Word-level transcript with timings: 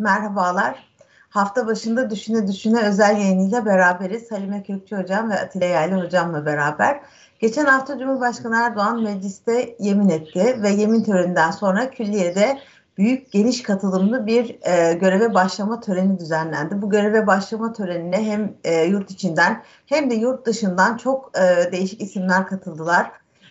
merhabalar. 0.00 0.90
Hafta 1.30 1.66
başında 1.66 2.10
Düşüne 2.10 2.48
Düşüne 2.48 2.82
özel 2.82 3.16
yayınıyla 3.16 3.66
beraberiz. 3.66 4.32
Halime 4.32 4.62
Kökçü 4.62 4.96
Hocam 4.96 5.30
ve 5.30 5.34
Atilla 5.34 5.66
Yaylı 5.66 6.04
Hocam'la 6.04 6.46
beraber. 6.46 7.00
Geçen 7.40 7.64
hafta 7.64 7.98
Cumhurbaşkanı 7.98 8.56
Erdoğan 8.56 9.02
mecliste 9.02 9.76
yemin 9.78 10.08
etti 10.08 10.58
ve 10.62 10.68
yemin 10.68 11.02
töreninden 11.02 11.50
sonra 11.50 11.90
külliyede 11.90 12.58
büyük 12.98 13.32
geniş 13.32 13.62
katılımlı 13.62 14.26
bir 14.26 14.58
e, 14.62 14.92
göreve 14.92 15.34
başlama 15.34 15.80
töreni 15.80 16.18
düzenlendi. 16.18 16.82
Bu 16.82 16.90
göreve 16.90 17.26
başlama 17.26 17.72
törenine 17.72 18.24
hem 18.24 18.54
e, 18.64 18.84
yurt 18.84 19.10
içinden 19.10 19.62
hem 19.86 20.10
de 20.10 20.14
yurt 20.14 20.46
dışından 20.46 20.96
çok 20.96 21.38
e, 21.38 21.72
değişik 21.72 22.00
isimler 22.00 22.46
katıldılar 22.46 23.10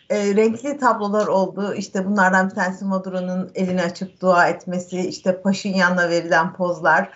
e, 0.09 0.35
renkli 0.35 0.77
tablolar 0.77 1.27
oldu. 1.27 1.73
İşte 1.73 2.05
bunlardan 2.05 2.49
bir 2.49 2.55
tanesi 2.55 2.85
Maduro'nun 2.85 3.51
elini 3.55 3.81
açıp 3.81 4.21
dua 4.21 4.47
etmesi, 4.47 4.99
işte 4.99 5.41
Paşinyan'la 5.41 6.09
verilen 6.09 6.53
pozlar 6.53 7.09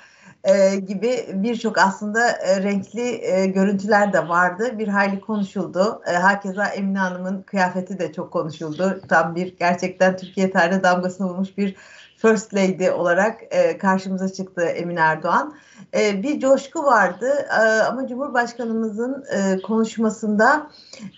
e, 0.44 0.76
gibi 0.76 1.26
birçok 1.34 1.78
aslında 1.78 2.30
e, 2.30 2.64
renkli 2.64 3.26
e, 3.26 3.46
görüntüler 3.46 4.14
de 4.14 4.28
vardı. 4.28 4.80
Bir 4.80 4.88
hayli 4.88 5.22
konuşuldu. 5.22 6.02
E, 6.08 6.14
hakeza 6.14 6.66
Emine 6.66 7.00
Hanım'ın 7.00 7.42
kıyafeti 7.42 8.00
de 8.00 8.14
çok 8.14 8.34
konuşuldu. 8.34 9.02
Tam 9.10 9.36
bir 9.36 9.58
gerçekten 9.58 10.18
Türkiye 10.18 10.52
tarihine 10.52 10.84
damgasını 10.84 11.28
vurmuş 11.28 11.58
bir 11.58 11.76
First 12.18 12.54
Lady 12.54 12.90
olarak 12.90 13.42
e, 13.52 13.78
karşımıza 13.78 14.34
çıktı 14.34 14.62
Emine 14.62 15.00
Erdoğan. 15.00 15.56
E, 15.96 16.24
bir 16.24 16.40
coşku 16.40 16.84
vardı 16.84 17.30
e, 17.60 17.82
ama 17.82 18.08
Cumhurbaşkanımızın 18.08 19.26
e, 19.36 19.62
konuşmasında 19.62 20.68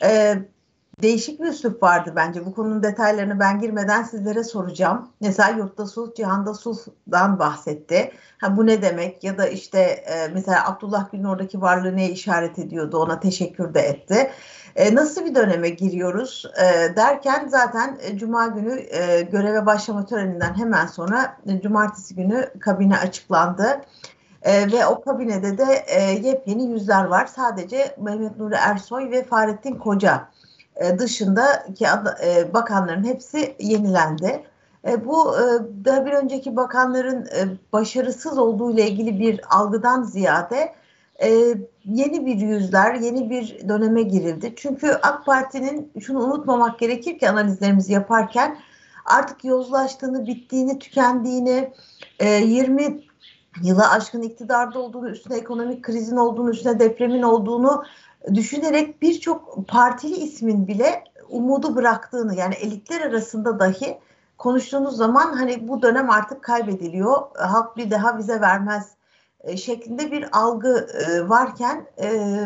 e, 0.04 0.36
değişik 1.02 1.42
bir 1.42 1.48
üslup 1.48 1.84
vardı 1.84 2.14
bence. 2.16 2.46
Bu 2.46 2.54
konunun 2.54 2.84
detaylarını 2.84 3.40
ben 3.40 3.60
girmeden 3.60 4.04
sizlere 4.04 4.44
soracağım. 4.44 5.10
Mesela 5.22 5.50
yurtta 5.50 5.88
sulh, 5.88 6.16
cihanda 6.16 6.54
sulh'dan 6.54 7.40
bahsetti. 7.40 8.12
Ha, 8.38 8.58
bu 8.58 8.66
ne 8.66 8.82
demek? 8.82 9.24
Ya 9.24 9.38
da 9.38 9.48
işte 9.48 9.80
e, 9.80 10.28
mesela 10.34 10.70
Abdullah 10.70 11.12
Gül'ün 11.12 11.24
oradaki 11.24 11.62
varlığı 11.62 11.96
neye 11.96 12.10
işaret 12.10 12.60
ediyordu? 12.60 12.98
Ona 12.98 13.20
teşekkür 13.20 13.74
de 13.74 13.80
etti. 13.80 14.32
E, 14.76 14.96
nasıl 14.96 15.26
bir 15.26 15.36
döneme 15.36 15.70
giriyoruz 15.70 16.46
e, 16.58 16.96
derken 16.96 17.48
zaten 17.48 17.98
e, 18.02 18.18
Cuma 18.18 18.48
günü 18.48 18.80
e, 18.80 19.22
göreve 19.22 19.66
başlama 19.66 20.06
töreninden 20.06 20.54
hemen 20.58 20.88
sonra 20.88 21.38
e, 21.48 21.62
Cumartesi 21.62 22.16
günü 22.16 22.50
kabine 22.60 22.98
açıklandı. 22.98 23.82
E, 24.42 24.72
ve 24.72 24.86
o 24.86 25.02
kabinede 25.02 25.58
de 25.58 25.86
e, 25.88 26.02
yepyeni 26.02 26.64
yüzler 26.64 27.04
var. 27.04 27.26
Sadece 27.26 27.96
Mehmet 28.02 28.38
Nuri 28.38 28.56
Ersoy 28.56 29.12
ve 29.12 29.24
Fahrettin 29.24 29.76
Koca 29.76 30.28
e, 30.76 31.00
dışındaki 31.00 31.86
e, 32.26 32.54
bakanların 32.54 33.04
hepsi 33.04 33.56
yenilendi. 33.60 34.44
E, 34.88 35.06
bu 35.06 35.36
daha 35.86 36.06
bir 36.06 36.12
önceki 36.12 36.56
bakanların 36.56 37.28
başarısız 37.74 38.38
olduğu 38.38 38.72
ile 38.72 38.90
ilgili 38.90 39.20
bir 39.20 39.42
algıdan 39.50 40.04
ziyade 40.04 40.74
yeni 41.86 42.26
bir 42.26 42.36
yüzler, 42.36 42.96
yeni 42.96 43.30
bir 43.30 43.70
döneme 43.70 44.02
girildi. 44.02 44.54
Çünkü 44.56 44.92
AK 44.92 45.26
Parti'nin 45.26 45.92
şunu 46.00 46.20
unutmamak 46.24 46.80
gerekir 46.80 47.20
ki 47.20 47.30
analizlerimizi 47.30 47.94
yaparken 47.94 48.58
artık 49.06 49.46
yozlaştığını, 49.46 50.28
bittiğini, 50.28 50.80
tükendiğini, 50.80 51.74
20 52.22 53.02
yıla 53.64 53.92
aşkın 53.92 54.22
iktidarda 54.22 54.80
olduğunu, 54.80 55.10
üstüne 55.10 55.38
ekonomik 55.38 55.84
krizin 55.84 56.18
olduğunu, 56.18 56.50
üstüne 56.50 56.80
depremin 56.80 57.22
olduğunu 57.22 57.84
düşünerek 58.34 59.02
birçok 59.02 59.68
partili 59.68 60.16
ismin 60.16 60.68
bile 60.68 61.04
umudu 61.30 61.76
bıraktığını 61.76 62.36
yani 62.36 62.56
elitler 62.56 63.02
arasında 63.02 63.60
dahi 63.60 63.98
konuştuğunuz 64.38 64.98
zaman 64.98 65.34
hani 65.34 65.68
bu 65.68 65.82
dönem 65.82 66.10
artık 66.10 66.44
kaybediliyor. 66.44 67.22
Halk 67.36 67.78
bir 67.78 67.92
daha 67.92 68.18
bize 68.18 68.42
vermez 68.42 68.92
e, 69.40 69.58
şeklinde 69.58 70.12
bir 70.12 70.40
algı 70.40 70.88
e, 71.08 71.30
varken 71.30 71.86
e, 72.02 72.40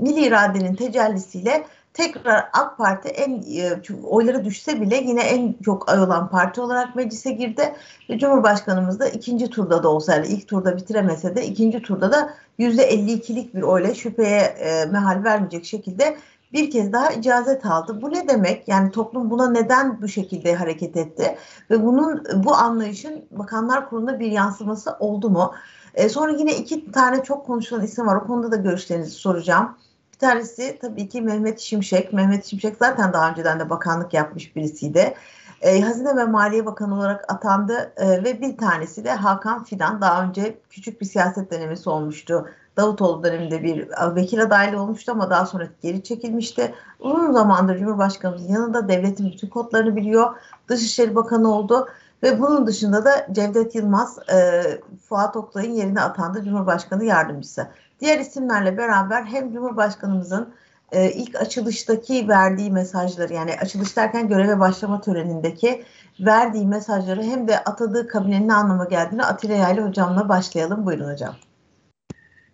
milli 0.00 0.26
iradenin 0.26 0.74
tecellisiyle 0.74 1.66
tekrar 1.98 2.48
AK 2.52 2.78
Parti 2.78 3.08
en 3.08 3.30
e, 3.32 3.80
oyları 4.04 4.44
düşse 4.44 4.80
bile 4.80 4.96
yine 4.96 5.20
en 5.22 5.54
çok 5.64 5.90
ay 5.90 6.00
olan 6.00 6.30
parti 6.30 6.60
olarak 6.60 6.96
meclise 6.96 7.30
girdi. 7.30 7.74
Cumhurbaşkanımız 8.16 9.00
da 9.00 9.08
ikinci 9.08 9.50
turda 9.50 9.82
da 9.82 9.88
olsa 9.88 10.14
yani 10.14 10.26
ilk 10.26 10.48
turda 10.48 10.76
bitiremese 10.76 11.36
de 11.36 11.46
ikinci 11.46 11.82
turda 11.82 12.12
da 12.12 12.34
%52'lik 12.58 13.54
bir 13.54 13.62
oyla 13.62 13.94
şüpheye 13.94 14.40
e, 14.40 14.84
mehal 14.84 15.24
vermeyecek 15.24 15.64
şekilde 15.64 16.16
bir 16.52 16.70
kez 16.70 16.92
daha 16.92 17.10
icazet 17.10 17.66
aldı. 17.66 18.02
Bu 18.02 18.10
ne 18.10 18.28
demek? 18.28 18.68
Yani 18.68 18.90
toplum 18.90 19.30
buna 19.30 19.50
neden 19.50 20.02
bu 20.02 20.08
şekilde 20.08 20.54
hareket 20.54 20.96
etti? 20.96 21.36
Ve 21.70 21.84
bunun 21.84 22.24
bu 22.34 22.54
anlayışın 22.54 23.24
Bakanlar 23.30 23.88
Kurulu'nda 23.88 24.20
bir 24.20 24.32
yansıması 24.32 24.96
oldu 25.00 25.30
mu? 25.30 25.54
E, 25.94 26.08
sonra 26.08 26.32
yine 26.32 26.56
iki 26.56 26.92
tane 26.92 27.22
çok 27.22 27.46
konuşulan 27.46 27.84
isim 27.84 28.06
var. 28.06 28.16
O 28.16 28.26
konuda 28.26 28.52
da 28.52 28.56
görüşlerinizi 28.56 29.10
soracağım. 29.10 29.76
Bir 30.18 30.26
tanesi 30.26 30.78
tabii 30.80 31.08
ki 31.08 31.22
Mehmet 31.22 31.60
Şimşek. 31.60 32.12
Mehmet 32.12 32.44
Şimşek 32.44 32.76
zaten 32.78 33.12
daha 33.12 33.30
önceden 33.30 33.60
de 33.60 33.70
bakanlık 33.70 34.14
yapmış 34.14 34.56
birisiydi. 34.56 35.14
E, 35.60 35.80
Hazine 35.80 36.16
ve 36.16 36.24
Maliye 36.24 36.66
Bakanı 36.66 36.94
olarak 36.94 37.32
atandı 37.32 37.92
e, 37.96 38.24
ve 38.24 38.40
bir 38.40 38.56
tanesi 38.56 39.04
de 39.04 39.12
Hakan 39.12 39.64
Fidan. 39.64 40.00
Daha 40.00 40.22
önce 40.24 40.58
küçük 40.70 41.00
bir 41.00 41.06
siyaset 41.06 41.50
denemesi 41.50 41.90
olmuştu. 41.90 42.48
Davutoğlu 42.76 43.24
döneminde 43.24 43.62
bir 43.62 43.88
vekil 44.16 44.42
adaylı 44.42 44.82
olmuştu 44.82 45.12
ama 45.12 45.30
daha 45.30 45.46
sonra 45.46 45.68
geri 45.82 46.02
çekilmişti. 46.02 46.74
Uzun 47.00 47.32
zamandır 47.32 47.78
Cumhurbaşkanımızın 47.78 48.52
yanında 48.52 48.88
devletin 48.88 49.32
bütün 49.32 49.48
kodlarını 49.48 49.96
biliyor. 49.96 50.34
Dışişleri 50.68 51.14
Bakanı 51.14 51.54
oldu 51.54 51.88
ve 52.22 52.40
bunun 52.40 52.66
dışında 52.66 53.04
da 53.04 53.26
Cevdet 53.32 53.74
Yılmaz 53.74 54.18
e, 54.32 54.62
Fuat 55.08 55.36
Oktay'ın 55.36 55.72
yerine 55.72 56.00
atandı 56.00 56.44
Cumhurbaşkanı 56.44 57.04
Yardımcısı. 57.04 57.68
Diğer 58.00 58.18
isimlerle 58.18 58.76
beraber 58.76 59.24
hem 59.24 59.52
Cumhurbaşkanımızın 59.52 60.54
e, 60.92 61.10
ilk 61.12 61.36
açılıştaki 61.36 62.28
verdiği 62.28 62.70
mesajları 62.70 63.32
yani 63.32 63.50
açılış 63.60 63.96
derken 63.96 64.28
göreve 64.28 64.58
başlama 64.58 65.00
törenindeki 65.00 65.84
verdiği 66.20 66.66
mesajları 66.66 67.22
hem 67.22 67.48
de 67.48 67.58
atadığı 67.58 68.08
kabinenin 68.08 68.48
ne 68.48 68.54
anlama 68.54 68.84
geldiğini 68.84 69.24
Atilla 69.24 69.54
Yaylı 69.54 69.88
hocamla 69.88 70.28
başlayalım. 70.28 70.86
Buyurun 70.86 71.12
hocam. 71.12 71.36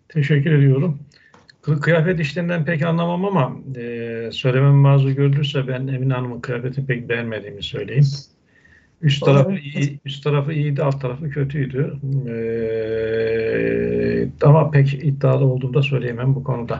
Teşekkür 0.09 0.51
ediyorum. 0.51 0.99
Kıyafet 1.81 2.19
işlerinden 2.19 2.65
pek 2.65 2.83
anlamam 2.83 3.25
ama 3.25 3.57
e, 3.75 4.29
söylemem 4.31 4.73
mazur 4.75 5.09
görülürse 5.09 5.67
ben 5.67 5.87
Emine 5.87 6.13
Hanım'ın 6.13 6.41
kıyafetini 6.41 6.85
pek 6.85 7.09
beğenmediğimi 7.09 7.63
söyleyeyim. 7.63 8.05
Üst 9.01 9.25
tarafı 9.25 9.55
iyi, 9.55 9.99
üst 10.05 10.23
tarafı 10.23 10.53
iyiydi, 10.53 10.83
alt 10.83 11.01
tarafı 11.01 11.29
kötüydü. 11.29 11.93
Ee, 12.29 14.27
ama 14.41 14.71
pek 14.71 14.93
iddialı 14.93 15.45
olduğumu 15.45 15.73
da 15.73 15.81
söyleyemem 15.81 16.35
bu 16.35 16.43
konuda. 16.43 16.79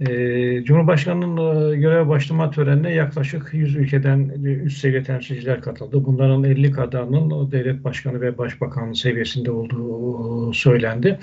Ee, 0.00 0.64
Cumhurbaşkanı'nın 0.64 1.72
e, 1.72 1.76
görev 1.76 2.08
başlama 2.08 2.50
törenine 2.50 2.92
yaklaşık 2.92 3.50
100 3.52 3.76
ülkeden 3.76 4.28
üst 4.44 4.78
seviye 4.78 5.02
temsilciler 5.02 5.60
katıldı. 5.60 6.04
Bunların 6.04 6.44
50 6.44 6.70
kadarının 6.70 7.50
devlet 7.52 7.84
başkanı 7.84 8.20
ve 8.20 8.38
başbakanı 8.38 8.94
seviyesinde 8.94 9.50
olduğu 9.50 10.52
söylendi. 10.52 11.18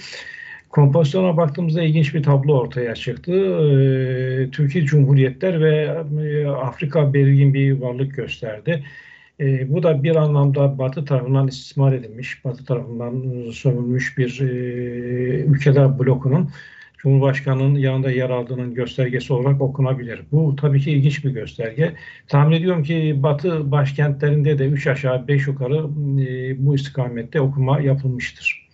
Kompozisyona 0.69 1.37
baktığımızda 1.37 1.83
ilginç 1.83 2.15
bir 2.15 2.23
tablo 2.23 2.59
ortaya 2.59 2.95
çıktı. 2.95 3.31
Ee, 3.31 4.49
Türkiye 4.51 4.85
Cumhuriyetler 4.85 5.61
ve 5.61 6.03
e, 6.23 6.47
Afrika 6.47 7.13
belirgin 7.13 7.53
bir 7.53 7.71
varlık 7.71 8.15
gösterdi. 8.15 8.83
E, 9.39 9.73
bu 9.73 9.83
da 9.83 10.03
bir 10.03 10.15
anlamda 10.15 10.77
Batı 10.77 11.05
tarafından 11.05 11.47
istismar 11.47 11.93
edilmiş, 11.93 12.45
Batı 12.45 12.65
tarafından 12.65 13.51
sömürmüş 13.51 14.17
bir 14.17 14.41
e, 14.41 14.45
ülkeler 15.45 15.99
blokunun 15.99 16.49
Cumhurbaşkanı'nın 17.03 17.75
yanında 17.75 18.11
yer 18.11 18.29
aldığının 18.29 18.73
göstergesi 18.73 19.33
olarak 19.33 19.61
okunabilir. 19.61 20.21
Bu 20.31 20.55
tabii 20.55 20.81
ki 20.81 20.91
ilginç 20.91 21.25
bir 21.25 21.31
gösterge. 21.31 21.93
Tahmin 22.27 22.55
ediyorum 22.55 22.83
ki 22.83 23.15
Batı 23.23 23.71
başkentlerinde 23.71 24.59
de 24.59 24.65
3 24.65 24.87
aşağı 24.87 25.27
5 25.27 25.47
yukarı 25.47 25.77
e, 26.21 26.65
bu 26.65 26.75
istikamette 26.75 27.41
okuma 27.41 27.79
yapılmıştır. 27.79 28.69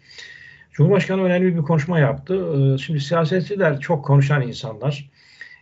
Cumhurbaşkanı 0.72 1.24
önemli 1.24 1.56
bir 1.56 1.62
konuşma 1.62 2.00
yaptı. 2.00 2.36
E, 2.36 2.78
şimdi 2.78 3.00
siyasetçiler 3.00 3.80
çok 3.80 4.06
konuşan 4.06 4.48
insanlar, 4.48 5.10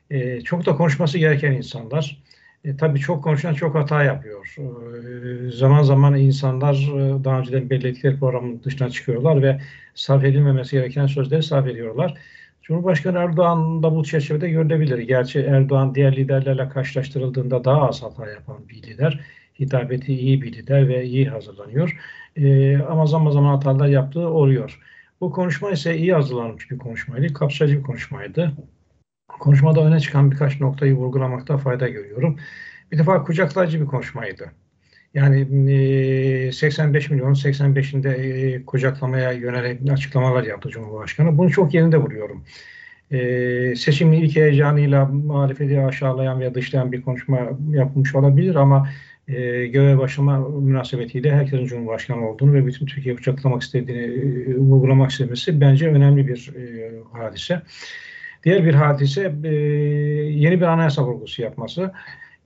e, 0.09 0.41
çok 0.41 0.65
da 0.65 0.75
konuşması 0.75 1.17
gereken 1.17 1.51
insanlar. 1.51 2.23
E, 2.67 2.77
tabii 2.77 2.99
çok 2.99 3.23
konuşan 3.23 3.53
çok 3.53 3.75
hata 3.75 4.03
yapıyor. 4.03 4.55
E, 4.57 5.51
zaman 5.51 5.83
zaman 5.83 6.17
insanlar 6.17 6.73
e, 6.73 7.23
daha 7.23 7.39
önceden 7.39 7.69
belirledikleri 7.69 8.19
programın 8.19 8.63
dışına 8.63 8.89
çıkıyorlar 8.89 9.41
ve 9.41 9.61
sarf 9.95 10.23
edilmemesi 10.23 10.71
gereken 10.71 11.07
sözleri 11.07 11.43
sarf 11.43 11.67
ediyorlar. 11.67 12.13
Cumhurbaşkanı 12.61 13.17
Erdoğan 13.17 13.83
da 13.83 13.95
bu 13.95 14.03
çerçevede 14.03 14.49
görülebilir. 14.49 14.97
Gerçi 14.97 15.39
Erdoğan 15.39 15.95
diğer 15.95 16.15
liderlerle 16.15 16.69
karşılaştırıldığında 16.69 17.63
daha 17.63 17.87
az 17.87 18.03
hata 18.03 18.29
yapan 18.29 18.69
bir 18.69 18.83
lider. 18.83 19.19
Hitabeti 19.59 20.13
iyi 20.13 20.41
bir 20.41 20.53
lider 20.53 20.87
ve 20.87 21.05
iyi 21.05 21.29
hazırlanıyor. 21.29 21.97
E, 22.35 22.77
ama 22.77 23.05
zaman 23.05 23.31
zaman 23.31 23.55
hatalar 23.55 23.87
yaptığı 23.87 24.27
oluyor. 24.29 24.79
Bu 25.21 25.31
konuşma 25.31 25.71
ise 25.71 25.97
iyi 25.97 26.13
hazırlanmış 26.13 26.71
bir 26.71 26.77
konuşmaydı. 26.77 27.33
Kapsayıcı 27.33 27.77
bir 27.77 27.83
konuşmaydı. 27.83 28.53
Konuşmada 29.27 29.85
öne 29.85 29.99
çıkan 29.99 30.31
birkaç 30.31 30.61
noktayı 30.61 30.93
vurgulamakta 30.93 31.57
fayda 31.57 31.87
görüyorum. 31.87 32.39
Bir 32.91 32.97
defa 32.97 33.23
kucaklayıcı 33.23 33.81
bir 33.81 33.85
konuşmaydı. 33.85 34.51
Yani 35.13 36.53
85 36.53 37.09
milyon 37.09 37.33
85'inde 37.33 38.65
kucaklamaya 38.65 39.31
yönelik 39.31 39.91
açıklamalar 39.91 40.43
yaptı 40.43 40.69
Cumhurbaşkanı. 40.69 41.37
Bunu 41.37 41.49
çok 41.49 41.73
yerinde 41.73 42.05
buluyorum. 42.05 42.43
Seçimin 43.75 44.21
ilk 44.21 44.35
heyecanıyla 44.35 45.05
muhalefeti 45.05 45.81
aşağılayan 45.81 46.39
veya 46.39 46.53
dışlayan 46.53 46.91
bir 46.91 47.01
konuşma 47.01 47.39
yapmış 47.71 48.15
olabilir 48.15 48.55
ama 48.55 48.89
görev 49.71 49.97
başlama 49.97 50.49
münasebetiyle 50.49 51.31
herkesin 51.31 51.65
Cumhurbaşkanı 51.65 52.29
olduğunu 52.29 52.53
ve 52.53 52.65
bütün 52.65 52.85
Türkiye 52.85 53.15
kucaklamak 53.15 53.61
istediğini 53.61 54.57
vurgulamak 54.57 55.11
istemesi 55.11 55.61
bence 55.61 55.87
önemli 55.87 56.27
bir 56.27 56.51
hadise. 57.13 57.61
Diğer 58.47 58.65
bir 58.65 58.73
hadise 58.73 59.21
yeni 60.33 60.61
bir 60.61 60.65
anayasa 60.65 61.03
vurgusu 61.03 61.41
yapması. 61.41 61.91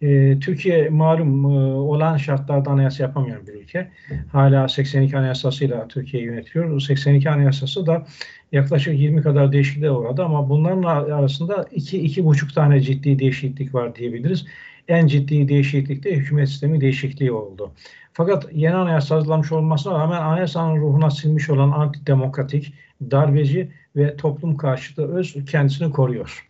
E, 0.01 0.39
Türkiye 0.39 0.89
malum 0.89 1.45
e, 1.45 1.47
olan 1.73 2.17
şartlarda 2.17 2.69
anayasa 2.69 3.03
yapamayan 3.03 3.47
bir 3.47 3.53
ülke. 3.53 3.91
Hala 4.31 4.67
82 4.67 5.17
anayasasıyla 5.17 5.87
Türkiye 5.87 6.23
yönetiliyor. 6.23 6.79
82 6.79 7.29
anayasası 7.29 7.85
da 7.85 8.05
yaklaşık 8.51 8.99
20 8.99 9.21
kadar 9.21 9.51
değişikliğe 9.51 9.91
uğradı 9.91 10.23
ama 10.23 10.49
bunların 10.49 10.83
arasında 10.83 11.53
2-2,5 11.53 12.53
tane 12.53 12.81
ciddi 12.81 13.19
değişiklik 13.19 13.75
var 13.75 13.95
diyebiliriz. 13.95 14.45
En 14.87 15.07
ciddi 15.07 15.47
değişiklik 15.47 16.03
de 16.03 16.15
hükümet 16.15 16.49
sistemi 16.49 16.81
değişikliği 16.81 17.31
oldu. 17.31 17.71
Fakat 18.13 18.47
yeni 18.53 18.75
anayasa 18.75 19.15
hazırlanmış 19.15 19.51
olmasına 19.51 19.99
rağmen 19.99 20.21
anayasanın 20.21 20.77
ruhuna 20.77 21.09
silmiş 21.09 21.49
olan 21.49 21.71
antidemokratik, 21.71 22.73
darbeci 23.11 23.71
ve 23.95 24.17
toplum 24.17 24.57
karşıtı 24.57 25.15
öz 25.15 25.45
kendisini 25.45 25.91
koruyor. 25.91 26.47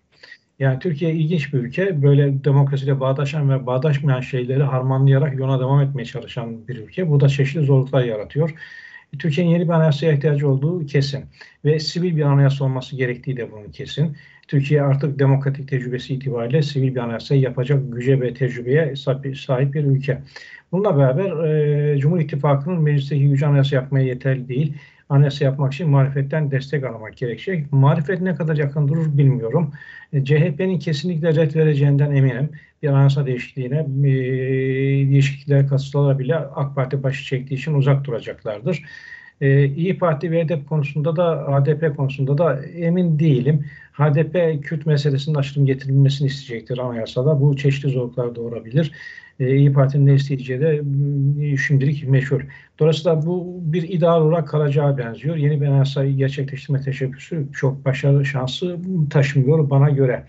Yani 0.60 0.80
Türkiye 0.80 1.14
ilginç 1.14 1.54
bir 1.54 1.60
ülke. 1.60 2.02
Böyle 2.02 2.44
demokrasiyle 2.44 3.00
bağdaşan 3.00 3.50
ve 3.50 3.66
bağdaşmayan 3.66 4.22
şeyleri 4.22 4.64
harmanlayarak 4.64 5.40
yoluna 5.40 5.60
devam 5.60 5.82
etmeye 5.82 6.06
çalışan 6.06 6.68
bir 6.68 6.78
ülke. 6.78 7.10
Bu 7.10 7.20
da 7.20 7.30
çeşitli 7.30 7.66
zorluklar 7.66 8.04
yaratıyor. 8.04 8.54
Türkiye'nin 9.20 9.52
yeni 9.52 9.64
bir 9.64 9.74
anayasaya 9.74 10.14
ihtiyacı 10.14 10.50
olduğu 10.50 10.86
kesin. 10.86 11.26
Ve 11.66 11.80
sivil 11.80 12.16
bir 12.16 12.22
anayasa 12.22 12.66
olması 12.66 12.96
gerektiği 12.96 13.38
de 13.38 13.52
bunun 13.52 13.72
kesin. 13.72 14.18
Türkiye 14.48 14.82
artık 14.82 15.20
demokratik 15.20 15.68
tecrübesi 15.68 16.14
itibariyle 16.14 16.62
sivil 16.62 16.96
bir 16.96 17.00
anayasa 17.00 17.36
yapacak 17.36 17.94
güce 17.94 18.22
ve 18.22 18.34
tecrübeye 18.34 18.96
sahip 19.36 19.74
bir 19.74 19.84
ülke. 19.84 20.22
Bununla 20.72 20.98
beraber 20.98 21.48
e, 21.48 22.00
Cumhur 22.00 22.20
İttifakı'nın 22.20 22.82
meclisteki 22.82 23.30
gücü 23.30 23.46
anayasa 23.46 23.76
yapmaya 23.76 24.06
yeterli 24.06 24.48
değil 24.48 24.74
anayasa 25.12 25.46
yapmak 25.46 25.74
için 25.74 25.90
marifetten 25.90 26.52
destek 26.52 26.84
almak 26.84 27.18
gerekecek. 27.18 27.72
Marifet 27.74 28.22
ne 28.22 28.36
kadar 28.36 28.58
yakın 28.58 28.88
durur 28.88 29.18
bilmiyorum. 29.18 29.72
E, 30.14 30.26
CHP'nin 30.26 30.80
kesinlikle 30.80 31.36
red 31.36 31.56
vereceğinden 31.56 32.12
eminim. 32.12 32.50
Bir 32.84 32.88
anayasa 32.88 33.26
değişikliğine 33.26 33.80
e, 33.80 34.12
değişikliklere 35.12 35.68
katılsalar 35.68 36.20
bile 36.20 36.36
AK 36.36 36.76
Parti 36.76 37.04
başı 37.04 37.26
çektiği 37.26 37.56
için 37.56 37.74
uzak 37.74 38.06
duracaklardır. 38.06 38.84
E, 39.42 39.66
İyi 39.66 39.98
Parti 39.98 40.32
ve 40.32 40.44
HDP 40.44 40.70
konusunda 40.70 41.16
da 41.16 41.48
HDP 41.48 41.98
konusunda 41.98 42.38
da 42.38 42.66
emin 42.66 43.20
değilim. 43.20 43.66
HDP 43.94 44.64
Kürt 44.64 44.86
meselesinin 44.86 45.36
açılım 45.36 45.66
getirilmesini 45.66 46.28
isteyecektir 46.28 46.78
anayasada. 46.78 47.42
Bu 47.42 47.58
çeşitli 47.58 47.90
zorluklar 47.90 48.36
doğurabilir. 48.36 48.92
E, 49.40 49.56
İyi 49.56 49.74
Parti'nin 49.74 50.06
ne 50.06 50.14
isteyeceği 50.14 50.62
de 50.62 50.82
e, 51.42 51.58
şimdilik 51.58 52.08
meşhur. 52.08 52.42
Dolayısıyla 52.80 53.26
bu 53.26 53.60
bir 53.62 53.84
ideal 53.84 54.22
olarak 54.22 54.48
kalacağı 54.48 54.98
benziyor. 54.98 55.36
Yeni 55.36 55.62
bir 55.62 55.68
anayasayı 55.68 56.16
gerçekleştirme 56.16 56.82
teşebbüsü 56.82 57.48
çok 57.54 57.86
başarılı 57.86 58.26
şansı 58.26 58.78
taşımıyor 59.10 59.70
bana 59.70 59.90
göre. 59.90 60.26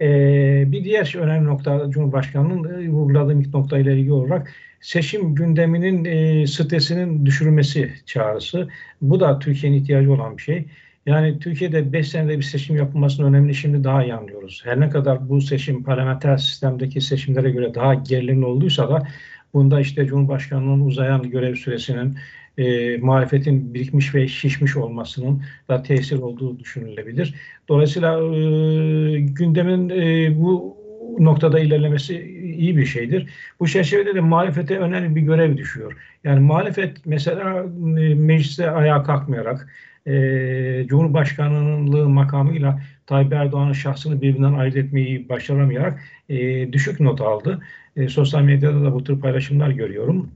Ee, 0.00 0.64
bir 0.66 0.84
diğer 0.84 1.14
önemli 1.18 1.46
nokta 1.48 1.90
Cumhurbaşkanı'nın 1.90 2.82
e, 2.82 2.88
vurguladığı 2.88 3.40
ilk 3.40 3.54
nokta 3.54 3.78
ile 3.78 3.94
ilgili 3.94 4.12
olarak 4.12 4.52
seçim 4.80 5.34
gündeminin 5.34 6.04
e, 6.04 6.46
stresinin 6.46 7.26
düşürülmesi 7.26 7.92
çağrısı. 8.06 8.68
Bu 9.02 9.20
da 9.20 9.38
Türkiye'nin 9.38 9.76
ihtiyacı 9.76 10.12
olan 10.12 10.36
bir 10.36 10.42
şey. 10.42 10.64
Yani 11.06 11.38
Türkiye'de 11.38 11.92
5 11.92 12.08
senede 12.08 12.38
bir 12.38 12.42
seçim 12.42 12.76
yapılmasının 12.76 13.26
önemli 13.26 13.54
şimdi 13.54 13.84
daha 13.84 14.04
iyi 14.04 14.14
anlıyoruz. 14.14 14.62
Her 14.64 14.80
ne 14.80 14.90
kadar 14.90 15.28
bu 15.28 15.40
seçim 15.40 15.82
parlamenter 15.82 16.36
sistemdeki 16.36 17.00
seçimlere 17.00 17.50
göre 17.50 17.74
daha 17.74 17.94
gerilimli 17.94 18.44
olduysa 18.44 18.88
da 18.88 19.08
bunda 19.54 19.80
işte 19.80 20.06
Cumhurbaşkanlığının 20.06 20.86
uzayan 20.86 21.30
görev 21.30 21.54
süresinin 21.54 22.16
e, 22.58 22.96
muhalefetin 22.96 23.74
birikmiş 23.74 24.14
ve 24.14 24.28
şişmiş 24.28 24.76
olmasının 24.76 25.42
da 25.68 25.82
tesir 25.82 26.18
olduğu 26.18 26.58
düşünülebilir. 26.58 27.34
Dolayısıyla 27.68 28.18
e, 28.18 29.20
gündemin 29.20 29.88
e, 29.88 30.36
bu 30.42 30.76
noktada 31.18 31.60
ilerlemesi 31.60 32.14
iyi 32.60 32.76
bir 32.76 32.86
şeydir. 32.86 33.30
Bu 33.60 33.68
çerçevede 33.68 34.14
de 34.14 34.20
muhalefete 34.20 34.78
önemli 34.78 35.16
bir 35.16 35.20
görev 35.20 35.56
düşüyor. 35.56 35.96
Yani 36.24 36.40
muhalefet 36.40 37.06
mesela 37.06 37.64
e, 37.98 38.14
mecliste 38.14 38.70
ayağa 38.70 39.02
kalkmayarak 39.02 39.68
e, 40.06 40.86
Cumhurbaşkanlığı 40.86 42.08
makamıyla 42.08 42.80
Tayyip 43.06 43.32
Erdoğan'ın 43.32 43.72
şahsını 43.72 44.22
birbirinden 44.22 44.54
ayırt 44.54 44.76
etmeyi 44.76 45.28
başaramayarak 45.28 46.00
e, 46.28 46.72
düşük 46.72 47.00
not 47.00 47.20
aldı. 47.20 47.60
E, 47.96 48.08
sosyal 48.08 48.42
medyada 48.42 48.84
da 48.84 48.94
bu 48.94 49.04
tür 49.04 49.20
paylaşımlar 49.20 49.70
görüyorum. 49.70 50.30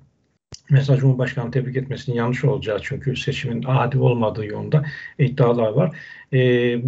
Mesela 0.71 0.99
Cumhurbaşkanı 0.99 1.51
tebrik 1.51 1.77
etmesinin 1.77 2.17
yanlış 2.17 2.45
olacağı 2.45 2.79
çünkü 2.83 3.17
seçimin 3.17 3.65
adil 3.67 3.99
olmadığı 3.99 4.47
yolunda 4.47 4.85
iddialar 5.19 5.73
var. 5.73 5.97
E, 6.33 6.39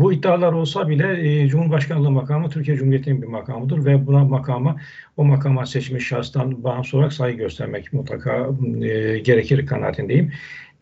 bu 0.00 0.12
iddialar 0.12 0.52
olsa 0.52 0.88
bile 0.88 1.42
e, 1.42 1.48
Cumhurbaşkanlığı 1.48 2.10
makamı 2.10 2.50
Türkiye 2.50 2.76
Cumhuriyeti'nin 2.76 3.22
bir 3.22 3.26
makamıdır 3.26 3.84
ve 3.84 4.06
buna 4.06 4.24
makama 4.24 4.76
o 5.16 5.24
makama 5.24 5.66
seçilmiş 5.66 6.06
şahstan 6.06 6.64
bağımsız 6.64 6.94
olarak 6.94 7.12
saygı 7.12 7.38
göstermek 7.38 7.92
mutlaka 7.92 8.50
e, 8.82 9.18
gerekir 9.18 9.66
kanaatindeyim. 9.66 10.32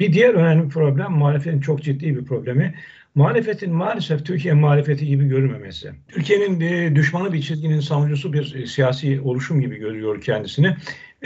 Bir 0.00 0.12
diğer 0.12 0.34
önemli 0.34 0.68
problem 0.68 1.12
muhalefetin 1.12 1.60
çok 1.60 1.82
ciddi 1.82 2.16
bir 2.16 2.24
problemi. 2.24 2.74
Muhalefetin 3.14 3.72
maalesef 3.72 4.26
Türkiye 4.26 4.54
muhalefeti 4.54 5.06
gibi 5.06 5.28
görünmemesi. 5.28 5.92
Türkiye'nin 6.08 6.60
e, 6.60 6.96
düşmanı 6.96 7.32
bir 7.32 7.42
çizginin 7.42 7.80
savunucusu 7.80 8.32
bir 8.32 8.54
e, 8.54 8.66
siyasi 8.66 9.20
oluşum 9.20 9.60
gibi 9.60 9.76
görüyor 9.76 10.20
kendisini. 10.20 10.76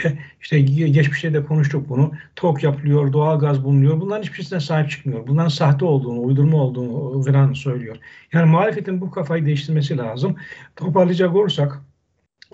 E, 0.03 0.13
işte 0.41 0.61
geçmişte 0.61 1.33
de 1.33 1.45
konuştuk 1.45 1.89
bunu. 1.89 2.11
Tok 2.35 2.63
yapılıyor, 2.63 3.13
doğal 3.13 3.39
gaz 3.39 3.63
bulunuyor. 3.63 4.01
Bunların 4.01 4.23
hiçbirisine 4.23 4.59
sahip 4.59 4.89
çıkmıyor. 4.89 5.27
Bunların 5.27 5.49
sahte 5.49 5.85
olduğunu, 5.85 6.21
uydurma 6.21 6.57
olduğunu 6.57 7.23
falan 7.23 7.53
söylüyor. 7.53 7.97
Yani 8.33 8.51
muhalefetin 8.51 9.01
bu 9.01 9.11
kafayı 9.11 9.45
değiştirmesi 9.45 9.97
lazım. 9.97 10.35
Toparlayacak 10.75 11.35
olursak 11.35 11.81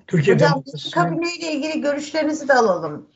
Türkiye 0.07 0.35
Hocam 0.35 0.63
kabineyle 0.93 1.53
ilgili 1.53 1.81
görüşlerinizi 1.81 2.47
de 2.47 2.53
alalım. 2.53 3.07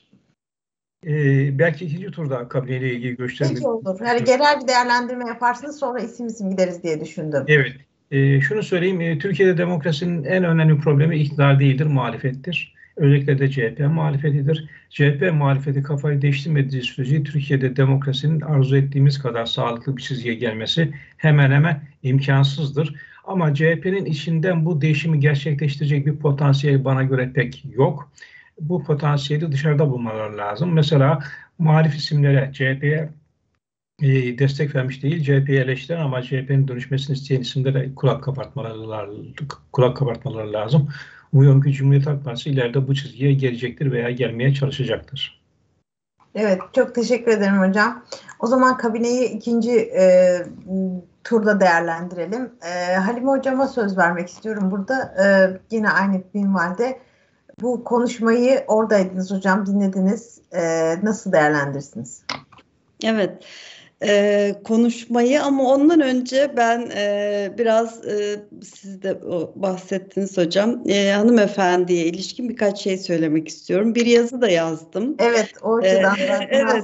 Ee, 1.05 1.60
belki 1.60 1.86
ikinci 1.86 2.12
turda 2.12 2.48
kabineyle 2.48 2.94
ilgili 2.94 3.15
görüşlerimi... 3.17 3.55
Peki 3.55 3.67
olur. 3.67 4.00
Yani 4.05 4.24
genel 4.24 4.62
bir 4.62 4.67
değerlendirme 4.67 5.27
yaparsınız 5.27 5.79
sonra 5.79 6.00
isim 6.00 6.27
isim 6.27 6.50
gideriz 6.50 6.84
diye 6.84 7.01
düşündüm. 7.01 7.44
Evet. 7.48 7.74
E, 8.12 8.41
şunu 8.41 8.63
söyleyeyim. 8.63 9.01
E, 9.01 9.20
Türkiye'de 9.20 9.58
demokrasinin 9.58 10.24
en 10.24 10.44
önemli 10.44 10.79
problemi 10.79 11.17
iktidar 11.20 11.60
değildir, 11.60 11.86
muhalefettir. 11.86 12.78
Özellikle 13.00 13.39
de 13.39 13.51
CHP 13.51 13.79
muhalefetidir. 13.79 14.70
CHP 14.89 15.32
muhalefeti 15.34 15.84
kafayı 15.84 16.22
değiştirmediği 16.22 16.82
sürece 16.82 17.24
Türkiye'de 17.24 17.75
demokrasinin 17.75 18.41
arzu 18.41 18.77
ettiğimiz 18.77 19.20
kadar 19.20 19.46
sağlıklı 19.46 19.98
bir 19.98 20.01
çizgiye 20.01 20.36
gelmesi 20.36 20.94
hemen 21.18 21.51
hemen 21.51 21.82
imkansızdır. 22.03 22.96
Ama 23.24 23.53
CHP'nin 23.53 24.06
içinden 24.06 24.65
bu 24.65 24.82
değişimi 24.82 25.20
gerçekleştirecek 25.20 26.06
bir 26.06 26.15
potansiyel 26.15 26.86
bana 26.86 27.03
göre 27.03 27.32
pek 27.34 27.65
yok 27.74 28.12
bu 28.60 28.84
potansiyeli 28.84 29.51
dışarıda 29.51 29.89
bulmaları 29.91 30.38
lazım. 30.38 30.74
Mesela 30.74 31.20
muhalif 31.60 31.96
isimlere 31.96 32.51
CHP'ye 32.53 33.10
e, 34.01 34.39
destek 34.39 34.75
vermiş 34.75 35.03
değil, 35.03 35.24
CHP'yi 35.24 35.60
eleştiren 35.60 36.00
ama 36.00 36.22
CHP'nin 36.22 36.68
dönüşmesini 36.68 37.15
isteyen 37.15 37.41
isimlere 37.41 37.96
kulak 37.96 38.24
kapatmaları, 38.24 39.08
kulak 39.72 39.98
kapatmaları 39.98 40.53
lazım. 40.53 40.89
Umuyorum 41.33 41.62
ki 41.62 41.71
Cumhuriyet 41.71 42.07
Halk 42.07 42.25
Partisi 42.25 42.50
ileride 42.50 42.88
bu 42.88 42.95
çizgiye 42.95 43.33
gelecektir 43.33 43.91
veya 43.91 44.12
gelmeye 44.12 44.53
çalışacaktır. 44.53 45.39
Evet, 46.36 46.62
çok 46.74 46.95
teşekkür 46.95 47.31
ederim 47.31 47.69
hocam. 47.69 48.05
O 48.39 48.48
zaman 48.48 48.77
kabineyi 48.77 49.29
ikinci 49.29 49.71
e, 49.71 50.36
turda 51.24 51.59
değerlendirelim. 51.59 52.51
E, 52.62 52.95
Halime 52.95 53.27
hocama 53.31 53.67
söz 53.67 53.98
vermek 53.98 54.29
istiyorum 54.29 54.71
burada. 54.71 55.15
E, 55.24 55.25
yine 55.75 55.89
aynı 55.89 56.21
minvalde 56.33 57.00
bu 57.62 57.83
konuşmayı 57.83 58.63
oradaydınız 58.67 59.31
hocam, 59.31 59.65
dinlediniz. 59.65 60.41
E, 60.53 60.95
nasıl 61.03 61.31
değerlendirirsiniz? 61.31 62.24
Evet 63.03 63.43
e, 64.03 64.56
konuşmayı 64.63 65.44
ama 65.44 65.63
ondan 65.63 66.01
önce 66.01 66.53
ben 66.58 66.91
e, 66.96 67.51
biraz 67.58 68.06
e, 68.08 68.39
siz 68.63 69.03
de 69.03 69.22
bahsettiniz 69.56 70.38
hocam 70.38 70.84
e, 70.89 71.12
hanımefendiye 71.12 72.06
ilişkin 72.06 72.50
birkaç 72.50 72.82
şey 72.82 72.98
söylemek 72.98 73.48
istiyorum. 73.48 73.96
Bir 73.96 74.06
yazı 74.06 74.41
da 74.41 74.50
yazdım. 74.50 75.15
Evet 75.20 75.53
o 75.63 75.77
açıdan 75.77 76.18
e, 76.18 76.48
evet. 76.50 76.84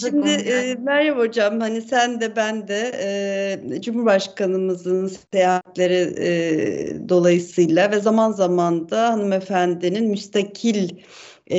Şimdi 0.00 0.28
e, 0.28 0.74
Meryem 0.74 1.18
hocam 1.18 1.60
hani 1.60 1.82
sen 1.82 2.20
de 2.20 2.36
ben 2.36 2.68
de 2.68 2.92
e, 3.02 3.80
Cumhurbaşkanımızın 3.80 5.12
seyahatleri 5.32 6.14
e, 6.18 7.08
dolayısıyla 7.08 7.90
ve 7.90 8.00
zaman 8.00 8.32
zaman 8.32 8.90
da 8.90 9.12
hanımefendinin 9.12 10.10
müstakil 10.10 10.90
e, 11.50 11.58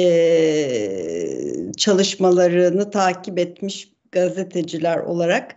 çalışmalarını 1.78 2.92
takip 2.92 3.40
etmiş 3.40 3.97
gazeteciler 4.12 4.98
olarak 4.98 5.56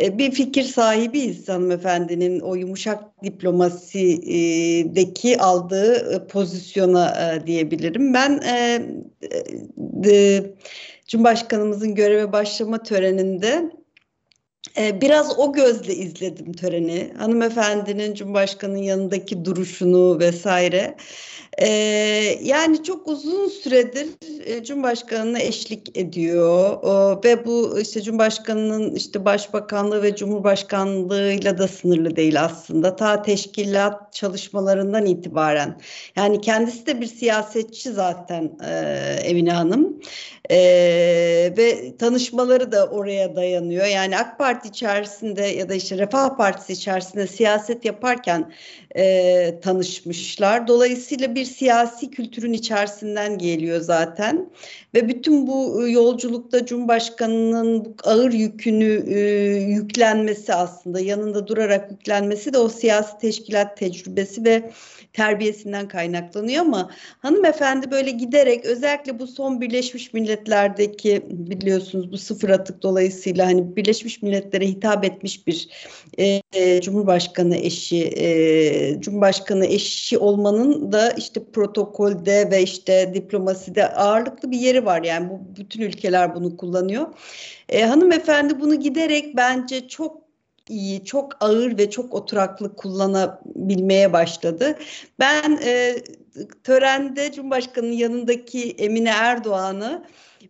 e, 0.00 0.18
bir 0.18 0.30
fikir 0.30 0.62
sahibiyiz 0.62 1.48
hanımefendinin 1.48 2.40
o 2.40 2.54
yumuşak 2.54 3.24
diplomasideki 3.24 5.38
aldığı 5.38 6.14
e, 6.14 6.26
pozisyona 6.26 7.34
e, 7.34 7.46
diyebilirim. 7.46 8.14
Ben 8.14 8.40
Cumhurbaşkanımızın 11.06 11.94
göreve 11.94 12.32
başlama 12.32 12.82
töreninde 12.82 13.70
Biraz 14.76 15.38
o 15.38 15.52
gözle 15.52 15.94
izledim 15.94 16.52
töreni. 16.52 17.12
Hanımefendinin 17.18 18.14
Cumhurbaşkanı'nın 18.14 18.78
yanındaki 18.78 19.44
duruşunu 19.44 20.18
vesaire. 20.18 20.96
Ee, 21.58 21.66
yani 22.42 22.82
çok 22.82 23.08
uzun 23.08 23.48
süredir 23.48 24.08
e, 24.46 24.64
Cumhurbaşkanı'na 24.64 25.38
eşlik 25.38 25.98
ediyor 25.98 26.78
ee, 26.82 27.28
ve 27.28 27.46
bu 27.46 27.80
işte 27.80 28.02
Cumhurbaşkanı'nın 28.02 28.94
işte 28.94 29.24
Başbakanlığı 29.24 30.02
ve 30.02 30.16
Cumhurbaşkanlığıyla 30.16 31.58
da 31.58 31.68
sınırlı 31.68 32.16
değil 32.16 32.42
aslında. 32.42 32.96
Ta 32.96 33.22
teşkilat 33.22 34.12
çalışmalarından 34.12 35.06
itibaren. 35.06 35.80
Yani 36.16 36.40
kendisi 36.40 36.86
de 36.86 37.00
bir 37.00 37.06
siyasetçi 37.06 37.92
zaten 37.92 38.58
e, 38.64 38.70
Emine 39.24 39.52
Hanım. 39.52 40.00
Ve 40.50 41.96
tanışmaları 41.98 42.72
da 42.72 42.86
oraya 42.86 43.36
dayanıyor. 43.36 43.86
Yani 43.86 44.18
AK 44.18 44.38
Parti 44.38 44.51
içerisinde 44.64 45.42
ya 45.42 45.68
da 45.68 45.74
işte 45.74 45.98
Refah 45.98 46.36
Partisi 46.36 46.72
içerisinde 46.72 47.26
siyaset 47.26 47.84
yaparken 47.84 48.52
e, 48.96 49.60
tanışmışlar. 49.60 50.66
Dolayısıyla 50.66 51.34
bir 51.34 51.44
siyasi 51.44 52.10
kültürün 52.10 52.52
içerisinden 52.52 53.38
geliyor 53.38 53.80
zaten. 53.80 54.50
Ve 54.94 55.08
bütün 55.08 55.46
bu 55.46 55.88
yolculukta 55.88 56.66
Cumhurbaşkanı'nın 56.66 57.84
bu 57.84 57.94
ağır 58.04 58.32
yükünü 58.32 59.04
e, 59.08 59.20
yüklenmesi 59.56 60.54
aslında 60.54 61.00
yanında 61.00 61.46
durarak 61.46 61.90
yüklenmesi 61.90 62.52
de 62.52 62.58
o 62.58 62.68
siyasi 62.68 63.18
teşkilat 63.18 63.76
tecrübesi 63.76 64.44
ve 64.44 64.70
terbiyesinden 65.12 65.88
kaynaklanıyor 65.88 66.60
ama 66.60 66.90
hanımefendi 67.18 67.90
böyle 67.90 68.10
giderek 68.10 68.64
özellikle 68.64 69.18
bu 69.18 69.26
son 69.26 69.60
Birleşmiş 69.60 70.12
Milletler'deki 70.12 71.22
biliyorsunuz 71.30 72.12
bu 72.12 72.18
sıfır 72.18 72.48
atık 72.48 72.82
dolayısıyla 72.82 73.46
hani 73.46 73.76
Birleşmiş 73.76 74.22
Milletler'e 74.42 74.68
hitap 74.68 75.04
etmiş 75.04 75.46
bir 75.46 75.68
e, 76.18 76.42
e, 76.52 76.80
Cumhurbaşkanı 76.80 77.56
eşi 77.56 78.04
e, 78.16 79.00
Cumhurbaşkanı 79.00 79.66
eşi 79.66 80.18
olmanın 80.18 80.92
da 80.92 81.10
işte 81.10 81.40
protokolde 81.52 82.50
ve 82.50 82.62
işte 82.62 83.10
diplomaside 83.14 83.88
ağırlıklı 83.88 84.50
bir 84.50 84.58
yeri 84.58 84.84
var 84.84 85.02
yani 85.02 85.30
bu 85.30 85.40
bütün 85.56 85.80
ülkeler 85.80 86.34
bunu 86.34 86.56
kullanıyor. 86.56 87.06
E, 87.68 87.84
hanımefendi 87.84 88.60
bunu 88.60 88.74
giderek 88.74 89.36
bence 89.36 89.88
çok 89.88 90.22
iyi, 90.68 91.04
çok 91.04 91.36
ağır 91.40 91.78
ve 91.78 91.90
çok 91.90 92.14
oturaklı 92.14 92.76
kullanabilmeye 92.76 94.12
başladı. 94.12 94.78
Ben 95.18 95.60
e, 95.64 95.96
törende 96.64 97.32
Cumhurbaşkanı'nın 97.32 97.92
yanındaki 97.92 98.70
Emine 98.70 99.10
Erdoğan'ı 99.10 100.04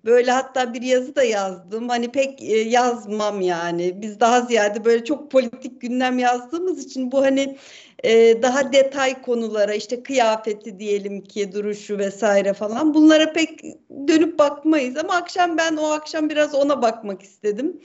böyle 0.04 0.30
hatta 0.30 0.74
bir 0.74 0.82
yazı 0.82 1.16
da 1.16 1.22
yazdım. 1.22 1.88
Hani 1.88 2.12
pek 2.12 2.42
e, 2.42 2.58
yazmam 2.58 3.40
yani. 3.40 4.02
Biz 4.02 4.20
daha 4.20 4.40
ziyade 4.40 4.84
böyle 4.84 5.04
çok 5.04 5.30
politik 5.30 5.80
gündem 5.80 6.18
yazdığımız 6.18 6.84
için 6.84 7.12
bu 7.12 7.22
hani 7.22 7.56
e, 8.04 8.42
daha 8.42 8.72
detay 8.72 9.22
konulara 9.22 9.74
işte 9.74 10.02
kıyafeti 10.02 10.78
diyelim 10.78 11.20
ki 11.20 11.52
duruşu 11.52 11.98
vesaire 11.98 12.52
falan 12.52 12.94
bunlara 12.94 13.32
pek 13.32 13.60
dönüp 14.08 14.38
bakmayız 14.38 14.96
ama 14.96 15.14
akşam 15.14 15.56
ben 15.58 15.76
o 15.76 15.86
akşam 15.86 16.30
biraz 16.30 16.54
ona 16.54 16.82
bakmak 16.82 17.22
istedim. 17.22 17.80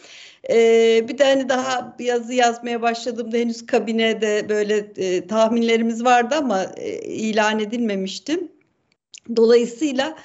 E, 0.50 0.56
bir 1.08 1.18
de 1.18 1.24
hani 1.24 1.50
daha 1.50 1.96
yazı 2.00 2.34
yazmaya 2.34 2.82
başladığımda 2.82 3.38
henüz 3.38 3.66
kabinede 3.66 4.50
böyle 4.50 4.78
e, 4.98 5.28
tahminlerimiz 5.28 6.04
vardı 6.04 6.36
ama 6.38 6.64
e, 6.78 7.00
ilan 7.00 7.60
edilmemişti. 7.60 8.57
Dolayısıyla 9.36 10.18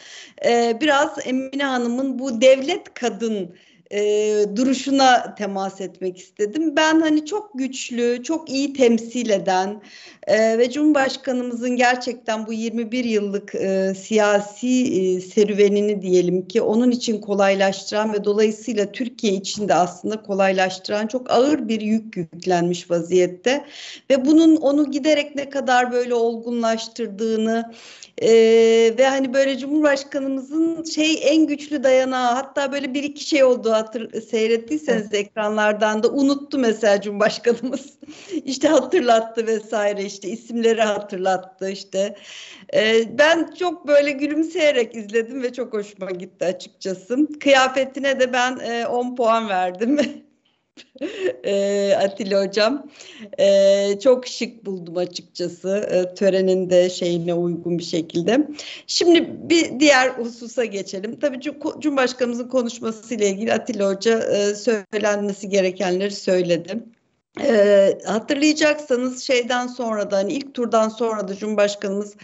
e, 0.44 0.78
biraz 0.80 1.26
Emine 1.26 1.64
Hanım'ın 1.64 2.18
bu 2.18 2.40
devlet 2.40 2.94
kadın 2.94 3.56
e, 3.92 4.44
duruşuna 4.56 5.34
temas 5.34 5.80
etmek 5.80 6.18
istedim. 6.18 6.76
Ben 6.76 7.00
hani 7.00 7.26
çok 7.26 7.50
güçlü, 7.54 8.22
çok 8.22 8.50
iyi 8.50 8.72
temsil 8.72 9.30
eden 9.30 9.82
e, 10.26 10.58
ve 10.58 10.70
Cumhurbaşkanımızın 10.70 11.76
gerçekten 11.76 12.46
bu 12.46 12.52
21 12.52 13.04
yıllık 13.04 13.54
e, 13.54 13.94
siyasi 13.94 14.68
e, 14.68 15.20
serüvenini 15.20 16.02
diyelim 16.02 16.49
ki 16.49 16.62
onun 16.62 16.90
için 16.90 17.20
kolaylaştıran 17.20 18.12
ve 18.12 18.25
dolayısıyla 18.25 18.92
Türkiye 18.92 19.32
için 19.32 19.68
de 19.68 19.75
aslında 19.75 20.22
kolaylaştıran 20.22 21.06
çok 21.06 21.30
ağır 21.30 21.68
bir 21.68 21.80
yük 21.80 22.16
yüklenmiş 22.16 22.90
vaziyette 22.90 23.64
ve 24.11 24.25
bunun 24.25 24.56
onu 24.56 24.90
giderek 24.90 25.37
ne 25.37 25.50
kadar 25.50 25.92
böyle 25.92 26.14
olgunlaştırdığını 26.14 27.72
ee, 28.22 28.94
ve 28.99 29.08
hani 29.08 29.34
böyle 29.34 29.58
Cumhurbaşkanımızın 29.58 30.84
şey 30.84 31.20
en 31.22 31.46
güçlü 31.46 31.84
dayanağı 31.84 32.34
hatta 32.34 32.72
böyle 32.72 32.94
bir 32.94 33.02
iki 33.02 33.25
şey 33.25 33.44
oldu 33.44 33.70
hatır, 33.83 34.21
seyrettiyseniz 34.21 35.03
evet. 35.03 35.15
ekranlardan 35.15 36.03
da 36.03 36.09
unuttu 36.09 36.59
mesela 36.59 37.01
Cumhurbaşkanımız. 37.01 37.93
İşte 38.45 38.69
hatırlattı 38.69 39.47
vesaire 39.47 40.05
işte 40.05 40.29
isimleri 40.29 40.83
hatırlattı 40.83 41.71
işte. 41.71 42.17
Ee, 42.75 43.19
ben 43.19 43.51
çok 43.59 43.89
böyle 43.89 44.11
gülümseyerek 44.11 44.97
izledim 44.97 45.43
ve 45.43 45.53
çok 45.53 45.73
hoşuma 45.73 46.11
gitti 46.11 46.45
açıkçası. 46.45 47.39
Kıyafetine 47.41 48.21
de 48.21 48.33
ben 48.33 48.59
e, 48.59 48.87
10 48.87 49.17
puan 49.17 49.49
verdim 49.49 49.99
e, 51.45 51.95
Atilla 51.95 52.45
Hocam. 52.45 52.87
E, 53.38 53.99
çok 54.02 54.26
şık 54.26 54.67
buldum 54.67 54.97
açıkçası 54.97 55.88
e, 55.91 56.14
törenin 56.14 56.71
de 56.71 56.91
şeyine 56.91 57.35
uygun 57.35 57.79
bir 57.79 57.85
şekilde. 57.85 58.49
Şimdi 58.87 59.49
bir 59.50 59.81
diğer 59.81 60.09
hususa 60.09 60.64
geçelim. 60.64 61.19
Tabii 61.21 61.41
Cumhurbaşkanımızın 61.41 62.49
konuşmasıyla 62.49 63.26
ilgili 63.26 63.52
Atilla 63.52 63.95
Hoca 63.95 64.19
e, 64.19 64.55
söylenmesi 64.55 65.49
gerekenleri 65.49 66.14
söyledi. 66.14 66.79
E, 67.41 67.99
hatırlayacaksanız 68.07 69.23
şeyden 69.23 69.67
sonra 69.67 70.11
da 70.11 70.17
hani 70.17 70.33
ilk 70.33 70.55
turdan 70.55 70.88
sonra 70.88 71.29
da 71.29 71.35
Cumhurbaşkanımız 71.35 72.14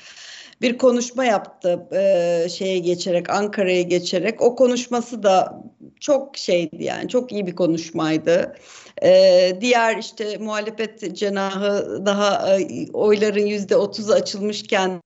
bir 0.61 0.79
konuşma 0.79 1.25
yaptı 1.25 1.89
e, 1.93 2.49
şeye 2.49 2.79
geçerek 2.79 3.31
Ankara'ya 3.31 3.83
geçerek 3.83 4.43
o 4.43 4.57
konuşması 4.57 5.23
da 5.23 5.63
çok 6.01 6.37
şeydi 6.37 6.85
yani 6.85 7.09
çok 7.09 7.33
iyi 7.33 7.47
bir 7.47 7.57
konuşmaydı. 7.57 8.57
Ee, 9.03 9.57
diğer 9.61 9.97
işte 9.97 10.39
muhalefet 10.39 11.17
cenahı 11.17 12.07
daha 12.07 12.59
e, 12.59 12.87
oyların 12.93 13.47
yüzde 13.47 13.77
otuzu 13.77 14.13
açılmışken 14.13 15.01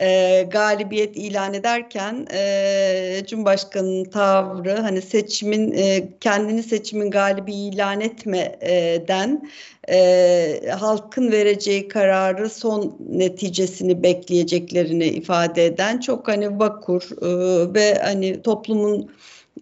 e, 0.00 0.42
galibiyet 0.50 1.16
ilan 1.16 1.54
ederken 1.54 2.26
e, 2.32 3.22
Cumhurbaşkanı'nın 3.26 4.04
tavrı 4.04 4.80
hani 4.80 5.02
seçimin 5.02 5.72
e, 5.72 6.08
kendini 6.20 6.62
seçimin 6.62 7.10
galibi 7.10 7.54
ilan 7.54 8.00
etmeden 8.00 9.50
e, 9.88 10.70
halkın 10.78 11.32
vereceği 11.32 11.88
kararı 11.88 12.50
son 12.50 12.96
neticesini 13.10 14.02
bekleyeceklerini 14.02 15.06
ifade 15.06 15.66
eden 15.66 16.00
çok 16.00 16.28
hani 16.28 16.58
vakur 16.58 17.02
e, 17.02 17.28
ve 17.74 17.94
hani 18.02 18.42
toplumun 18.42 19.10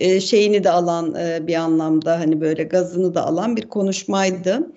e, 0.00 0.20
şeyini 0.20 0.64
de 0.64 0.70
alan 0.70 1.14
e, 1.14 1.46
bir 1.46 1.54
anlamda 1.54 2.18
hani 2.18 2.40
böyle 2.40 2.62
gazını 2.62 3.14
da 3.14 3.26
alan 3.26 3.56
bir 3.56 3.68
konuşmaydı. 3.68 4.72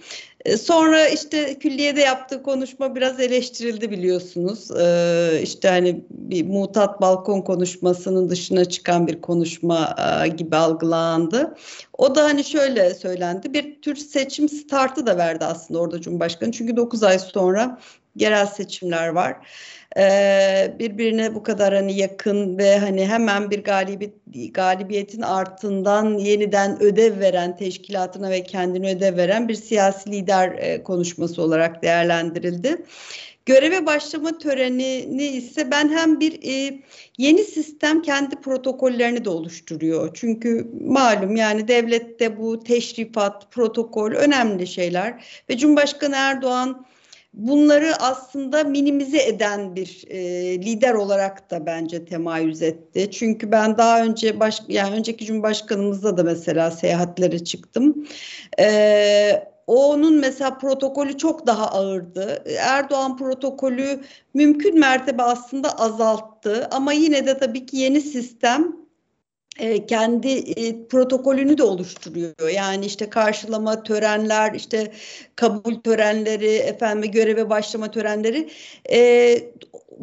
E, 0.45 0.57
sonra 0.57 1.07
işte 1.07 1.59
külliyede 1.59 2.01
yaptığı 2.01 2.43
konuşma 2.43 2.95
biraz 2.95 3.19
eleştirildi 3.19 3.91
biliyorsunuz. 3.91 4.71
Ee, 4.71 5.39
işte 5.43 5.69
hani 5.69 6.05
bir 6.09 6.45
mutat 6.45 7.01
balkon 7.01 7.41
konuşmasının 7.41 8.29
dışına 8.29 8.65
çıkan 8.65 9.07
bir 9.07 9.21
konuşma 9.21 9.95
gibi 10.37 10.55
algılandı. 10.55 11.55
O 11.97 12.15
da 12.15 12.23
hani 12.23 12.43
şöyle 12.43 12.93
söylendi. 12.93 13.53
Bir 13.53 13.81
tür 13.81 13.95
seçim 13.95 14.49
startı 14.49 15.07
da 15.07 15.17
verdi 15.17 15.45
aslında 15.45 15.79
orada 15.79 16.01
Cumhurbaşkanı. 16.01 16.51
Çünkü 16.51 16.77
9 16.77 17.03
ay 17.03 17.19
sonra 17.19 17.79
yerel 18.15 18.45
seçimler 18.45 19.07
var 19.07 19.37
e, 19.97 20.75
birbirine 20.79 21.35
bu 21.35 21.43
kadar 21.43 21.73
hani 21.73 21.97
yakın 21.97 22.57
ve 22.57 22.77
hani 22.77 23.07
hemen 23.07 23.51
bir 23.51 23.63
galibiyet, 23.63 24.13
galibiyetin 24.53 25.21
artından 25.21 26.17
yeniden 26.17 26.83
ödev 26.83 27.19
veren 27.19 27.57
teşkilatına 27.57 28.29
ve 28.29 28.43
kendine 28.43 28.95
ödev 28.95 29.17
veren 29.17 29.47
bir 29.47 29.55
siyasi 29.55 30.11
lider 30.11 30.51
e, 30.57 30.83
konuşması 30.83 31.41
olarak 31.41 31.83
değerlendirildi. 31.83 32.85
Göreve 33.45 33.85
başlama 33.85 34.37
törenini 34.37 35.27
ise 35.27 35.71
ben 35.71 35.89
hem 35.89 36.19
bir 36.19 36.39
e, 36.43 36.79
yeni 37.17 37.43
sistem 37.43 38.01
kendi 38.01 38.35
protokollerini 38.35 39.25
de 39.25 39.29
oluşturuyor. 39.29 40.09
Çünkü 40.13 40.67
malum 40.81 41.35
yani 41.35 41.67
devlette 41.67 42.37
bu 42.37 42.63
teşrifat, 42.63 43.51
protokol 43.51 44.11
önemli 44.11 44.67
şeyler 44.67 45.23
ve 45.49 45.57
Cumhurbaşkanı 45.57 46.15
Erdoğan 46.15 46.85
bunları 47.33 47.95
aslında 47.99 48.63
minimize 48.63 49.23
eden 49.27 49.75
bir 49.75 50.05
e, 50.09 50.19
lider 50.61 50.93
olarak 50.93 51.51
da 51.51 51.65
bence 51.65 52.05
temayüz 52.05 52.61
etti. 52.61 53.11
Çünkü 53.11 53.51
ben 53.51 53.77
daha 53.77 54.03
önce 54.03 54.39
baş, 54.39 54.61
yani 54.67 54.95
önceki 54.95 55.25
Cumhurbaşkanımızda 55.25 56.17
da 56.17 56.23
mesela 56.23 56.71
seyahatlere 56.71 57.43
çıktım. 57.43 58.07
E, 58.59 59.53
onun 59.67 60.19
mesela 60.19 60.57
protokolü 60.57 61.17
çok 61.17 61.47
daha 61.47 61.67
ağırdı. 61.67 62.43
Erdoğan 62.59 63.17
protokolü 63.17 63.99
mümkün 64.33 64.79
mertebe 64.79 65.23
aslında 65.23 65.79
azalttı 65.79 66.67
ama 66.71 66.93
yine 66.93 67.25
de 67.25 67.37
tabii 67.37 67.65
ki 67.65 67.77
yeni 67.77 68.01
sistem 68.01 68.82
kendi 69.87 70.29
e, 70.29 70.87
protokolünü 70.87 71.57
de 71.57 71.63
oluşturuyor. 71.63 72.49
Yani 72.55 72.85
işte 72.85 73.09
karşılama 73.09 73.83
törenler, 73.83 74.53
işte 74.53 74.91
kabul 75.35 75.75
törenleri, 75.75 76.55
efendim 76.55 77.11
göreve 77.11 77.49
başlama 77.49 77.91
törenleri. 77.91 78.49
E, 78.91 78.99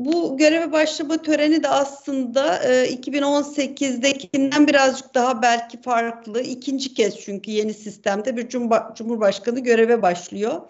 bu 0.05 0.37
göreve 0.37 0.73
başlama 0.73 1.23
töreni 1.23 1.63
de 1.63 1.69
aslında 1.69 2.57
e, 2.63 2.95
2018'dekinden 2.95 4.69
birazcık 4.69 5.15
daha 5.15 5.43
belki 5.43 5.83
farklı. 5.83 6.41
İkinci 6.41 6.95
kez 6.95 7.21
çünkü 7.21 7.51
yeni 7.51 7.75
sistemde 7.75 8.37
bir 8.37 8.49
cumhurbaşkanı 8.95 9.61
göreve 9.61 10.03
başlıyor. 10.03 10.61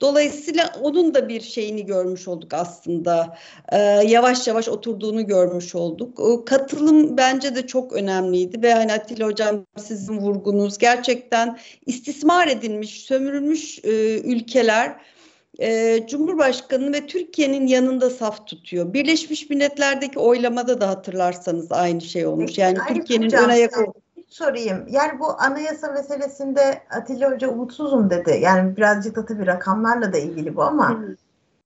Dolayısıyla 0.00 0.72
onun 0.82 1.14
da 1.14 1.28
bir 1.28 1.40
şeyini 1.40 1.86
görmüş 1.86 2.28
olduk 2.28 2.54
aslında. 2.54 3.38
Ee, 3.72 3.78
yavaş 4.06 4.46
yavaş 4.46 4.68
oturduğunu 4.68 5.26
görmüş 5.26 5.74
olduk. 5.74 6.20
O 6.20 6.44
katılım 6.44 7.16
bence 7.16 7.54
de 7.54 7.66
çok 7.66 7.92
önemliydi 7.92 8.62
ve 8.62 8.74
hani 8.74 8.92
Atilla 8.92 9.26
Hocam 9.26 9.66
sizin 9.76 10.18
vurgunuz 10.18 10.78
gerçekten 10.78 11.58
istismar 11.86 12.46
edilmiş, 12.46 13.02
sömürülmüş 13.02 13.78
e, 13.84 14.20
ülkeler 14.20 14.96
e, 15.58 16.06
Cumhurbaşkanı 16.06 16.92
ve 16.92 17.06
Türkiye'nin 17.06 17.66
yanında 17.66 18.10
saf 18.10 18.46
tutuyor. 18.46 18.92
Birleşmiş 18.92 19.50
Milletler'deki 19.50 20.18
oylamada 20.18 20.80
da 20.80 20.88
hatırlarsanız 20.88 21.72
aynı 21.72 22.00
şey 22.00 22.26
olmuş. 22.26 22.58
Yani 22.58 22.78
Türkiye'nin 22.88 23.30
ön 23.30 23.48
ayak 23.48 23.72
sorayım. 24.28 24.86
Yani 24.90 25.20
bu 25.20 25.40
anayasa 25.40 25.92
meselesinde 25.92 26.82
Atilla 26.90 27.32
Hoca 27.32 27.48
umutsuzum 27.48 28.10
dedi. 28.10 28.38
Yani 28.42 28.76
birazcık 28.76 29.16
da 29.16 29.26
tabii 29.26 29.46
rakamlarla 29.46 30.12
da 30.12 30.18
ilgili 30.18 30.56
bu 30.56 30.62
ama 30.62 31.00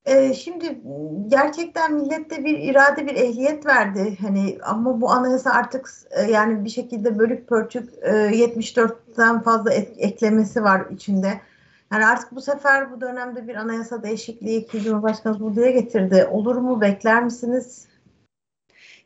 e, 0.05 0.33
şimdi 0.33 0.81
gerçekten 1.27 1.93
millette 1.93 2.43
bir 2.45 2.59
irade 2.59 3.07
bir 3.07 3.15
ehliyet 3.15 3.65
verdi. 3.65 4.17
Hani 4.21 4.57
ama 4.63 5.01
bu 5.01 5.11
anayasa 5.11 5.51
artık 5.51 5.89
e, 6.11 6.31
yani 6.31 6.65
bir 6.65 6.69
şekilde 6.69 7.19
bölük 7.19 7.49
pörçük 7.49 7.89
e, 8.01 8.11
74'ten 8.11 9.41
fazla 9.41 9.73
et, 9.73 9.93
eklemesi 9.97 10.63
var 10.63 10.85
içinde. 10.91 11.41
Yani 11.93 12.05
artık 12.05 12.31
bu 12.35 12.41
sefer 12.41 12.91
bu 12.91 13.01
dönemde 13.01 13.47
bir 13.47 13.55
anayasa 13.55 14.03
değişikliği 14.03 14.67
ki 14.67 14.81
Cumhurbaşkanı 14.81 15.39
bu 15.39 15.55
diye 15.55 15.71
getirdi. 15.71 16.27
Olur 16.31 16.55
mu? 16.55 16.81
Bekler 16.81 17.23
misiniz? 17.23 17.87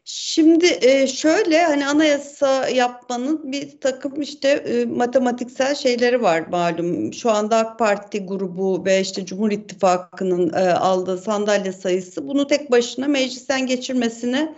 Şimdi 0.09 0.77
e, 0.81 1.07
şöyle 1.07 1.63
hani 1.63 1.87
anayasa 1.87 2.69
yapmanın 2.69 3.51
bir 3.51 3.79
takım 3.81 4.21
işte 4.21 4.49
e, 4.49 4.85
matematiksel 4.85 5.75
şeyleri 5.75 6.21
var 6.21 6.47
malum. 6.51 7.13
Şu 7.13 7.31
anda 7.31 7.57
AK 7.57 7.79
Parti 7.79 8.25
grubu 8.25 8.85
ve 8.85 9.01
işte 9.01 9.25
Cumhur 9.25 9.51
İttifakı'nın 9.51 10.53
e, 10.53 10.73
aldığı 10.73 11.17
sandalye 11.17 11.71
sayısı 11.71 12.27
bunu 12.27 12.47
tek 12.47 12.71
başına 12.71 13.07
meclisten 13.07 13.67
geçirmesine 13.67 14.55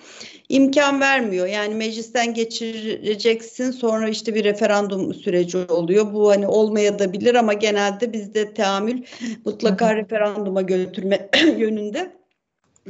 imkan 0.50 1.02
vermiyor. 1.02 1.48
Yani 1.48 1.76
meclisten 1.76 2.34
geçireceksin 2.34 3.72
sonra 3.72 4.10
işte 4.10 4.36
bir 4.36 4.44
referandum 4.44 5.14
süreci 5.14 5.58
oluyor. 5.58 6.14
Bu 6.14 6.30
hani 6.30 6.48
olmayabilir 6.48 7.36
ama 7.36 7.54
genelde 7.54 8.14
bizde 8.14 8.54
teamül 8.54 9.04
mutlaka 9.46 9.96
referanduma 9.96 10.62
götürme 10.62 11.30
yönünde. 11.58 12.19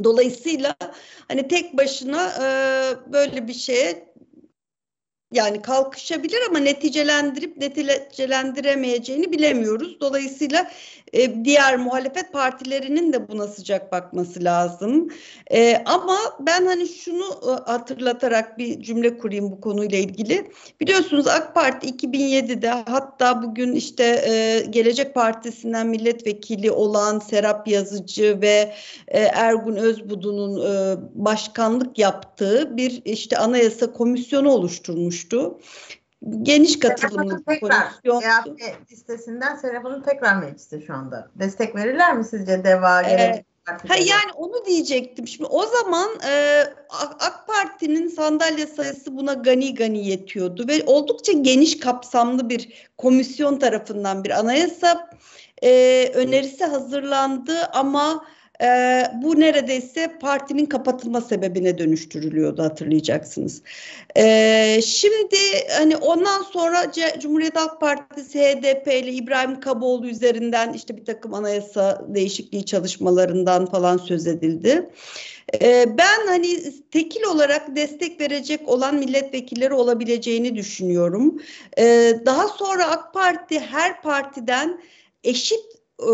Dolayısıyla 0.04 0.76
hani 1.28 1.48
tek 1.48 1.78
başına 1.78 2.28
e, 2.28 3.12
böyle 3.14 3.48
bir 3.48 3.54
şeye 3.54 4.09
yani 5.32 5.62
kalkışabilir 5.62 6.40
ama 6.50 6.60
neticelendirip 6.60 7.58
neticelendiremeyeceğini 7.58 9.32
bilemiyoruz. 9.32 10.00
Dolayısıyla 10.02 10.72
e, 11.14 11.46
diğer 11.46 11.78
muhalefet 11.78 12.34
partilerinin 12.34 13.14
de 13.14 13.28
buna 13.28 13.48
sıcak 13.48 13.92
bakması 13.92 14.44
lazım. 14.44 15.10
E, 15.52 15.84
ama 15.86 16.18
ben 16.40 16.66
hani 16.66 16.88
şunu 16.88 17.26
e, 17.44 17.72
hatırlatarak 17.72 18.58
bir 18.58 18.82
cümle 18.82 19.18
kurayım 19.18 19.52
bu 19.52 19.62
konuyla 19.62 19.98
ilgili. 19.98 20.52
Biliyorsunuz 20.82 21.28
AK 21.28 21.56
Parti 21.56 21.88
2007'de 21.88 22.70
hatta 22.70 23.44
bugün 23.44 23.74
işte 23.74 24.04
e, 24.04 24.66
Gelecek 24.70 25.16
Partisi'nden 25.16 25.88
milletvekili 25.88 26.72
olan 26.72 27.20
Serap 27.20 27.68
Yazıcı 27.68 28.42
ve 28.42 28.74
e, 29.08 29.20
Ergun 29.20 29.76
Özbudu'nun 29.76 30.62
e, 30.62 30.98
başkanlık 31.14 32.00
yaptığı 32.00 32.78
bir 32.78 33.02
işte 33.06 33.38
anayasa 33.38 33.94
komisyonu 33.94 34.52
oluşturmuştu 35.20 35.60
geniş 36.42 36.80
katılımlı 36.80 37.38
bir 37.48 37.60
komisyon. 37.60 38.58
listesinden 38.92 39.56
Serap 39.56 40.06
tekrar 40.06 40.36
mecliste 40.36 40.82
şu 40.82 40.94
anda. 40.94 41.32
Destek 41.36 41.76
verirler 41.76 42.18
mi 42.18 42.24
sizce 42.24 42.64
DEVA, 42.64 43.02
Gelecek 43.02 43.46
Ha, 43.88 43.96
yani 43.96 44.32
onu 44.36 44.66
diyecektim. 44.66 45.28
Şimdi 45.28 45.50
o 45.50 45.66
zaman 45.66 46.10
e, 46.30 46.64
AK 47.20 47.48
Parti'nin 47.48 48.08
sandalye 48.08 48.68
sayısı 48.68 49.18
buna 49.18 49.34
gani 49.34 49.76
gani 49.76 50.08
yetiyordu 50.08 50.68
ve 50.68 50.84
oldukça 50.86 51.32
geniş 51.32 51.80
kapsamlı 51.80 52.50
bir 52.50 52.90
komisyon 52.98 53.60
tarafından 53.60 54.24
bir 54.24 54.40
anayasa 54.40 55.10
e, 55.64 56.12
önerisi 56.14 56.66
hazırlandı 56.66 57.64
ama 57.74 58.26
e, 58.64 59.04
bu 59.24 59.40
neredeyse 59.40 60.18
partinin 60.22 60.66
kapatılma 60.66 61.22
sebebine 61.22 61.78
dönüştürülüyordu 61.78 62.64
hatırlayacaksınız. 62.64 63.62
E, 64.18 64.82
şimdi 64.86 65.38
hani 65.78 65.98
ondan 65.98 66.42
sonra 66.42 66.92
C 66.92 67.20
Cumhuriyet 67.20 67.56
Halk 67.56 67.82
Partisi 67.82 68.40
HDP 68.40 68.88
ile 68.88 69.12
İbrahim 69.12 69.60
Kaboğlu 69.60 70.08
üzerinden 70.08 70.74
işte 70.74 70.98
bir 70.98 71.06
takım 71.06 71.34
anayasa 71.34 72.06
değişikliği 72.08 72.66
çalışmalarından 72.66 73.66
falan 73.66 73.98
söz 73.98 74.28
edildi. 74.28 74.90
Ee, 75.62 75.98
ben 75.98 76.28
hani 76.28 76.74
tekil 76.92 77.24
olarak 77.24 77.76
destek 77.76 78.22
verecek 78.22 78.70
olan 78.70 78.96
milletvekilleri 78.96 79.74
olabileceğini 79.74 80.56
düşünüyorum. 80.56 81.42
Ee, 81.78 82.14
daha 82.26 82.48
sonra 82.48 82.86
AK 82.86 83.14
Parti 83.14 83.60
her 83.60 84.02
partiden 84.02 84.82
eşit 85.24 85.66
e, 86.00 86.12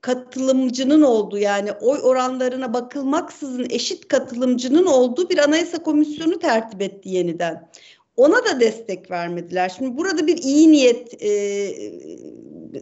katılımcının 0.00 1.02
olduğu 1.02 1.38
yani 1.38 1.72
oy 1.72 1.98
oranlarına 2.02 2.74
bakılmaksızın 2.74 3.66
eşit 3.70 4.08
katılımcının 4.08 4.86
olduğu 4.86 5.30
bir 5.30 5.38
anayasa 5.38 5.82
komisyonu 5.82 6.38
tertip 6.38 6.82
etti 6.82 7.08
yeniden. 7.08 7.68
Ona 8.16 8.44
da 8.44 8.60
destek 8.60 9.10
vermediler. 9.10 9.72
Şimdi 9.76 9.98
burada 9.98 10.26
bir 10.26 10.36
iyi 10.36 10.72
niyet 10.72 11.22
e, 11.22 11.28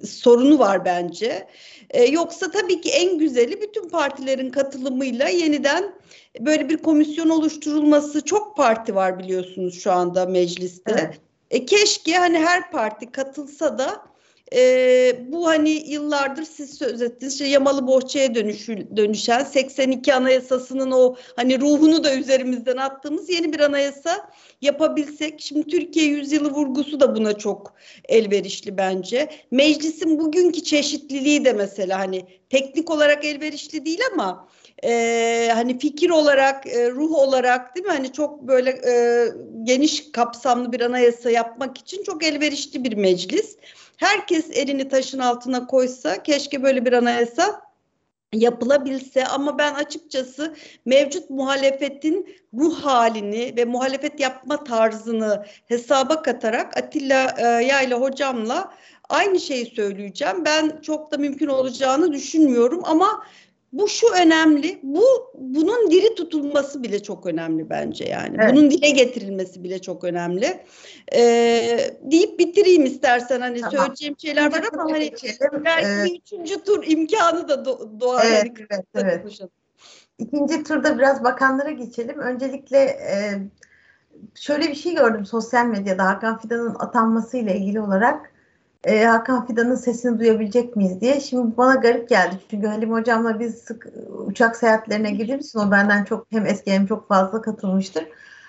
sorunu 0.06 0.58
var 0.58 0.84
bence. 0.84 1.48
E, 1.90 2.04
yoksa 2.04 2.50
tabii 2.50 2.80
ki 2.80 2.90
en 2.90 3.18
güzeli 3.18 3.62
bütün 3.62 3.88
partilerin 3.88 4.50
katılımıyla 4.50 5.28
yeniden 5.28 5.94
böyle 6.40 6.68
bir 6.68 6.76
komisyon 6.76 7.28
oluşturulması. 7.28 8.24
Çok 8.24 8.56
parti 8.56 8.94
var 8.94 9.18
biliyorsunuz 9.18 9.82
şu 9.82 9.92
anda 9.92 10.26
mecliste. 10.26 10.92
Evet. 10.98 11.20
E, 11.50 11.66
keşke 11.66 12.16
hani 12.16 12.38
her 12.38 12.70
parti 12.70 13.12
katılsa 13.12 13.78
da 13.78 14.13
e, 14.52 15.32
bu 15.32 15.46
hani 15.46 15.70
yıllardır 15.70 16.42
siz 16.42 16.78
söz 16.78 17.02
ettiniz 17.02 17.32
işte 17.32 17.46
yamalı 17.46 17.86
bohçaya 17.86 18.34
dönüşü, 18.34 18.96
dönüşen 18.96 19.44
82 19.44 20.14
anayasasının 20.14 20.90
o 20.90 21.16
hani 21.36 21.60
ruhunu 21.60 22.04
da 22.04 22.14
üzerimizden 22.14 22.76
attığımız 22.76 23.30
yeni 23.30 23.52
bir 23.52 23.60
anayasa 23.60 24.30
yapabilsek. 24.62 25.40
Şimdi 25.40 25.66
Türkiye 25.66 26.06
yüzyılı 26.06 26.50
vurgusu 26.50 27.00
da 27.00 27.16
buna 27.16 27.38
çok 27.38 27.74
elverişli 28.08 28.76
bence. 28.76 29.28
Meclisin 29.50 30.18
bugünkü 30.18 30.62
çeşitliliği 30.62 31.44
de 31.44 31.52
mesela 31.52 31.98
hani 31.98 32.26
teknik 32.50 32.90
olarak 32.90 33.24
elverişli 33.24 33.84
değil 33.84 34.00
ama 34.12 34.48
e, 34.84 35.50
hani 35.54 35.78
fikir 35.78 36.10
olarak, 36.10 36.66
e, 36.66 36.90
ruh 36.90 37.12
olarak 37.12 37.76
değil 37.76 37.86
mi? 37.86 37.92
Hani 37.92 38.12
çok 38.12 38.42
böyle 38.42 38.70
e, 38.70 39.26
geniş 39.62 40.12
kapsamlı 40.12 40.72
bir 40.72 40.80
anayasa 40.80 41.30
yapmak 41.30 41.78
için 41.78 42.02
çok 42.02 42.24
elverişli 42.24 42.84
bir 42.84 42.92
meclis 42.92 43.56
herkes 43.96 44.50
elini 44.50 44.88
taşın 44.88 45.18
altına 45.18 45.66
koysa 45.66 46.22
keşke 46.22 46.62
böyle 46.62 46.84
bir 46.84 46.92
anayasa 46.92 47.64
yapılabilse 48.32 49.26
ama 49.26 49.58
ben 49.58 49.74
açıkçası 49.74 50.54
mevcut 50.84 51.30
muhalefetin 51.30 52.36
ruh 52.54 52.80
halini 52.80 53.54
ve 53.56 53.64
muhalefet 53.64 54.20
yapma 54.20 54.64
tarzını 54.64 55.46
hesaba 55.66 56.22
katarak 56.22 56.76
Atilla 56.76 57.34
e, 57.38 57.64
Yayla 57.64 58.00
hocamla 58.00 58.74
aynı 59.08 59.40
şeyi 59.40 59.66
söyleyeceğim. 59.66 60.44
Ben 60.44 60.80
çok 60.82 61.12
da 61.12 61.16
mümkün 61.16 61.46
olacağını 61.46 62.12
düşünmüyorum 62.12 62.80
ama 62.84 63.24
bu 63.74 63.88
şu 63.88 64.06
önemli. 64.22 64.78
Bu 64.82 65.04
bunun 65.34 65.90
diri 65.90 66.14
tutulması 66.14 66.82
bile 66.82 67.02
çok 67.02 67.26
önemli 67.26 67.70
bence 67.70 68.04
yani. 68.04 68.36
Evet. 68.40 68.52
Bunun 68.52 68.70
dile 68.70 68.90
getirilmesi 68.90 69.64
bile 69.64 69.82
çok 69.82 70.04
önemli. 70.04 70.60
Ee, 71.14 71.78
deyip 72.02 72.38
bitireyim 72.38 72.84
istersen 72.84 73.40
hani 73.40 73.60
Tamam. 73.60 73.76
söyleyeceğim 73.76 74.14
şeyler 74.18 74.52
var 74.52 74.64
ama 74.72 74.92
hani 74.92 75.10
Geçelim. 75.10 75.64
belki 75.64 76.12
Ee, 76.12 76.16
üçüncü 76.18 76.64
tur 76.64 76.84
imkanı 76.86 77.48
da 77.48 77.54
do- 77.54 78.00
doğar. 78.00 78.24
Evet, 78.26 78.42
Hani 78.42 78.66
evet, 78.70 78.84
evet. 78.94 79.22
konuşalım. 79.22 79.50
İkinci 80.18 80.62
turda 80.62 80.98
biraz 80.98 81.24
bakanlara 81.24 81.70
geçelim. 81.70 82.18
Öncelikle 82.18 82.78
e, 82.78 83.14
şöyle 84.34 84.68
bir 84.68 84.74
şey 84.74 84.94
gördüm 84.94 85.26
sosyal 85.26 85.66
medyada 85.66 86.04
Hakan 86.06 86.38
Fidan'ın 86.38 86.74
atanmasıyla 86.78 87.52
ilgili 87.52 87.80
olarak. 87.80 88.33
E, 88.84 89.04
Hakan 89.04 89.46
Fidan'ın 89.46 89.74
sesini 89.74 90.18
duyabilecek 90.18 90.76
miyiz 90.76 91.00
diye. 91.00 91.20
Şimdi 91.20 91.56
bana 91.56 91.74
garip 91.74 92.08
geldi. 92.08 92.34
Çünkü 92.50 92.66
Halim 92.66 92.92
Hocam'la 92.92 93.40
biz 93.40 93.54
sık 93.58 93.86
uçak 94.26 94.56
seyahatlerine 94.56 95.10
girdiğimiz 95.10 95.48
için 95.48 95.58
o 95.58 95.70
benden 95.70 96.04
çok 96.04 96.26
hem 96.30 96.46
eski 96.46 96.72
hem 96.72 96.86
çok 96.86 97.08
fazla 97.08 97.42
katılmıştır. 97.42 98.04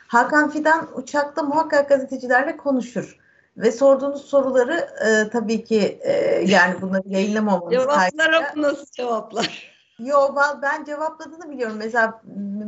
Hakan 0.08 0.50
Fidan 0.50 0.88
uçakta 0.96 1.44
muhakkak 1.44 1.90
gazetecilerle 1.90 2.58
konuşur. 2.58 3.18
Ve 3.58 3.72
sorduğunuz 3.72 4.22
soruları 4.26 4.88
e, 5.08 5.30
tabii 5.30 5.64
ki 5.64 6.00
e, 6.02 6.14
yani 6.48 6.82
bunları 6.82 7.04
yayınlamamamız 7.06 7.72
Cevaplar 7.74 7.98
kaydıyla- 7.98 8.62
nasıl 8.62 8.86
cevaplar? 8.92 9.75
Yo 10.00 10.36
ben 10.62 10.84
cevapladığını 10.84 11.52
biliyorum. 11.52 11.76
Mesela 11.78 12.22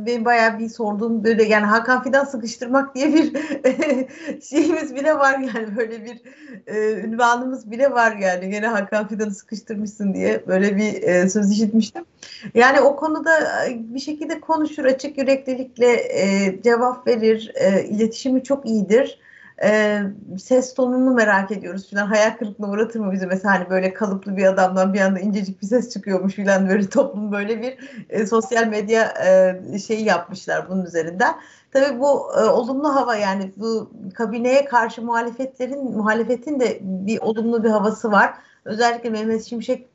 benim 0.06 0.24
bayağı 0.24 0.58
bir 0.58 0.68
sorduğum 0.68 1.24
böyle 1.24 1.44
yani 1.44 1.66
Hakan 1.66 2.02
Fidan 2.02 2.24
sıkıştırmak 2.24 2.94
diye 2.94 3.14
bir 3.14 3.32
şeyimiz 4.42 4.94
bile 4.94 5.18
var 5.18 5.38
yani 5.38 5.76
böyle 5.76 6.04
bir 6.04 6.22
e, 6.66 7.00
ünvanımız 7.00 7.70
bile 7.70 7.90
var 7.90 8.16
yani. 8.16 8.50
Gene 8.50 8.66
Hakan 8.66 9.08
Fidan'ı 9.08 9.34
sıkıştırmışsın 9.34 10.14
diye 10.14 10.46
böyle 10.46 10.76
bir 10.76 11.02
e, 11.02 11.30
söz 11.30 11.52
işitmiştim. 11.52 12.04
Yani 12.54 12.80
o 12.80 12.96
konuda 12.96 13.66
e, 13.66 13.94
bir 13.94 14.00
şekilde 14.00 14.40
konuşur, 14.40 14.84
açık 14.84 15.18
yüreklilikle 15.18 15.92
e, 15.92 16.58
cevap 16.62 17.06
verir. 17.06 17.52
E, 17.54 17.84
iletişimi 17.84 18.42
çok 18.42 18.66
iyidir. 18.66 19.18
E, 19.62 20.00
ses 20.38 20.74
tonunu 20.74 21.14
merak 21.14 21.50
ediyoruz 21.50 21.90
filan. 21.90 22.06
Hayal 22.06 22.36
kırıklığına 22.36 22.70
uğratır 22.70 23.00
mı 23.00 23.12
bizi 23.12 23.26
mesela 23.26 23.54
hani 23.54 23.70
böyle 23.70 23.94
kalıplı 23.94 24.36
bir 24.36 24.44
adamdan 24.44 24.94
bir 24.94 25.00
anda 25.00 25.20
incecik 25.20 25.62
bir 25.62 25.66
ses 25.66 25.90
çıkıyormuş 25.90 26.34
filan 26.34 26.68
böyle 26.68 26.88
toplum 26.88 27.32
böyle 27.32 27.62
bir 27.62 27.78
e, 28.08 28.26
sosyal 28.26 28.66
medya 28.66 29.14
e, 29.72 29.78
şeyi 29.78 30.04
yapmışlar 30.04 30.68
bunun 30.68 30.84
üzerinden. 30.84 31.34
Tabii 31.72 32.00
bu 32.00 32.32
e, 32.40 32.44
olumlu 32.44 32.94
hava 32.94 33.16
yani 33.16 33.52
bu 33.56 33.90
kabineye 34.14 34.64
karşı 34.64 35.02
muhalefetlerin 35.02 35.84
muhalefetin 35.96 36.60
de 36.60 36.78
bir 36.82 37.20
olumlu 37.20 37.64
bir 37.64 37.70
havası 37.70 38.12
var. 38.12 38.34
Özellikle 38.64 39.10
Mehmet 39.10 39.44
Şimşek 39.44 39.88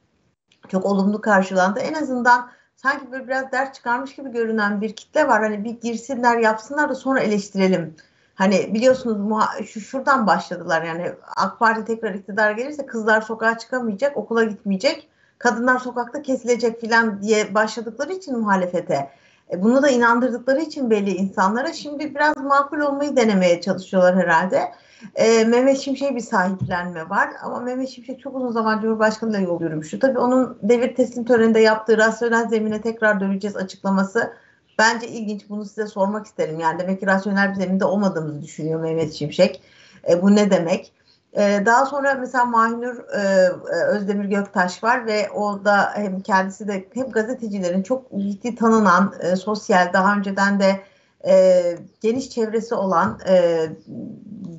çok 0.68 0.86
olumlu 0.86 1.22
karşılandı. 1.22 1.80
En 1.80 1.94
azından 1.94 2.52
sanki 2.76 3.12
böyle 3.12 3.28
biraz 3.28 3.52
ders 3.52 3.74
çıkarmış 3.74 4.16
gibi 4.16 4.32
görünen 4.32 4.82
bir 4.82 4.96
kitle 4.96 5.28
var. 5.28 5.42
Hani 5.44 5.64
bir 5.64 5.82
girsinler 5.82 6.38
yapsınlar 6.38 6.90
da 6.90 6.96
sonra 6.96 7.20
eleştirelim. 7.20 7.96
Hani 8.36 8.74
biliyorsunuz 8.74 9.44
şu 9.66 9.80
şuradan 9.80 10.28
başladılar 10.28 10.84
yani 10.84 11.12
AK 11.36 11.60
Parti 11.60 11.86
tekrar 11.86 12.14
iktidar 12.14 12.52
gelirse 12.52 12.86
kızlar 12.86 13.22
sokağa 13.22 13.58
çıkamayacak, 13.58 14.18
okula 14.18 14.44
gitmeyecek, 14.44 15.10
kadınlar 15.38 15.80
sokakta 15.80 16.22
kesilecek 16.22 16.82
filan 16.82 17.22
diye 17.22 17.54
başladıkları 17.56 18.14
için 18.14 18.40
muhalefete. 18.40 19.10
E, 19.52 19.64
bunu 19.64 19.84
da 19.84 19.90
inandırdıkları 19.90 20.62
için 20.62 20.90
belli 20.90 21.12
insanlara 21.12 21.74
şimdi 21.74 22.16
biraz 22.16 22.38
makul 22.38 22.80
olmayı 22.80 23.16
denemeye 23.16 23.62
çalışıyorlar 23.62 24.16
herhalde. 24.16 24.72
E, 25.16 25.44
Mehmet 25.44 25.80
Şimşek'e 25.80 26.16
bir 26.16 26.22
sahiplenme 26.22 27.10
var 27.10 27.30
ama 27.44 27.60
Mehmet 27.60 27.90
Şimşek 27.90 28.20
çok 28.20 28.36
uzun 28.36 28.52
zaman 28.52 28.82
Cumhurbaşkanı'yla 28.82 29.40
yol 29.40 29.62
yürümüştü. 29.62 30.00
Tabii 30.00 30.20
onun 30.20 30.58
devir 30.62 30.96
teslim 30.96 31.26
töreninde 31.26 31.60
yaptığı 31.60 31.98
rasyonel 31.98 32.48
zemine 32.48 32.82
tekrar 32.82 33.20
döneceğiz 33.20 33.56
açıklaması 33.56 34.34
bence 34.80 35.08
ilginç. 35.08 35.50
Bunu 35.50 35.66
size 35.66 35.88
sormak 35.88 36.26
isterim. 36.26 36.60
Yani 36.60 36.80
demek 36.80 37.00
ki 37.00 37.08
rasyonel 37.08 37.50
bir 37.50 37.56
zeminde 37.56 37.86
olmadığımızı 37.86 38.42
düşünüyor 38.42 38.80
Mehmet 38.80 39.14
Şimşek. 39.14 39.62
E, 40.10 40.22
bu 40.22 40.36
ne 40.36 40.52
demek? 40.52 40.94
E, 41.34 41.64
daha 41.66 41.86
sonra 41.86 42.14
mesela 42.14 42.46
Mahinur 42.46 42.98
e, 43.10 43.50
Özdemir 43.88 44.26
Göktaş 44.26 44.84
var 44.84 45.06
ve 45.06 45.30
o 45.32 45.66
da 45.66 45.92
hem 45.96 46.20
kendisi 46.20 46.68
de 46.68 46.86
hep 46.94 47.14
gazetecilerin 47.14 47.84
çok 47.84 48.12
ciddi 48.12 48.56
tanınan, 48.56 49.14
e, 49.20 49.36
sosyal 49.36 49.94
daha 49.94 50.18
önceden 50.18 50.60
de 50.60 50.82
e, 51.28 51.64
geniş 52.02 52.30
çevresi 52.30 52.76
olan 52.76 53.20
e, 53.28 53.66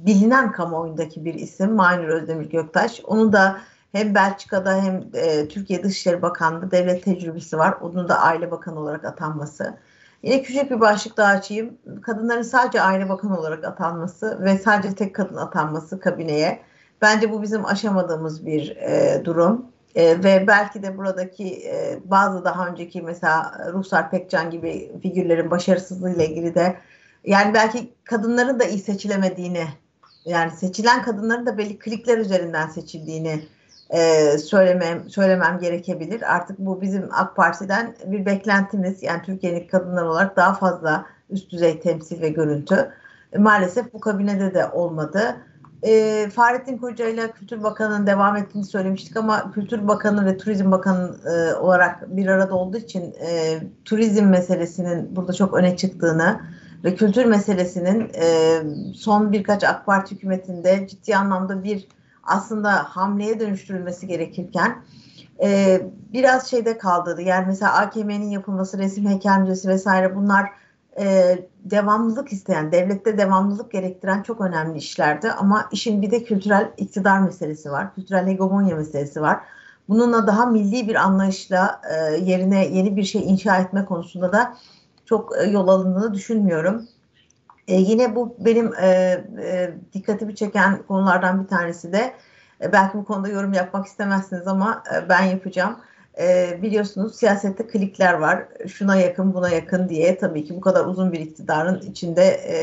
bilinen 0.07 0.53
kamuoyundaki 0.53 1.25
bir 1.25 1.35
isim 1.35 1.73
Mahinur 1.73 2.09
Özdemir 2.09 2.51
Göktaş. 2.51 3.01
Onu 3.05 3.33
da 3.33 3.59
hem 3.93 4.15
Belçika'da 4.15 4.83
hem 4.83 5.05
e, 5.15 5.49
Türkiye 5.49 5.83
Dışişleri 5.83 6.23
Bakanlığı 6.23 6.71
devlet 6.71 7.05
tecrübesi 7.05 7.59
var. 7.59 7.75
Onun 7.81 8.09
da 8.09 8.21
Aile 8.21 8.51
Bakanı 8.51 8.81
olarak 8.81 9.05
atanması. 9.05 9.77
Yine 10.25 10.43
küçük 10.43 10.71
bir 10.71 10.81
başlık 10.81 11.17
daha 11.17 11.33
açayım. 11.33 11.79
Kadınların 12.03 12.43
sadece 12.43 12.81
Aile 12.81 13.09
Bakanı 13.09 13.39
olarak 13.39 13.65
atanması 13.65 14.45
ve 14.45 14.59
sadece 14.59 14.95
tek 14.95 15.15
kadın 15.15 15.37
atanması 15.37 16.01
kabineye. 16.01 16.61
Bence 17.03 17.33
bu 17.33 17.43
bizim 17.43 17.67
aşamadığımız 17.67 18.47
bir 18.47 18.77
e, 18.77 19.23
durum. 19.25 19.67
E, 19.95 20.25
ve 20.25 20.45
belki 20.47 20.83
de 20.83 20.99
buradaki 20.99 21.69
e, 21.69 21.99
bazı 22.05 22.45
daha 22.45 22.69
önceki 22.69 23.03
mesela 23.03 23.53
Ruhsar 23.73 24.11
Pekcan 24.11 24.51
gibi 24.51 24.93
figürlerin 25.03 25.51
başarısızlığıyla 25.51 26.25
ilgili 26.25 26.55
de 26.55 26.77
yani 27.25 27.55
belki 27.55 27.95
kadınların 28.05 28.61
da 28.61 28.65
iyi 28.65 28.79
seçilemediğini 28.79 29.65
yani 30.25 30.51
seçilen 30.51 31.03
kadınların 31.03 31.47
da 31.47 31.59
belli 31.59 31.79
klikler 31.79 32.19
üzerinden 32.19 32.69
seçildiğini 32.69 33.43
e, 33.91 34.39
söylemem 34.39 35.11
söylemem 35.11 35.59
gerekebilir. 35.59 36.35
Artık 36.35 36.59
bu 36.59 36.81
bizim 36.81 37.09
AK 37.13 37.37
Parti'den 37.37 37.95
bir 38.07 38.27
beklentimiz. 38.27 39.03
Yani 39.03 39.23
Türkiye'nin 39.23 39.69
kadınlar 39.69 40.03
olarak 40.03 40.37
daha 40.37 40.55
fazla 40.55 41.07
üst 41.31 41.53
düzey 41.53 41.81
temsil 41.81 42.23
ve 42.23 42.29
görüntü. 42.29 42.91
E, 43.33 43.39
maalesef 43.39 43.93
bu 43.93 44.01
kabinede 44.01 44.55
de 44.55 44.67
olmadı. 44.67 45.37
E, 45.83 46.29
Fahrettin 46.31 46.79
Koca 46.79 47.09
ile 47.09 47.31
Kültür 47.31 47.63
Bakanı'nın 47.63 48.07
devam 48.07 48.37
ettiğini 48.37 48.65
söylemiştik 48.65 49.17
ama 49.17 49.53
Kültür 49.53 49.89
Bakanı 49.89 50.27
ve 50.27 50.37
Turizm 50.37 50.71
Bakanı 50.71 51.17
e, 51.27 51.55
olarak 51.55 52.17
bir 52.17 52.27
arada 52.27 52.55
olduğu 52.55 52.77
için 52.77 53.15
e, 53.21 53.59
turizm 53.85 54.27
meselesinin 54.27 55.17
burada 55.17 55.33
çok 55.33 55.55
öne 55.55 55.77
çıktığını 55.77 56.41
ve 56.85 56.95
kültür 56.95 57.25
meselesinin 57.25 58.11
e, 58.15 58.61
son 58.95 59.33
birkaç 59.33 59.65
AK 59.65 59.87
Parti 59.87 60.15
hükümetinde 60.15 60.87
ciddi 60.89 61.17
anlamda 61.17 61.65
bir 61.65 61.89
aslında 62.27 62.73
hamleye 62.73 63.41
dönüştürülmesi 63.41 64.07
gerekirken 64.07 64.83
e, 65.43 65.81
biraz 66.13 66.51
şeyde 66.51 66.79
kaldırdı. 66.79 67.23
Yani 67.23 67.45
mesela 67.47 67.73
AKM'nin 67.73 68.31
yapılması, 68.31 68.79
resim 68.79 69.07
heykel 69.07 69.39
müzesi 69.39 69.69
vesaire 69.69 70.17
bunlar 70.17 70.51
e, 70.99 71.39
devamlılık 71.65 72.33
isteyen, 72.33 72.73
devlette 72.73 73.19
devamlılık 73.19 73.73
gerektiren 73.73 74.23
çok 74.23 74.41
önemli 74.41 74.79
işlerdi. 74.79 75.31
Ama 75.31 75.69
işin 75.73 76.03
bir 76.03 76.11
de 76.11 76.25
kültürel 76.25 76.71
iktidar 76.77 77.19
meselesi 77.19 77.71
var, 77.71 77.95
kültürel 77.95 78.27
hegemonya 78.27 78.77
meselesi 78.77 79.21
var. 79.21 79.41
Bununla 79.89 80.27
daha 80.27 80.47
milli 80.47 80.89
bir 80.89 80.95
anlayışla 80.95 81.81
e, 81.91 82.17
yerine 82.17 82.67
yeni 82.67 82.97
bir 82.97 83.05
şey 83.05 83.23
inşa 83.23 83.57
etme 83.57 83.85
konusunda 83.85 84.33
da 84.33 84.57
çok 85.05 85.39
e, 85.39 85.43
yol 85.43 85.69
alındığını 85.69 86.15
düşünmüyorum. 86.15 86.89
E, 87.69 87.75
yine 87.75 88.15
bu 88.15 88.37
benim 88.39 88.75
e, 88.75 88.89
e, 89.43 89.75
dikkatimi 89.93 90.35
çeken 90.37 90.83
konulardan 90.83 91.43
bir 91.43 91.49
tanesi 91.49 91.93
de 91.93 92.15
e, 92.61 92.73
belki 92.73 92.99
bu 92.99 93.05
konuda 93.05 93.29
yorum 93.29 93.53
yapmak 93.53 93.87
istemezsiniz 93.87 94.47
ama 94.47 94.83
e, 94.95 95.09
ben 95.09 95.23
yapacağım. 95.23 95.77
E, 96.19 96.59
biliyorsunuz 96.63 97.17
siyasette 97.17 97.67
klikler 97.67 98.13
var. 98.13 98.45
Şuna 98.69 98.97
yakın 98.97 99.35
buna 99.35 99.49
yakın 99.49 99.89
diye 99.89 100.19
tabii 100.19 100.45
ki 100.45 100.57
bu 100.57 100.61
kadar 100.61 100.85
uzun 100.85 101.13
bir 101.13 101.21
iktidarın 101.21 101.81
içinde 101.81 102.25
e, 102.25 102.57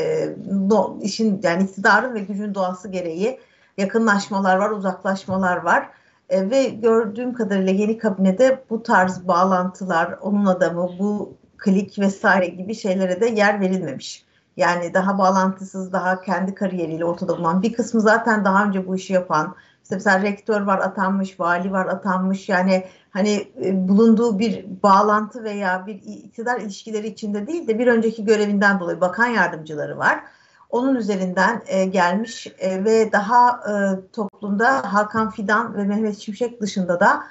no, 0.50 0.98
işin 1.02 1.40
yani 1.42 1.62
iktidarın 1.62 2.14
ve 2.14 2.20
gücün 2.20 2.54
doğası 2.54 2.88
gereği 2.88 3.40
yakınlaşmalar 3.78 4.56
var, 4.56 4.70
uzaklaşmalar 4.70 5.56
var. 5.56 5.88
E, 6.30 6.50
ve 6.50 6.64
gördüğüm 6.64 7.34
kadarıyla 7.34 7.72
yeni 7.72 7.98
kabinede 7.98 8.64
bu 8.70 8.82
tarz 8.82 9.28
bağlantılar, 9.28 10.18
onun 10.20 10.46
adamı, 10.46 10.98
bu 10.98 11.36
klik 11.58 11.98
vesaire 11.98 12.46
gibi 12.46 12.74
şeylere 12.74 13.20
de 13.20 13.26
yer 13.26 13.60
verilmemiş. 13.60 14.24
Yani 14.56 14.94
daha 14.94 15.18
bağlantısız, 15.18 15.92
daha 15.92 16.20
kendi 16.20 16.54
kariyeriyle 16.54 17.04
ortada 17.04 17.36
bulunan 17.36 17.62
bir 17.62 17.72
kısmı 17.72 18.00
zaten 18.00 18.44
daha 18.44 18.64
önce 18.64 18.86
bu 18.86 18.96
işi 18.96 19.12
yapan, 19.12 19.54
işte 19.82 19.94
mesela 19.94 20.22
rektör 20.22 20.60
var 20.60 20.78
atanmış, 20.78 21.40
vali 21.40 21.72
var 21.72 21.86
atanmış. 21.86 22.48
Yani 22.48 22.84
hani 23.10 23.52
e, 23.64 23.88
bulunduğu 23.88 24.38
bir 24.38 24.66
bağlantı 24.82 25.44
veya 25.44 25.86
bir 25.86 25.94
iktidar 25.94 26.60
ilişkileri 26.60 27.06
içinde 27.06 27.46
değil 27.46 27.68
de 27.68 27.78
bir 27.78 27.86
önceki 27.86 28.24
görevinden 28.24 28.80
dolayı 28.80 29.00
bakan 29.00 29.26
yardımcıları 29.26 29.98
var. 29.98 30.24
Onun 30.70 30.94
üzerinden 30.94 31.62
e, 31.66 31.84
gelmiş 31.84 32.46
e, 32.58 32.84
ve 32.84 33.12
daha 33.12 33.50
e, 33.50 33.72
toplumda 34.12 34.94
Hakan 34.94 35.30
Fidan 35.30 35.76
ve 35.76 35.84
Mehmet 35.84 36.18
Şimşek 36.18 36.60
dışında 36.60 37.00
da 37.00 37.22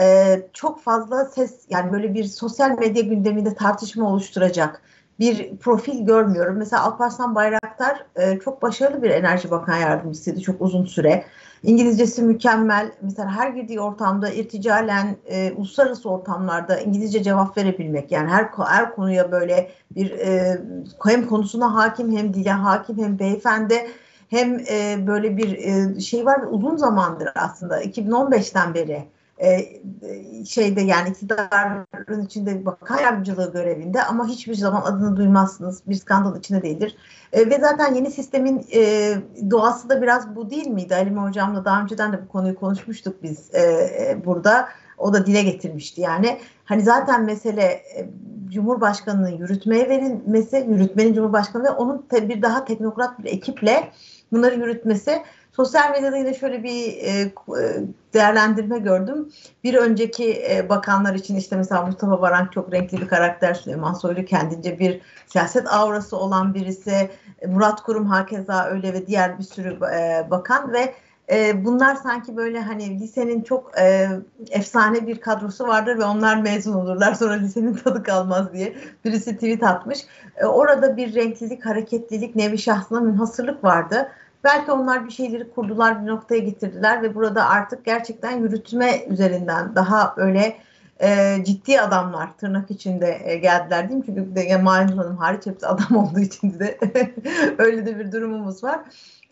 e, 0.00 0.36
çok 0.52 0.82
fazla 0.82 1.24
ses 1.24 1.60
yani 1.68 1.92
böyle 1.92 2.14
bir 2.14 2.24
sosyal 2.24 2.78
medya 2.78 3.02
gündeminde 3.02 3.54
tartışma 3.54 4.08
oluşturacak 4.08 4.82
bir 5.20 5.56
profil 5.56 6.04
görmüyorum. 6.06 6.56
Mesela 6.56 6.82
Alparslan 6.82 7.34
Bayraktar 7.34 8.06
e, 8.16 8.38
çok 8.38 8.62
başarılı 8.62 9.02
bir 9.02 9.10
Enerji 9.10 9.50
Bakan 9.50 9.76
Yardımcısıydı 9.76 10.40
çok 10.40 10.62
uzun 10.62 10.84
süre. 10.84 11.24
İngilizcesi 11.62 12.22
mükemmel. 12.22 12.92
Mesela 13.02 13.30
her 13.30 13.50
girdiği 13.50 13.80
ortamda 13.80 14.30
irticalen 14.30 15.16
e, 15.26 15.52
uluslararası 15.52 16.10
ortamlarda 16.10 16.80
İngilizce 16.80 17.22
cevap 17.22 17.56
verebilmek. 17.56 18.12
Yani 18.12 18.30
her 18.30 18.48
her 18.66 18.94
konuya 18.94 19.32
böyle 19.32 19.70
bir 19.90 20.10
e, 20.10 20.60
hem 21.06 21.26
konusuna 21.26 21.74
hakim 21.74 22.16
hem 22.16 22.34
dile 22.34 22.50
hakim 22.50 22.98
hem 22.98 23.18
beyefendi 23.18 23.86
hem 24.28 24.58
e, 24.58 25.06
böyle 25.06 25.36
bir 25.36 25.58
e, 25.58 26.00
şey 26.00 26.26
var 26.26 26.40
uzun 26.50 26.76
zamandır 26.76 27.28
aslında 27.34 27.82
2015'ten 27.82 28.74
beri 28.74 29.04
e, 29.42 29.80
şeyde 30.44 30.80
yani 30.80 31.08
iktidarın 31.08 32.24
içinde 32.24 32.64
bakan 32.64 32.98
yardımcılığı 32.98 33.52
görevinde 33.52 34.02
ama 34.02 34.26
hiçbir 34.26 34.54
zaman 34.54 34.82
adını 34.82 35.16
duymazsınız. 35.16 35.82
Bir 35.86 35.94
skandal 35.94 36.38
içinde 36.38 36.62
değildir. 36.62 36.96
E, 37.32 37.50
ve 37.50 37.58
zaten 37.60 37.94
yeni 37.94 38.10
sistemin 38.10 38.66
e, 38.74 39.14
doğası 39.50 39.88
da 39.88 40.02
biraz 40.02 40.36
bu 40.36 40.50
değil 40.50 40.66
miydi? 40.66 40.94
Halime 40.94 41.20
Hocam'la 41.20 41.64
daha 41.64 41.82
önceden 41.82 42.12
de 42.12 42.22
bu 42.24 42.28
konuyu 42.28 42.54
konuşmuştuk 42.54 43.22
biz 43.22 43.54
e, 43.54 43.60
e, 43.60 44.22
burada. 44.24 44.68
O 44.98 45.14
da 45.14 45.26
dile 45.26 45.42
getirmişti 45.42 46.00
yani. 46.00 46.38
Hani 46.64 46.82
zaten 46.82 47.24
mesele 47.24 47.62
e, 47.62 48.10
Cumhurbaşkanı'nın 48.50 49.38
yürütmeye 49.38 49.88
verilmesi, 49.88 50.66
yürütmenin 50.68 51.14
Cumhurbaşkanı 51.14 51.64
ve 51.64 51.70
onun 51.70 52.04
bir 52.12 52.42
daha 52.42 52.64
teknokrat 52.64 53.18
bir 53.18 53.24
ekiple 53.24 53.92
bunları 54.32 54.54
yürütmesi 54.54 55.22
Sosyal 55.52 55.90
medyada 55.90 56.16
yine 56.16 56.34
şöyle 56.34 56.62
bir 56.62 56.96
e, 56.96 57.10
e, 57.10 57.32
değerlendirme 58.14 58.78
gördüm. 58.78 59.28
Bir 59.64 59.74
önceki 59.74 60.44
e, 60.50 60.68
bakanlar 60.68 61.14
için 61.14 61.36
işte 61.36 61.56
mesela 61.56 61.82
Mustafa 61.82 62.20
Varank 62.20 62.52
çok 62.52 62.72
renkli 62.72 63.00
bir 63.00 63.08
karakter. 63.08 63.54
Süleyman 63.54 63.94
Soylu 63.94 64.24
kendince 64.24 64.78
bir 64.78 65.00
siyaset 65.26 65.72
aurası 65.72 66.16
olan 66.16 66.54
birisi. 66.54 67.10
Murat 67.46 67.82
Kurum 67.82 68.06
hakeza 68.06 68.64
öyle 68.64 68.92
ve 68.92 69.06
diğer 69.06 69.38
bir 69.38 69.44
sürü 69.44 69.78
e, 69.94 70.30
bakan 70.30 70.72
ve 70.72 70.94
e, 71.30 71.64
bunlar 71.64 71.94
sanki 71.94 72.36
böyle 72.36 72.60
hani 72.60 73.00
lisenin 73.00 73.42
çok 73.42 73.78
e, 73.78 74.08
efsane 74.50 75.06
bir 75.06 75.20
kadrosu 75.20 75.68
vardır 75.68 75.98
ve 75.98 76.04
onlar 76.04 76.36
mezun 76.36 76.72
olurlar 76.72 77.14
sonra 77.14 77.34
lisenin 77.34 77.74
tadı 77.74 78.02
kalmaz 78.02 78.52
diye 78.52 78.74
birisi 79.04 79.34
tweet 79.34 79.62
atmış. 79.62 79.98
E, 80.36 80.46
orada 80.46 80.96
bir 80.96 81.14
renklilik, 81.14 81.66
hareketlilik, 81.66 82.36
nevi 82.36 82.58
şahsına 82.58 83.00
münhasırlık 83.00 83.64
vardı. 83.64 84.08
Belki 84.44 84.72
onlar 84.72 85.06
bir 85.06 85.10
şeyleri 85.10 85.50
kurdular, 85.50 86.02
bir 86.02 86.10
noktaya 86.10 86.38
getirdiler 86.38 87.02
ve 87.02 87.14
burada 87.14 87.48
artık 87.48 87.84
gerçekten 87.84 88.38
yürütme 88.38 89.04
üzerinden 89.08 89.74
daha 89.74 90.14
öyle 90.16 90.56
e, 91.02 91.36
ciddi 91.44 91.80
adamlar 91.80 92.36
tırnak 92.38 92.70
içinde 92.70 93.20
e, 93.24 93.36
geldiler 93.36 93.88
değil 93.88 93.98
mi? 93.98 94.06
Çünkü 94.06 94.34
de, 94.34 94.40
yani 94.40 94.62
Malum 94.62 94.98
Hanım 94.98 95.16
hariç 95.16 95.46
hepsi 95.46 95.66
adam 95.66 95.96
olduğu 95.96 96.20
için 96.20 96.58
de 96.58 96.78
öyle 97.58 97.86
de 97.86 97.98
bir 97.98 98.12
durumumuz 98.12 98.64
var. 98.64 98.80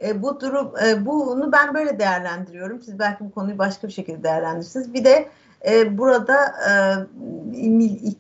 E, 0.03 0.23
bu 0.23 0.41
durum 0.41 0.73
e, 0.87 1.07
bunu 1.07 1.53
ben 1.53 1.75
böyle 1.75 1.99
değerlendiriyorum. 1.99 2.83
Siz 2.83 2.99
belki 2.99 3.25
bu 3.25 3.31
konuyu 3.31 3.59
başka 3.59 3.89
bir 3.89 3.93
şekilde 3.93 4.23
değerlendirirsiniz. 4.23 4.95
Bir 4.95 5.05
de 5.05 5.29
e, 5.69 5.99
burada 5.99 6.47
e, 6.47 6.73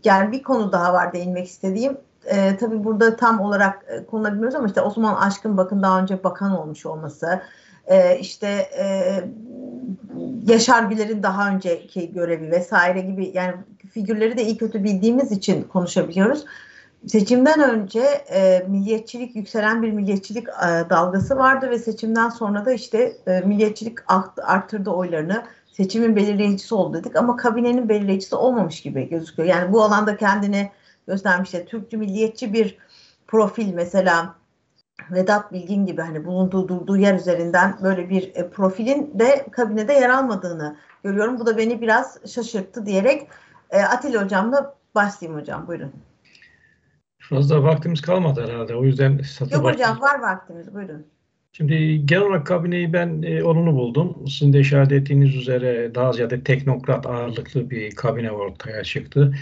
yani 0.05 0.33
bir 0.33 0.43
konu 0.43 0.73
daha 0.73 0.93
var 0.93 1.13
değinmek 1.13 1.47
istediğim 1.47 1.97
e, 2.31 2.57
tabii 2.57 2.85
burada 2.85 3.17
tam 3.17 3.41
olarak 3.41 3.85
e, 3.89 4.07
konulabilmiyoruz 4.07 4.55
ama 4.55 4.67
işte 4.67 4.81
Osman 4.81 5.15
Aşkın 5.15 5.57
bakın 5.57 5.83
daha 5.83 6.01
önce 6.01 6.25
bakan 6.25 6.59
olmuş 6.59 6.87
olması, 6.87 7.43
e, 7.87 8.19
işte 8.19 8.47
e, 8.79 8.85
Yaşar 10.47 10.83
Güler'in 10.83 11.23
daha 11.23 11.49
önceki 11.49 12.13
görevi 12.13 12.51
vesaire 12.51 13.01
gibi 13.01 13.31
yani 13.35 13.55
figürleri 13.91 14.39
de 14.39 14.43
iyi 14.43 14.57
kötü 14.57 14.85
bildiğimiz 14.85 15.33
için 15.33 15.63
konuşabiliyoruz. 15.63 16.45
Seçimden 17.07 17.61
önce 17.61 18.01
e, 18.33 18.67
milliyetçilik 18.69 19.37
yükselen 19.37 19.83
bir 19.83 19.93
milliyetçilik 19.93 20.49
e, 20.49 20.91
dalgası 20.91 21.37
vardı 21.37 21.71
ve 21.71 21.79
seçimden 21.79 22.29
sonra 22.29 22.65
da 22.65 22.73
işte 22.73 23.13
e, 23.27 23.41
milliyetçilik 23.41 23.99
arttırdı 24.39 24.91
oylarını 24.91 25.43
seçimin 25.73 26.17
belirleyicisi 26.17 26.75
oldu 26.75 26.99
dedik 26.99 27.17
ama 27.17 27.37
kabinenin 27.37 27.89
belirleyicisi 27.89 28.37
olmamış 28.37 28.81
gibi 28.81 29.09
gözüküyor. 29.09 29.49
Yani 29.49 29.73
bu 29.73 29.83
alanda 29.83 30.17
kendini 30.17 30.71
göstermişler. 31.09 31.67
Türkçü 31.67 31.97
milliyetçi 31.97 32.53
bir 32.53 32.79
profil 33.27 33.75
mesela 33.75 34.35
Vedat 35.11 35.53
Bilgin 35.53 35.87
gibi 35.87 36.01
hani 36.01 36.25
bulunduğu 36.25 36.69
durduğu 36.69 36.97
yer 36.97 37.15
üzerinden 37.15 37.79
böyle 37.83 38.11
bir 38.11 38.31
e, 38.35 38.51
profilin 38.51 39.19
de 39.19 39.47
kabinede 39.51 39.93
yer 39.93 40.11
almadığını 40.11 40.77
görüyorum. 41.05 41.41
Bu 41.41 41.47
da 41.47 41.59
beni 41.59 41.81
biraz 41.81 42.19
şaşırttı 42.35 42.87
diyerek 42.87 43.29
e, 43.71 43.83
Atilla 43.83 44.25
hocamla 44.25 44.75
başlayayım 44.95 45.41
hocam. 45.41 45.67
Buyurun. 45.67 45.93
Fazla 47.19 47.63
vaktimiz 47.63 48.01
kalmadı 48.01 48.47
herhalde. 48.47 48.75
O 48.75 48.85
yüzden 48.85 49.19
satı 49.19 49.55
Yok 49.55 49.65
hocam 49.65 50.01
var 50.01 50.21
vaktimiz. 50.21 50.75
Buyurun. 50.75 51.07
Şimdi 51.53 52.07
genel 52.07 52.23
olarak 52.23 52.47
kabineyi 52.47 52.93
ben 52.93 53.23
e, 53.23 53.45
olumlu 53.45 53.73
buldum. 53.73 54.25
Sizin 54.29 54.53
de 54.53 54.61
işaret 54.61 54.93
ettiğiniz 54.93 55.37
üzere 55.37 55.95
daha 55.95 56.13
ziyade 56.13 56.43
teknokrat 56.43 57.07
ağırlıklı 57.07 57.71
bir 57.71 57.95
kabine 57.95 58.31
ortaya 58.31 58.85
çıktı 58.85 59.35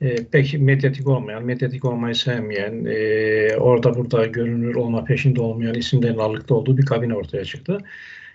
e, 0.00 0.24
pek 0.24 0.60
medyatik 0.60 1.08
olmayan, 1.08 1.44
medyatik 1.44 1.84
olmayı 1.84 2.14
sevmeyen, 2.14 2.84
e, 2.84 3.56
orada 3.56 3.94
burada 3.94 4.26
görünür 4.26 4.74
olma 4.74 5.04
peşinde 5.04 5.40
olmayan 5.40 5.74
isimlerin 5.74 6.18
ağırlıkta 6.18 6.54
olduğu 6.54 6.78
bir 6.78 6.86
kabine 6.86 7.14
ortaya 7.14 7.44
çıktı. 7.44 7.78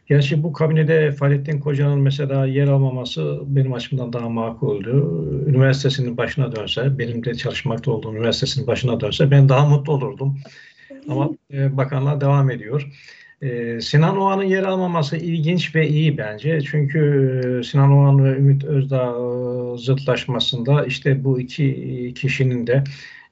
Gerçi 0.07 0.43
bu 0.43 0.53
kabinede 0.53 1.11
Fahrettin 1.11 1.59
Koca'nın 1.59 1.99
mesela 1.99 2.45
yer 2.45 2.67
almaması 2.67 3.39
benim 3.45 3.73
açımdan 3.73 4.13
daha 4.13 4.29
makuldü. 4.29 5.03
Üniversitesinin 5.47 6.17
başına 6.17 6.55
dönse, 6.55 6.99
benim 6.99 7.25
de 7.25 7.35
çalışmakta 7.35 7.91
olduğum 7.91 8.13
üniversitesinin 8.13 8.67
başına 8.67 8.99
dönse 8.99 9.31
ben 9.31 9.49
daha 9.49 9.65
mutlu 9.65 9.93
olurdum. 9.93 10.37
Ama 11.09 11.29
e, 11.53 11.77
bakanlar 11.77 12.21
devam 12.21 12.51
ediyor. 12.51 12.87
Ee, 13.41 13.81
Sinan 13.81 14.17
Oğan'ın 14.17 14.43
yer 14.43 14.63
almaması 14.63 15.17
ilginç 15.17 15.75
ve 15.75 15.87
iyi 15.87 16.17
bence. 16.17 16.61
Çünkü 16.61 16.99
e, 17.59 17.63
Sinan 17.63 17.91
Oğan 17.91 18.25
ve 18.25 18.37
Ümit 18.37 18.63
Özdağ 18.63 19.05
e, 19.05 19.77
zıtlaşmasında 19.77 20.85
işte 20.85 21.23
bu 21.23 21.39
iki 21.39 22.13
kişinin 22.15 22.67
de 22.67 22.83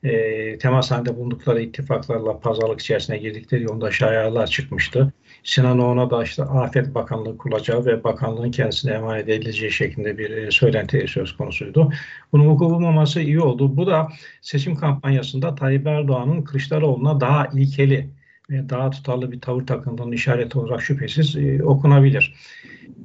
e, 0.04 0.58
temas 0.58 0.92
halinde 0.92 1.18
bulundukları 1.18 1.62
ittifaklarla 1.62 2.40
pazarlık 2.40 2.82
içerisine 2.82 3.18
girdikleri 3.18 3.64
yolda 3.64 3.92
şayalar 3.92 4.48
çıkmıştı. 4.48 5.14
Sinan 5.44 5.80
Oğan'a 5.80 6.10
da 6.10 6.24
işte 6.24 6.44
Afet 6.44 6.96
Bakanlığı 6.96 7.38
kuracağı 7.38 7.86
ve 7.86 8.04
bakanlığın 8.04 8.52
kendisine 8.52 8.92
emanet 8.94 9.30
edileceği 9.30 9.72
şeklinde 9.72 10.18
bir 10.18 10.30
e, 10.30 10.52
söylenti 10.52 11.06
söz 11.08 11.38
konusuydu. 11.38 11.92
Bunun 12.32 12.50
vuku 12.50 12.66
bulmaması 12.70 13.22
iyi 13.22 13.40
oldu. 13.42 13.78
Bu 13.78 13.88
da 13.88 14.08
seçim 14.42 14.76
kampanyasında 14.76 15.56
Tayyip 15.56 15.88
Erdoğan'ın 15.88 16.42
Kılıçdaroğlu'na 16.42 17.22
daha 17.22 17.48
ilkeli 17.54 18.10
daha 18.50 18.90
tutarlı 18.90 19.32
bir 19.32 19.42
tavır 19.42 19.68
takındığının 19.68 20.12
işareti 20.12 20.60
olarak 20.60 20.82
şüphesiz 20.82 21.36
e, 21.36 21.64
okunabilir. 21.64 22.34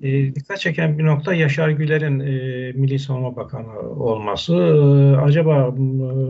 E, 0.02 0.34
dikkat 0.34 0.60
çeken 0.60 0.98
bir 0.98 1.04
nokta 1.04 1.34
Yaşar 1.34 1.68
Güler'in 1.68 2.20
e, 2.20 2.72
Milli 2.72 2.98
Savunma 2.98 3.36
Bakanı 3.36 3.80
olması. 3.80 4.54
E, 4.54 5.16
acaba 5.16 5.74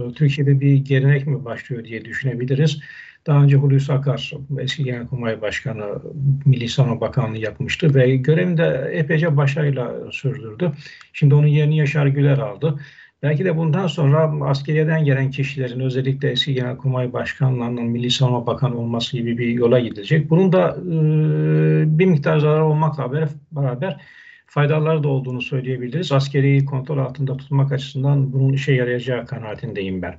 e, 0.09 0.13
Türkiye'de 0.13 0.61
bir 0.61 0.77
gelenek 0.77 1.27
mi 1.27 1.45
başlıyor 1.45 1.85
diye 1.85 2.05
düşünebiliriz. 2.05 2.81
Daha 3.27 3.43
önce 3.43 3.57
Hulusi 3.57 3.93
Akar, 3.93 4.33
eski 4.59 4.85
Genelkurmay 4.85 5.43
Başkanı, 5.43 6.03
Milli 6.45 6.69
Savunma 6.69 7.01
Bakanlığı 7.01 7.39
yapmıştı 7.39 7.95
ve 7.95 8.17
görevini 8.17 8.57
de 8.57 8.91
epeyce 8.93 9.37
başarıyla 9.37 9.95
sürdürdü. 10.11 10.73
Şimdi 11.13 11.35
onun 11.35 11.47
yerini 11.47 11.77
Yaşar 11.77 12.07
Güler 12.07 12.39
aldı. 12.39 12.81
Belki 13.23 13.45
de 13.45 13.57
bundan 13.57 13.87
sonra 13.87 14.45
askeriyeden 14.45 15.05
gelen 15.05 15.31
kişilerin 15.31 15.81
özellikle 15.81 16.31
eski 16.31 16.55
Genelkurmay 16.55 17.13
Başkanlarının 17.13 17.85
Milli 17.85 18.11
Savunma 18.11 18.47
Bakanı 18.47 18.79
olması 18.79 19.17
gibi 19.17 19.39
bir 19.39 19.49
yola 19.49 19.81
gidecek. 19.81 20.31
Bunun 20.31 20.53
da 20.53 20.77
e, 20.77 21.99
bir 21.99 22.07
miktar 22.07 22.39
zarar 22.39 22.61
olmakla 22.61 23.29
beraber 23.53 24.01
faydaları 24.47 25.03
da 25.03 25.09
olduğunu 25.09 25.43
söyleyebiliriz. 25.43 26.13
Askeri 26.13 26.65
kontrol 26.65 26.99
altında 26.99 27.37
tutmak 27.37 27.73
açısından 27.73 28.33
bunun 28.33 28.53
işe 28.53 28.73
yarayacağı 28.73 29.27
kanaatindeyim 29.27 30.03
ben. 30.03 30.19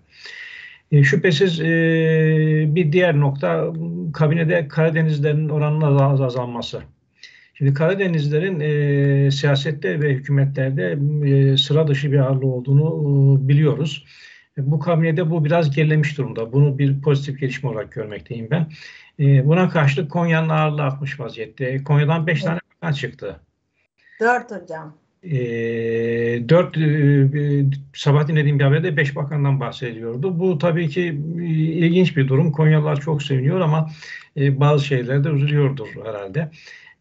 E, 0.92 1.04
şüphesiz 1.04 1.60
e, 1.60 1.66
bir 2.76 2.92
diğer 2.92 3.20
nokta 3.20 3.74
kabinede 4.14 4.68
Karadenizlerin 4.68 5.50
oranının 5.50 6.00
az 6.00 6.22
azalması. 6.22 6.82
Şimdi 7.60 7.74
Karadenizlerin 7.74 8.60
e, 8.60 9.32
siyasette 9.32 10.02
ve 10.02 10.14
hükümetlerde 10.14 10.98
e, 11.26 11.58
sıra 11.58 11.88
dışı 11.88 12.12
bir 12.12 12.20
ağırlığı 12.20 12.48
olduğunu 12.48 12.88
e, 13.44 13.48
biliyoruz. 13.48 14.06
E, 14.58 14.72
bu 14.72 14.80
kabinede 14.80 15.32
bu 15.32 15.46
biraz 15.46 15.76
gerilemiş 15.76 16.18
durumda. 16.18 16.54
Bunu 16.54 16.78
bir 16.80 17.02
pozitif 17.02 17.40
gelişme 17.40 17.70
olarak 17.70 17.92
görmekteyim 17.92 18.48
ben. 18.52 18.68
E, 19.20 19.46
buna 19.46 19.70
karşılık 19.70 20.12
Konya'nın 20.12 20.50
ağırlığı 20.50 20.82
artmış 20.82 21.20
vaziyette. 21.20 21.84
Konya'dan 21.84 22.28
5 22.28 22.34
evet. 22.34 22.46
tane 22.46 22.60
bakan 22.76 22.94
çıktı. 22.94 23.40
4 24.20 24.52
hocam. 24.52 24.98
E, 25.24 26.50
4 26.50 26.78
e, 26.78 26.82
sabah 27.94 28.28
dinlediğim 28.28 28.60
bir 28.60 28.64
haberde 28.64 28.98
5 28.98 29.16
bakandan 29.16 29.60
bahsediyordu. 29.60 30.40
Bu 30.40 30.58
tabii 30.58 30.90
ki 30.90 31.02
e, 31.40 31.44
ilginç 31.46 32.18
bir 32.18 32.28
durum. 32.28 32.52
Konyalılar 32.52 33.00
çok 33.00 33.24
seviniyor 33.24 33.60
ama 33.60 33.90
e, 34.38 34.60
bazı 34.60 34.86
şeylerde 34.86 35.30
üzülüyordur 35.30 35.88
herhalde. 36.06 36.52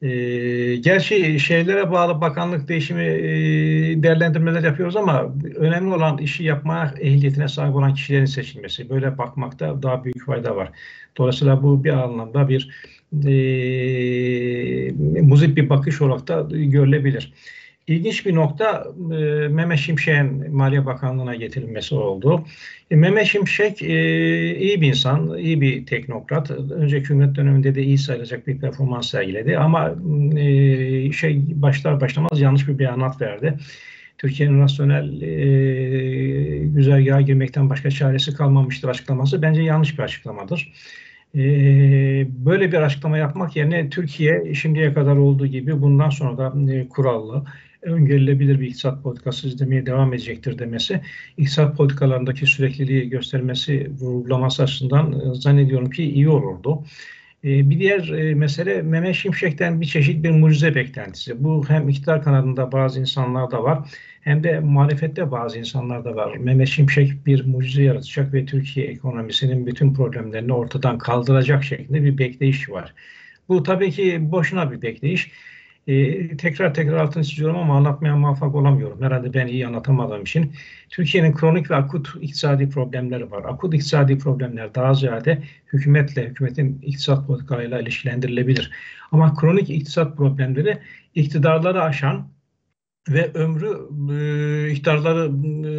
E, 0.03 0.77
gerçi 0.77 1.41
şeylere 1.41 1.93
bağlı 1.93 2.21
bakanlık 2.21 2.69
değişimi 2.69 3.03
e, 3.03 4.03
değerlendirmeler 4.03 4.63
yapıyoruz 4.63 4.97
ama 4.97 5.35
önemli 5.57 5.95
olan 5.95 6.19
işi 6.19 6.45
yapma 6.45 6.95
ehliyetine 7.01 7.49
sahip 7.49 7.77
olan 7.77 7.95
kişilerin 7.95 8.25
seçilmesi. 8.25 8.91
Böyle 8.91 9.19
bakmakta 9.19 9.83
daha 9.83 10.05
büyük 10.05 10.27
fayda 10.27 10.57
var. 10.57 10.71
Dolayısıyla 11.17 11.63
bu 11.63 11.85
bir 11.85 11.91
anlamda 11.91 12.49
bir 12.49 12.71
e, 13.13 14.93
muzip 15.23 15.57
bir 15.57 15.69
bakış 15.71 16.03
olarak 16.03 16.29
da 16.29 16.49
görülebilir. 16.51 17.33
İlginç 17.89 18.27
bir 18.27 18.35
nokta 18.35 18.87
e, 19.13 19.49
Mehmet 19.49 19.79
Şimşek'in 19.79 20.57
Maliye 20.57 20.87
Bakanlığı'na 20.87 21.35
getirilmesi 21.35 21.95
oldu. 21.95 22.45
E, 22.91 22.97
Mehmet 22.97 23.27
Şimşek 23.27 23.83
e, 23.83 24.57
iyi 24.59 24.81
bir 24.81 24.89
insan, 24.89 25.39
iyi 25.39 25.61
bir 25.61 25.87
teknokrat. 25.87 26.51
Önceki 26.51 27.03
hükümet 27.03 27.35
döneminde 27.35 27.75
de 27.75 27.83
iyi 27.83 27.99
sayılacak 27.99 28.47
bir 28.47 28.59
performans 28.59 29.11
sergiledi 29.11 29.59
ama 29.59 29.95
e, 30.37 31.13
şey 31.13 31.43
başlar 31.55 32.01
başlamaz 32.01 32.41
yanlış 32.41 32.69
bir 32.69 32.79
beyanat 32.79 33.21
verdi. 33.21 33.55
Türkiye'nin 34.19 34.61
rasyonel 34.61 35.23
e, 35.23 36.59
güzergaha 36.65 37.21
girmekten 37.21 37.71
başka 37.71 37.91
çaresi 37.91 38.35
kalmamıştır 38.35 38.89
açıklaması 38.89 39.43
bence 39.43 39.63
yanlış 39.63 39.99
bir 39.99 40.03
açıklamadır. 40.03 40.73
E, 41.35 41.41
böyle 42.29 42.73
bir 42.73 42.77
açıklama 42.77 43.19
yapmak 43.19 43.57
yerine 43.57 43.91
Türkiye 43.91 44.55
şimdiye 44.55 44.95
kadar 44.95 45.17
olduğu 45.17 45.47
gibi 45.47 45.83
bundan 45.83 46.11
sonra 46.11 46.39
da 46.39 46.53
kurallı, 46.89 47.45
öngörülebilir 47.89 48.61
bir 48.61 48.67
iktisat 48.67 49.03
politikası 49.03 49.49
izlemeye 49.49 49.87
devam 49.87 50.15
edecektir 50.15 50.59
demesi, 50.59 51.01
iktisat 51.37 51.77
politikalarındaki 51.77 52.47
sürekliliği 52.47 53.09
göstermesi, 53.09 53.91
vurgulaması 54.01 54.63
açısından 54.63 55.13
e, 55.13 55.35
zannediyorum 55.35 55.91
ki 55.91 56.05
iyi 56.05 56.29
olurdu. 56.29 56.85
E, 57.45 57.71
bir 57.71 57.79
diğer 57.79 58.09
e, 58.09 58.35
mesele 58.35 58.83
Mehmet 58.83 59.15
Şimşek'ten 59.15 59.81
bir 59.81 59.87
çeşit 59.87 60.25
bir 60.25 60.31
mucize 60.31 60.75
beklentisi. 60.75 61.45
Bu 61.45 61.65
hem 61.69 61.89
iktidar 61.89 62.23
kanadında 62.23 62.73
bazı 62.73 63.01
insanlarda 63.01 63.63
var 63.63 63.89
hem 64.21 64.45
de 64.45 64.61
muhalefette 64.61 65.31
bazı 65.31 65.59
insanlarda 65.59 66.17
var. 66.17 66.37
Mehmet 66.37 66.69
Şimşek 66.69 67.27
bir 67.27 67.47
mucize 67.47 67.83
yaratacak 67.83 68.35
ve 68.35 68.45
Türkiye 68.45 68.87
ekonomisinin 68.87 69.67
bütün 69.67 69.95
problemlerini 69.95 70.53
ortadan 70.53 70.99
kaldıracak 70.99 71.65
şeklinde 71.65 72.05
bir 72.05 72.19
bekleyiş 72.19 72.71
var. 72.71 72.95
Bu 73.49 73.63
tabii 73.63 73.91
ki 73.91 74.19
boşuna 74.33 74.73
bir 74.73 74.83
bekleyiş. 74.83 75.31
Ee, 75.89 76.37
tekrar 76.37 76.75
tekrar 76.75 76.97
altını 76.97 77.25
çiziyorum 77.25 77.57
ama 77.57 77.77
anlatmaya 77.77 78.17
muvaffak 78.17 78.55
olamıyorum. 78.55 79.03
Herhalde 79.03 79.35
ben 79.35 79.47
iyi 79.47 79.67
anlatamadığım 79.67 80.23
için. 80.23 80.53
Türkiye'nin 80.89 81.33
kronik 81.33 81.71
ve 81.71 81.77
akut 81.77 82.15
iktisadi 82.21 82.69
problemleri 82.71 83.31
var. 83.31 83.45
Akut 83.45 83.75
iktisadi 83.75 84.19
problemler 84.19 84.75
daha 84.75 84.95
ziyade 84.95 85.43
hükümetle, 85.73 86.29
hükümetin 86.29 86.79
iktisat 86.83 87.27
politikalarıyla 87.27 87.81
ilişkilendirilebilir. 87.81 88.71
Ama 89.13 89.35
kronik 89.35 89.71
iktisat 89.71 90.17
problemleri 90.17 90.79
iktidarları 91.15 91.83
aşan 91.83 92.29
ve 93.09 93.31
ömrü 93.35 93.69
e, 94.15 94.71
iktidarları 94.73 95.25
e, 95.65 95.71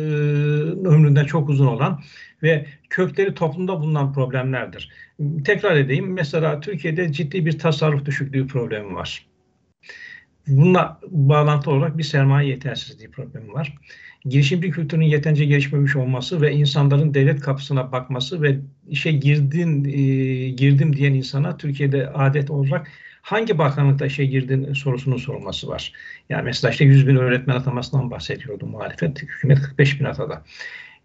ömründen 0.88 1.26
çok 1.26 1.50
uzun 1.50 1.67
olan 1.67 2.02
ve 2.43 2.65
kökleri 2.89 3.34
toplumda 3.34 3.82
bulunan 3.82 4.13
problemlerdir. 4.13 4.91
Tekrar 5.45 5.76
edeyim. 5.76 6.13
Mesela 6.13 6.60
Türkiye'de 6.60 7.12
ciddi 7.12 7.45
bir 7.45 7.60
tasarruf 7.60 8.06
düşüklüğü 8.06 8.48
problemi 8.48 8.95
var. 8.95 9.29
Bununla 10.47 10.99
bağlantı 11.08 11.71
olarak 11.71 11.97
bir 11.97 12.04
sermaye 12.04 12.49
yetersizliği 12.49 13.12
problemi 13.12 13.54
var. 13.54 13.78
Girişimci 14.25 14.71
kültürünün 14.71 15.06
yeterince 15.06 15.45
gelişmemiş 15.45 15.95
olması 15.95 16.41
ve 16.41 16.54
insanların 16.54 17.13
devlet 17.13 17.39
kapısına 17.39 17.91
bakması 17.91 18.41
ve 18.41 18.60
işe 18.88 19.12
girdin 19.12 19.86
e, 19.86 20.49
girdim 20.49 20.95
diyen 20.95 21.13
insana 21.13 21.58
Türkiye'de 21.58 22.10
adet 22.10 22.49
olarak 22.49 22.88
hangi 23.21 23.58
bakanlıkta 23.58 24.06
işe 24.06 24.25
girdin 24.25 24.73
sorusunun 24.73 25.17
sorulması 25.17 25.67
var. 25.67 25.93
Yani 26.30 26.43
mesela 26.43 26.71
işte 26.71 26.86
100 26.86 27.08
bin 27.08 27.15
öğretmen 27.15 27.56
atamasından 27.56 28.12
bahsediyordu 28.12 28.65
muhalefet. 28.65 29.21
Hükümet 29.21 29.62
45 29.62 29.99
bin 29.99 30.06
atadı. 30.06 30.41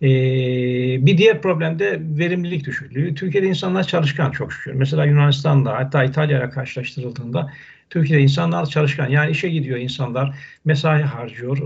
Ee, 0.05 1.07
bir 1.07 1.19
diğer 1.19 1.43
problem 1.43 1.79
de 1.79 2.01
verimlilik 2.01 2.67
düşüklüğü. 2.67 3.14
Türkiye'de 3.14 3.47
insanlar 3.47 3.87
çalışkan 3.87 4.31
çok 4.31 4.53
şükür. 4.53 4.73
Mesela 4.73 5.05
Yunanistan'da 5.05 5.73
hatta 5.73 6.05
İtalya'ya 6.05 6.51
karşılaştırıldığında 6.51 7.53
Türkiye'de 7.90 8.23
insanlar 8.23 8.67
çalışkan. 8.67 9.09
Yani 9.09 9.31
işe 9.31 9.49
gidiyor 9.49 9.79
insanlar, 9.79 10.37
mesai 10.64 11.03
harcıyor 11.03 11.59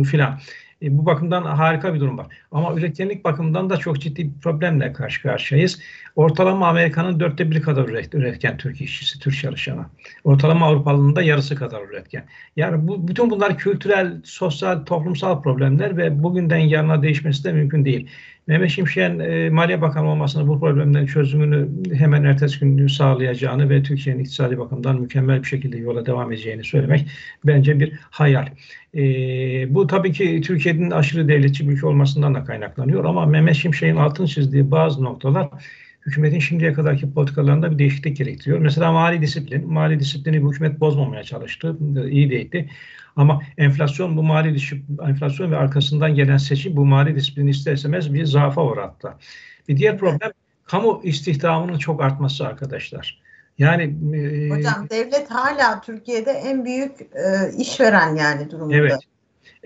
e, 0.00 0.04
filan. 0.04 0.40
E, 0.82 0.98
bu 0.98 1.06
bakımdan 1.06 1.42
harika 1.42 1.94
bir 1.94 2.00
durum 2.00 2.18
var. 2.18 2.26
Ama 2.52 2.74
üretkenlik 2.74 3.24
bakımından 3.24 3.70
da 3.70 3.76
çok 3.76 4.00
ciddi 4.00 4.24
bir 4.24 4.40
problemle 4.40 4.92
karşı 4.92 5.22
karşıyayız. 5.22 5.80
Ortalama 6.16 6.68
Amerika'nın 6.68 7.20
dörtte 7.20 7.50
biri 7.50 7.60
kadar 7.60 7.88
üretken 7.88 8.56
Türk 8.56 8.80
işçisi, 8.80 9.18
Türk 9.18 9.36
çalışanı. 9.36 9.86
Ortalama 10.24 10.66
Avrupalı'nın 10.66 11.16
da 11.16 11.22
yarısı 11.22 11.54
kadar 11.54 11.82
üretken. 11.82 12.24
Yani 12.56 12.88
bu, 12.88 13.08
bütün 13.08 13.30
bunlar 13.30 13.58
kültürel, 13.58 14.20
sosyal, 14.24 14.84
toplumsal 14.84 15.42
problemler 15.42 15.96
ve 15.96 16.22
bugünden 16.22 16.58
yarına 16.58 17.02
değişmesi 17.02 17.44
de 17.44 17.52
mümkün 17.52 17.84
değil. 17.84 18.08
Mehmet 18.48 18.70
Şimşek'in 18.70 19.18
e, 19.18 19.50
Maliye 19.50 19.80
Bakanı 19.80 20.10
olmasını 20.10 20.48
bu 20.48 20.60
problemlerin 20.60 21.06
çözümünü 21.06 21.68
hemen 21.94 22.24
ertesi 22.24 22.60
gün 22.60 22.86
sağlayacağını 22.86 23.70
ve 23.70 23.82
Türkiye'nin 23.82 24.20
iktisadi 24.20 24.58
bakımdan 24.58 25.00
mükemmel 25.00 25.42
bir 25.42 25.48
şekilde 25.48 25.76
yola 25.76 26.06
devam 26.06 26.32
edeceğini 26.32 26.64
söylemek 26.64 27.08
bence 27.44 27.80
bir 27.80 27.92
hayal. 28.10 28.46
E, 28.94 29.00
bu 29.74 29.86
tabii 29.86 30.12
ki 30.12 30.40
Türkiye'nin 30.40 30.90
aşırı 30.90 31.28
devletçi 31.28 31.68
bir 31.68 31.74
ülke 31.74 31.86
olmasından 31.86 32.34
da 32.34 32.44
kaynaklanıyor 32.44 33.04
ama 33.04 33.26
Mehmet 33.26 33.56
Şimşek'in 33.56 33.96
altını 33.96 34.26
çizdiği 34.26 34.70
bazı 34.70 35.04
noktalar 35.04 35.48
hükümetin 36.06 36.38
şimdiye 36.38 36.72
kadarki 36.72 37.12
politikalarında 37.12 37.70
bir 37.70 37.78
değişiklik 37.78 38.16
gerektiriyor. 38.16 38.58
Mesela 38.58 38.92
mali 38.92 39.22
disiplin, 39.22 39.72
mali 39.72 40.00
disiplini 40.00 40.42
bu 40.42 40.52
hükümet 40.52 40.80
bozmamaya 40.80 41.24
çalıştı, 41.24 41.76
iyi 42.10 42.30
değildi. 42.30 42.68
Ama 43.18 43.42
enflasyon 43.58 44.16
bu 44.16 44.22
mali 44.22 44.54
disiplin, 44.54 44.98
enflasyon 44.98 45.52
ve 45.52 45.56
arkasından 45.56 46.14
gelen 46.14 46.36
seçim 46.36 46.76
bu 46.76 46.86
mali 46.86 47.16
disiplini 47.16 47.50
ister 47.50 47.72
istemez 47.72 48.14
bir 48.14 48.24
zaafa 48.24 48.64
uğrattı. 48.64 49.14
Bir 49.68 49.76
diğer 49.76 49.98
problem 49.98 50.30
kamu 50.64 51.00
istihdamının 51.04 51.78
çok 51.78 52.02
artması 52.02 52.46
arkadaşlar. 52.46 53.22
Yani 53.58 53.82
e, 54.16 54.50
hocam 54.50 54.86
devlet 54.90 55.30
hala 55.30 55.80
Türkiye'de 55.80 56.30
en 56.30 56.64
büyük 56.64 57.00
e, 57.00 57.52
işveren 57.58 58.16
yani 58.16 58.50
durumda. 58.50 58.76
Evet. 58.76 58.98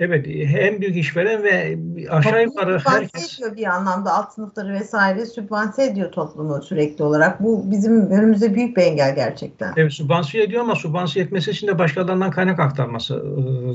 Evet, 0.05 0.27
en 0.59 0.81
büyük 0.81 0.97
işveren 0.97 1.43
ve 1.43 1.79
aşağı 2.11 2.43
yukarı 2.43 2.81
herkes... 2.85 3.39
ediyor 3.39 3.57
bir 3.57 3.67
anlamda 3.67 4.13
alt 4.13 4.33
sınıfları 4.33 4.73
vesaire 4.73 5.27
sübvanse 5.27 5.85
ediyor 5.85 6.13
toplumu 6.13 6.63
sürekli 6.63 7.05
olarak. 7.05 7.43
Bu 7.43 7.71
bizim 7.71 8.11
önümüzde 8.11 8.55
büyük 8.55 8.77
bir 8.77 8.83
engel 8.83 9.15
gerçekten. 9.15 9.73
Evet, 9.77 9.93
sübvanse 9.93 10.43
ediyor 10.43 10.63
ama 10.63 10.75
sübvanse 10.75 11.21
etmesi 11.21 11.51
için 11.51 11.67
de 11.67 11.79
başkalarından 11.79 12.31
kaynak 12.31 12.61
aktarması 12.61 13.25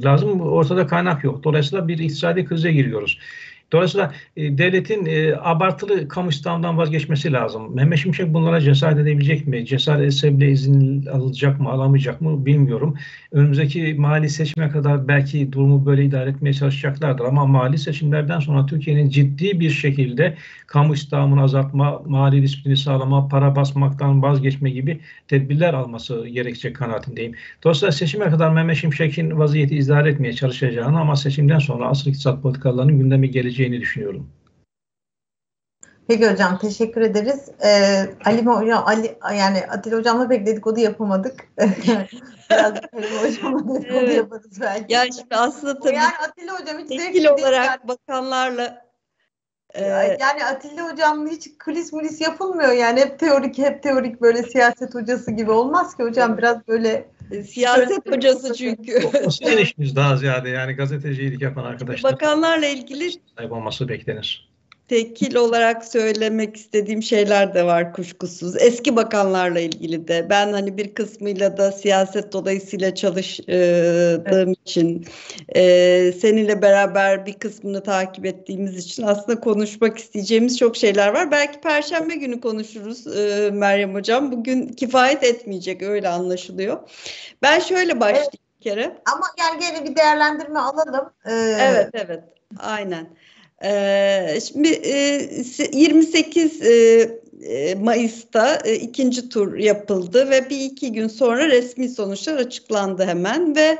lazım. 0.05 0.41
Ortada 0.41 0.87
kaynak 0.87 1.23
yok. 1.23 1.43
Dolayısıyla 1.43 1.87
bir 1.87 1.97
iktisadi 1.97 2.45
krize 2.45 2.71
giriyoruz. 2.71 3.19
Dolayısıyla 3.71 4.13
e, 4.37 4.57
devletin 4.57 5.05
e, 5.05 5.35
abartılı 5.35 6.07
kamu 6.07 6.29
istihdamından 6.29 6.77
vazgeçmesi 6.77 7.31
lazım. 7.31 7.75
Mehmet 7.75 7.99
Şimşek 7.99 8.33
bunlara 8.33 8.61
cesaret 8.61 8.97
edebilecek 8.97 9.47
mi? 9.47 9.65
Cesaret 9.65 10.07
etse 10.07 10.37
bile 10.37 10.51
izin 10.51 11.05
alacak 11.05 11.59
mı, 11.59 11.69
alamayacak 11.69 12.21
mı 12.21 12.45
bilmiyorum. 12.45 12.97
Önümüzdeki 13.31 13.95
mali 13.97 14.29
seçime 14.29 14.69
kadar 14.69 15.07
belki 15.07 15.51
durumu 15.51 15.85
böyle 15.85 16.05
idare 16.05 16.29
etmeye 16.29 16.53
çalışacaklardır. 16.53 17.25
Ama 17.25 17.45
mali 17.45 17.77
seçimlerden 17.77 18.39
sonra 18.39 18.65
Türkiye'nin 18.65 19.09
ciddi 19.09 19.59
bir 19.59 19.69
şekilde 19.69 20.37
kamu 20.67 20.93
istihdamını 20.93 21.41
azaltma, 21.41 22.01
mali 22.05 22.41
disiplini 22.41 22.77
sağlama, 22.77 23.27
para 23.27 23.55
basmaktan 23.55 24.21
vazgeçme 24.21 24.69
gibi 24.69 24.99
tedbirler 25.27 25.73
alması 25.73 26.27
gerekecek 26.27 26.75
kanaatindeyim. 26.75 27.33
Dolayısıyla 27.63 27.91
seçime 27.91 28.29
kadar 28.29 28.51
Mehmet 28.51 28.77
Şimşek'in 28.77 29.37
vaziyeti 29.39 29.77
idare 29.77 30.09
etmeye 30.09 30.33
çalışacağını 30.33 30.99
ama 30.99 31.15
seçimden 31.15 31.59
sonra 31.59 31.87
asıl 31.87 32.09
iktisat 32.09 32.43
politikalarının 32.43 32.99
gündemi 32.99 33.31
gelecek 33.31 33.56
olabileceğini 33.57 33.81
düşünüyorum. 33.81 34.29
Peki 36.07 36.31
hocam 36.31 36.59
teşekkür 36.59 37.01
ederiz. 37.01 37.49
Ee, 37.63 38.05
Ali 38.25 38.45
hocam 38.45 38.83
Ali 38.87 39.17
yani 39.35 39.65
Atilla 39.69 39.97
hocamla 39.97 40.27
pek 40.27 40.45
dedikodu 40.45 40.79
yapamadık. 40.79 41.47
Biraz 42.49 42.73
Ali 42.93 43.19
hocamla 43.21 43.75
dedikodu 43.75 43.99
evet. 43.99 44.15
yaparız 44.15 44.61
belki. 44.61 44.93
Yani 44.93 45.13
şimdi 45.13 45.35
aslında 45.35 45.79
tabii 45.79 45.95
yani 45.95 46.13
Atilla 46.27 46.59
hocam 46.59 46.79
hiç 46.79 46.89
tekil 46.89 47.25
olarak 47.25 47.65
yani. 47.65 47.87
bakanlarla 47.87 48.86
e, 49.73 49.83
yani 50.19 50.45
Atilla 50.45 50.91
hocamla 50.91 51.29
hiç 51.29 51.47
kulis 51.65 51.93
mulis 51.93 52.21
yapılmıyor 52.21 52.71
yani 52.71 52.99
hep 52.99 53.19
teorik 53.19 53.57
hep 53.57 53.83
teorik 53.83 54.21
böyle 54.21 54.43
siyaset 54.43 54.95
hocası 54.95 55.31
gibi 55.31 55.51
olmaz 55.51 55.97
ki 55.97 56.03
hocam 56.03 56.37
biraz 56.37 56.67
böyle 56.67 57.09
e, 57.31 57.43
siyaset 57.43 58.11
hocası 58.11 58.53
çünkü. 58.53 58.99
O 59.25 59.31
sizin 59.31 59.57
işiniz 59.57 59.95
daha 59.95 60.17
ziyade 60.17 60.49
yani 60.49 60.73
gazetecilik 60.73 61.41
yapan 61.41 61.63
arkadaşlar. 61.63 62.13
Bakanlarla 62.13 62.67
ilgili 62.67 63.11
sahip 63.37 63.51
olması 63.51 63.89
beklenir. 63.89 64.49
Tekil 64.87 65.35
olarak 65.35 65.85
söylemek 65.85 66.55
istediğim 66.55 67.03
şeyler 67.03 67.53
de 67.53 67.65
var 67.65 67.93
kuşkusuz. 67.93 68.61
Eski 68.61 68.95
bakanlarla 68.95 69.59
ilgili 69.59 70.07
de. 70.07 70.27
Ben 70.29 70.53
hani 70.53 70.77
bir 70.77 70.93
kısmıyla 70.93 71.57
da 71.57 71.71
siyaset 71.71 72.33
dolayısıyla 72.33 72.95
çalıştığım 72.95 74.49
evet. 74.49 74.57
için 74.65 75.05
e, 75.55 75.61
seninle 76.21 76.61
beraber 76.61 77.25
bir 77.25 77.33
kısmını 77.33 77.83
takip 77.83 78.25
ettiğimiz 78.25 78.77
için 78.77 79.03
aslında 79.03 79.39
konuşmak 79.39 79.97
isteyeceğimiz 79.97 80.57
çok 80.57 80.77
şeyler 80.77 81.13
var. 81.13 81.31
Belki 81.31 81.61
Perşembe 81.61 82.15
günü 82.15 82.41
konuşuruz 82.41 83.07
e, 83.17 83.49
Meryem 83.53 83.93
Hocam. 83.93 84.31
Bugün 84.31 84.67
kifayet 84.67 85.23
etmeyecek 85.23 85.81
öyle 85.81 86.09
anlaşılıyor. 86.09 86.89
Ben 87.41 87.59
şöyle 87.59 87.99
başlayayım 87.99 88.29
evet. 88.31 88.41
bir 88.59 88.63
kere. 88.63 88.97
Ama 89.13 89.25
yani 89.39 89.59
gene 89.59 89.89
bir 89.89 89.95
değerlendirme 89.95 90.59
alalım. 90.59 91.09
Ee... 91.25 91.57
Evet 91.59 91.89
evet 91.93 92.23
aynen. 92.59 93.07
Ee, 93.63 94.39
şimdi 94.47 94.67
e, 94.67 95.29
28 95.73 96.61
e, 96.61 97.75
Mayıs'ta 97.81 98.61
e, 98.65 98.75
ikinci 98.75 99.29
tur 99.29 99.57
yapıldı 99.57 100.29
ve 100.29 100.49
bir 100.49 100.59
iki 100.59 100.91
gün 100.91 101.07
sonra 101.07 101.47
resmi 101.47 101.89
sonuçlar 101.89 102.37
açıklandı 102.37 103.05
hemen 103.05 103.55
ve 103.55 103.77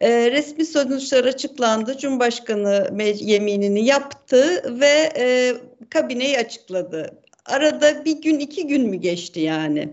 e, 0.00 0.30
resmi 0.30 0.64
sonuçlar 0.64 1.24
açıklandı. 1.24 1.98
Cumhurbaşkanı 1.98 2.90
yeminini 3.20 3.84
yaptı 3.84 4.64
ve 4.80 5.12
e, 5.18 5.54
kabineyi 5.90 6.38
açıkladı. 6.38 7.10
Arada 7.46 8.04
bir 8.04 8.22
gün 8.22 8.38
iki 8.38 8.66
gün 8.66 8.90
mü 8.90 8.96
geçti 8.96 9.40
yani? 9.40 9.88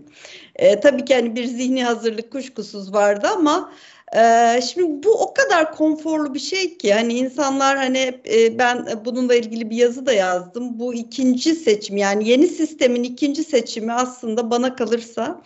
E, 0.56 0.80
tabii 0.80 1.04
ki 1.04 1.14
hani 1.14 1.36
bir 1.36 1.44
zihni 1.44 1.84
hazırlık 1.84 2.32
kuşkusuz 2.32 2.92
vardı 2.92 3.26
ama 3.36 3.72
ee, 4.16 4.60
şimdi 4.72 5.02
bu 5.02 5.22
o 5.22 5.34
kadar 5.34 5.72
konforlu 5.72 6.34
bir 6.34 6.38
şey 6.38 6.78
ki 6.78 6.92
hani 6.92 7.14
insanlar 7.14 7.76
hani 7.76 8.20
e, 8.30 8.58
ben 8.58 8.86
bununla 9.04 9.34
ilgili 9.34 9.70
bir 9.70 9.76
yazı 9.76 10.06
da 10.06 10.12
yazdım. 10.12 10.78
Bu 10.78 10.94
ikinci 10.94 11.54
seçim 11.54 11.96
yani 11.96 12.28
yeni 12.28 12.46
sistemin 12.46 13.02
ikinci 13.02 13.44
seçimi 13.44 13.92
aslında 13.92 14.50
bana 14.50 14.76
kalırsa 14.76 15.42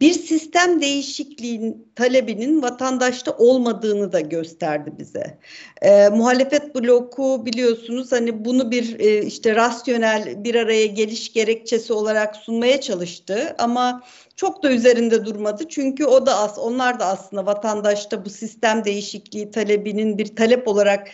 bir 0.00 0.12
sistem 0.12 0.80
değişikliğin 0.80 1.89
talebinin 2.00 2.62
vatandaşta 2.62 3.32
olmadığını 3.32 4.12
da 4.12 4.20
gösterdi 4.20 4.92
bize. 4.98 5.38
E, 5.82 6.08
muhalefet 6.08 6.74
bloku 6.74 7.46
biliyorsunuz 7.46 8.12
hani 8.12 8.44
bunu 8.44 8.70
bir 8.70 9.00
e, 9.00 9.22
işte 9.22 9.54
rasyonel 9.54 10.44
bir 10.44 10.54
araya 10.54 10.86
geliş 10.86 11.32
gerekçesi 11.32 11.92
olarak 11.92 12.36
sunmaya 12.36 12.80
çalıştı 12.80 13.54
ama 13.58 14.02
çok 14.40 14.62
da 14.62 14.70
üzerinde 14.70 15.24
durmadı. 15.24 15.64
Çünkü 15.68 16.04
o 16.04 16.26
da 16.26 16.38
as, 16.38 16.58
onlar 16.58 17.00
da 17.00 17.06
aslında 17.06 17.46
vatandaşta 17.46 18.24
bu 18.24 18.30
sistem 18.30 18.84
değişikliği 18.84 19.50
talebinin 19.50 20.18
bir 20.18 20.36
talep 20.36 20.68
olarak 20.68 21.08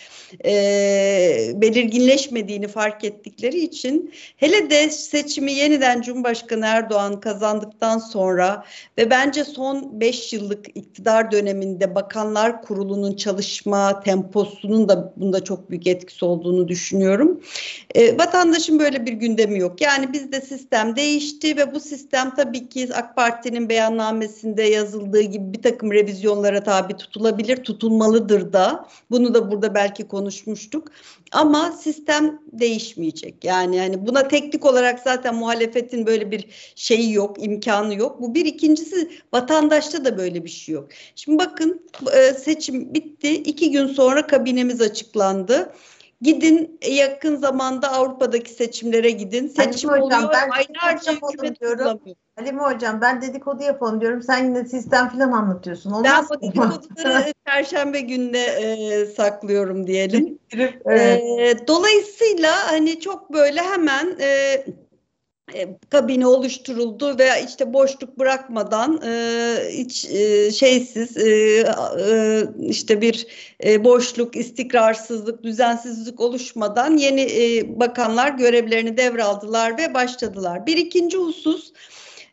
e, 0.45 0.53
belirginleşmediğini 1.55 2.68
fark 2.68 3.05
ettikleri 3.05 3.59
için 3.59 4.14
hele 4.37 4.70
de 4.70 4.91
seçimi 4.91 5.53
yeniden 5.53 6.03
Cumhurbaşkanı 6.03 6.66
Erdoğan 6.66 7.20
kazandıktan 7.20 7.99
sonra 7.99 8.64
ve 8.99 9.11
bence 9.11 9.45
son 9.45 10.01
5 10.01 10.32
yıllık 10.32 10.76
iktidar 10.77 11.31
döneminde 11.33 11.95
Bakanlar 11.95 12.62
Kurulu'nun 12.62 13.16
çalışma 13.16 14.01
temposunun 14.01 14.89
da 14.89 15.12
bunda 15.16 15.45
çok 15.45 15.70
büyük 15.70 15.87
etkisi 15.87 16.24
olduğunu 16.24 16.68
düşünüyorum. 16.68 17.41
E, 17.95 18.18
vatandaşın 18.18 18.79
böyle 18.79 19.07
bir 19.07 19.12
gündemi 19.12 19.59
yok. 19.59 19.81
Yani 19.81 20.12
bizde 20.12 20.41
sistem 20.41 20.97
değişti 20.97 21.57
ve 21.57 21.74
bu 21.74 21.81
sistem 21.81 22.35
tabii 22.35 22.68
ki 22.68 22.89
AK 22.95 23.16
Parti'nin 23.16 23.68
beyannamesinde 23.68 24.62
yazıldığı 24.62 25.22
gibi 25.22 25.53
bir 25.53 25.62
takım 25.62 25.93
revizyonlara 25.93 26.62
tabi 26.62 26.97
tutulabilir, 26.97 27.57
tutulmalıdır 27.57 28.53
da. 28.53 28.89
Bunu 29.11 29.35
da 29.35 29.51
burada 29.51 29.74
belki 29.74 30.09
konuşmuştuk. 30.09 30.89
Ama 31.33 31.72
sistem 31.72 32.43
değişmeyecek. 32.53 33.45
Yani 33.45 33.77
yani 33.77 34.07
buna 34.07 34.29
teknik 34.29 34.64
olarak 34.64 35.01
zaten 35.01 35.35
muhalefetin 35.35 36.07
böyle 36.07 36.31
bir 36.31 36.47
şeyi 36.74 37.12
yok, 37.12 37.45
imkanı 37.45 37.95
yok. 37.95 38.20
Bu 38.20 38.35
bir 38.35 38.45
ikincisi 38.47 39.11
vatandaşta 39.33 40.05
da 40.05 40.18
böyle 40.18 40.45
bir 40.45 40.51
şey 40.51 40.74
yok. 40.74 40.89
Şimdi 41.14 41.39
bakın 41.39 41.87
e, 42.12 42.35
seçim 42.35 42.95
bitti. 42.95 43.35
iki 43.35 43.70
gün 43.70 43.87
sonra 43.87 44.27
kabinemiz 44.27 44.81
açıklandı. 44.81 45.72
Gidin 46.21 46.79
yakın 46.89 47.37
zamanda 47.37 47.93
Avrupa'daki 47.93 48.51
seçimlere 48.51 49.11
gidin. 49.11 49.49
Seçim 49.49 49.91
Halime 49.91 50.05
oluyor. 50.05 50.23
Hocam, 50.23 50.33
ben 50.33 50.51
aylarca 50.51 51.12
hükümet 51.12 51.61
diyorum. 51.61 52.01
Halime 52.37 52.62
Hocam 52.62 53.01
ben 53.01 53.23
dedikodu 53.23 53.62
yapalım 53.62 54.01
diyorum. 54.01 54.23
Sen 54.23 54.45
yine 54.45 54.64
sistem 54.64 55.09
falan 55.09 55.33
anlatıyorsun. 55.33 55.91
Olmaz 55.91 56.27
ben 56.31 56.39
bu 56.39 56.43
dedikoduları 56.43 57.33
Perşembe 57.45 58.01
gününe 58.01 58.45
e, 58.45 59.07
saklıyorum 59.07 59.87
diyelim. 59.87 60.39
evet. 60.85 61.23
e, 61.41 61.67
dolayısıyla 61.67 62.73
hani 62.73 63.01
çok 63.01 63.33
böyle 63.33 63.62
hemen 63.62 64.17
e, 64.21 64.64
e, 65.55 65.78
kabine 65.90 66.26
oluşturuldu 66.26 67.18
ve 67.18 67.28
işte 67.47 67.72
boşluk 67.72 68.18
bırakmadan 68.18 69.01
e, 69.07 69.59
hiç 69.70 70.05
e, 70.05 70.53
şeysiz 70.53 71.16
e, 71.16 71.30
e, 72.11 72.42
işte 72.61 73.01
bir 73.01 73.26
e, 73.64 73.84
boşluk, 73.84 74.36
istikrarsızlık, 74.36 75.42
düzensizlik 75.42 76.20
oluşmadan 76.20 76.97
yeni 76.97 77.20
e, 77.20 77.80
bakanlar 77.80 78.30
görevlerini 78.30 78.97
devraldılar 78.97 79.78
ve 79.78 79.94
başladılar. 79.94 80.66
Bir 80.66 80.76
ikinci 80.76 81.16
husus 81.16 81.72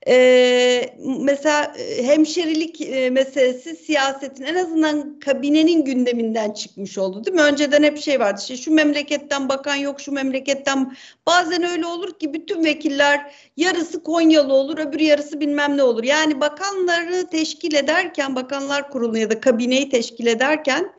e, 0.07 0.95
mesela 1.19 1.75
hemşerilik 2.01 2.81
e, 2.81 3.09
meselesi 3.09 3.75
siyasetin 3.75 4.43
en 4.43 4.55
azından 4.55 5.19
kabinenin 5.19 5.85
gündeminden 5.85 6.51
çıkmış 6.51 6.97
oldu 6.97 7.25
değil 7.25 7.35
mi? 7.35 7.41
Önceden 7.41 7.83
hep 7.83 7.97
şey 7.97 8.19
vardı 8.19 8.39
işte 8.41 8.57
şu 8.57 8.73
memleketten 8.73 9.49
bakan 9.49 9.75
yok 9.75 10.01
şu 10.01 10.11
memleketten 10.11 10.95
bazen 11.27 11.63
öyle 11.63 11.85
olur 11.85 12.19
ki 12.19 12.33
bütün 12.33 12.65
vekiller 12.65 13.33
yarısı 13.57 14.03
Konyalı 14.03 14.53
olur 14.53 14.77
öbür 14.77 14.99
yarısı 14.99 15.39
bilmem 15.39 15.77
ne 15.77 15.83
olur. 15.83 16.03
Yani 16.03 16.41
bakanları 16.41 17.27
teşkil 17.27 17.73
ederken 17.73 18.35
bakanlar 18.35 18.89
kurulu 18.89 19.17
ya 19.17 19.29
da 19.29 19.39
kabineyi 19.39 19.89
teşkil 19.89 20.27
ederken 20.27 20.93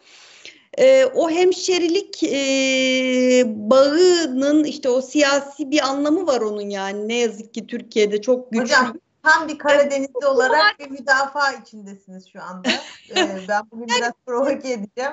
e, 0.79 1.05
o 1.05 1.31
hemşerilik 1.31 2.23
e, 2.23 3.43
bağının 3.47 4.65
işte 4.65 4.89
o 4.89 5.01
siyasi 5.01 5.71
bir 5.71 5.89
anlamı 5.89 6.27
var 6.27 6.41
onun 6.41 6.71
yani 6.71 7.09
ne 7.09 7.19
yazık 7.19 7.55
ki 7.55 7.67
Türkiye'de 7.67 8.21
çok 8.21 8.53
güçlü. 8.53 8.65
Hocam 8.65 8.95
tam 9.23 9.49
bir 9.49 9.59
Karadenizli 9.59 10.27
olarak 10.27 10.79
bir 10.81 10.91
müdafaa 10.91 11.53
içindesiniz 11.53 12.29
şu 12.33 12.43
anda. 12.43 12.69
ee, 13.17 13.39
ben 13.49 13.63
bugün 13.71 13.87
biraz 13.89 14.13
provoke 14.27 14.73
edeceğim. 14.73 15.13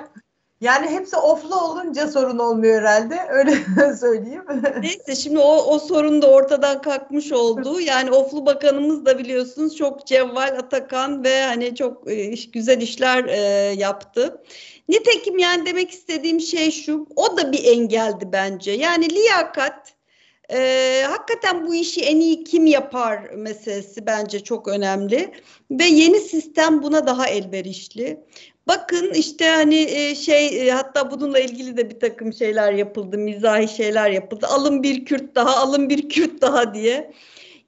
Yani 0.60 0.90
hepsi 0.90 1.16
oflu 1.16 1.60
olunca 1.60 2.08
sorun 2.08 2.38
olmuyor 2.38 2.80
herhalde. 2.80 3.26
Öyle 3.28 3.54
söyleyeyim. 4.00 4.44
Neyse 4.80 5.14
şimdi 5.14 5.38
o, 5.38 5.56
o 5.56 5.78
sorun 5.78 6.22
da 6.22 6.30
ortadan 6.30 6.82
kalkmış 6.82 7.32
oldu. 7.32 7.80
Yani 7.80 8.10
oflu 8.10 8.46
bakanımız 8.46 9.06
da 9.06 9.18
biliyorsunuz 9.18 9.76
çok 9.76 10.06
cevval 10.06 10.58
Atakan 10.58 11.24
ve 11.24 11.42
hani 11.42 11.74
çok 11.74 12.10
e, 12.10 12.34
güzel 12.52 12.80
işler 12.80 13.24
e, 13.24 13.38
yaptı. 13.72 14.42
Nitekim 14.88 15.38
yani 15.38 15.66
demek 15.66 15.90
istediğim 15.90 16.40
şey 16.40 16.70
şu, 16.70 17.06
o 17.16 17.36
da 17.36 17.52
bir 17.52 17.64
engeldi 17.64 18.28
bence. 18.32 18.72
Yani 18.72 19.10
liyakat, 19.10 19.94
e, 20.52 21.02
hakikaten 21.08 21.66
bu 21.66 21.74
işi 21.74 22.00
en 22.00 22.20
iyi 22.20 22.44
kim 22.44 22.66
yapar 22.66 23.30
meselesi 23.30 24.06
bence 24.06 24.40
çok 24.40 24.68
önemli. 24.68 25.32
Ve 25.70 25.84
yeni 25.84 26.20
sistem 26.20 26.82
buna 26.82 27.06
daha 27.06 27.26
elverişli. 27.28 28.20
Bakın 28.66 29.10
işte 29.14 29.48
hani 29.48 29.74
e, 29.74 30.14
şey 30.14 30.68
e, 30.68 30.70
hatta 30.70 31.10
bununla 31.10 31.38
ilgili 31.38 31.76
de 31.76 31.90
bir 31.90 32.00
takım 32.00 32.32
şeyler 32.32 32.72
yapıldı, 32.72 33.18
mizahi 33.18 33.68
şeyler 33.68 34.10
yapıldı. 34.10 34.46
Alın 34.50 34.82
bir 34.82 35.04
Kürt 35.04 35.34
daha, 35.34 35.56
alın 35.56 35.88
bir 35.88 36.08
Kürt 36.08 36.42
daha 36.42 36.74
diye. 36.74 37.12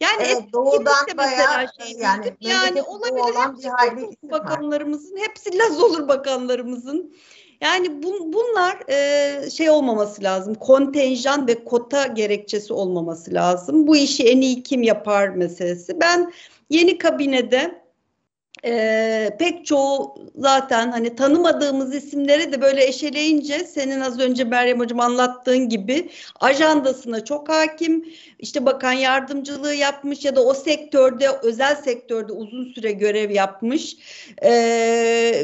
Yani 0.05 0.23
evet, 0.27 0.53
doğudan 0.53 1.07
bayağı 1.17 1.67
şey, 1.81 1.97
yani, 1.99 2.35
yani 2.41 2.83
olabilir 2.83 3.35
olan 3.35 3.59
bir 4.23 4.31
bakanlarımızın 4.31 5.17
hepsi 5.17 5.59
Laz 5.59 5.83
olur 5.83 6.09
bakanlarımızın. 6.09 7.15
Yani 7.61 8.03
bu, 8.03 8.33
bunlar 8.33 8.89
e, 8.89 9.51
şey 9.51 9.71
olmaması 9.71 10.23
lazım. 10.23 10.55
Kontenjan 10.55 11.49
ve 11.49 11.65
kota 11.65 12.07
gerekçesi 12.07 12.73
olmaması 12.73 13.35
lazım. 13.35 13.87
Bu 13.87 13.97
işi 13.97 14.29
en 14.29 14.41
iyi 14.41 14.63
kim 14.63 14.83
yapar 14.83 15.29
meselesi. 15.29 16.01
Ben 16.01 16.33
yeni 16.71 16.99
kabinede 16.99 17.84
e, 18.65 19.37
pek 19.39 19.67
çoğu 19.67 20.15
zaten 20.37 20.91
hani 20.91 21.17
tanımadığımız 21.17 21.95
isimleri 21.95 22.53
de 22.53 22.63
böyle 22.63 22.87
eşeleyince 22.87 23.59
senin 23.59 24.01
az 24.01 24.21
önce 24.21 24.45
Meryem 24.45 24.81
Hocam 24.81 25.01
anlattığın 25.01 25.69
gibi 25.69 26.11
ajandasına 26.41 27.25
çok 27.25 27.49
hakim. 27.49 28.05
İşte 28.39 28.67
bakan 28.67 28.93
yardımcılığı 28.93 29.75
yapmış 29.75 30.25
ya 30.25 30.37
da 30.37 30.45
o 30.45 30.55
sektörde 30.55 31.29
özel 31.43 31.77
sektörde 31.77 32.33
uzun 32.33 32.73
süre 32.75 32.93
görev 32.93 33.31
yapmış 33.31 33.97
e, 34.43 34.51